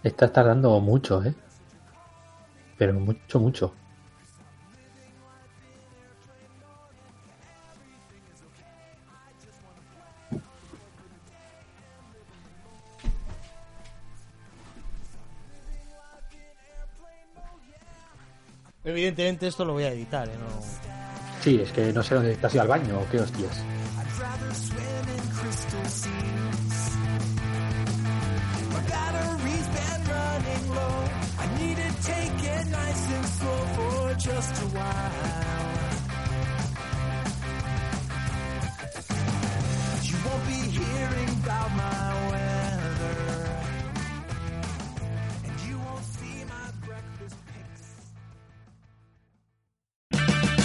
[0.02, 1.34] Estás tardando mucho, ¿eh?
[2.78, 3.74] Pero mucho, mucho.
[18.86, 20.38] Evidentemente, esto lo voy a editar, ¿eh?
[20.38, 20.46] No...
[21.42, 23.62] Sí, es que no sé dónde estás ido al baño o qué hostias.
[34.42, 35.25] Swim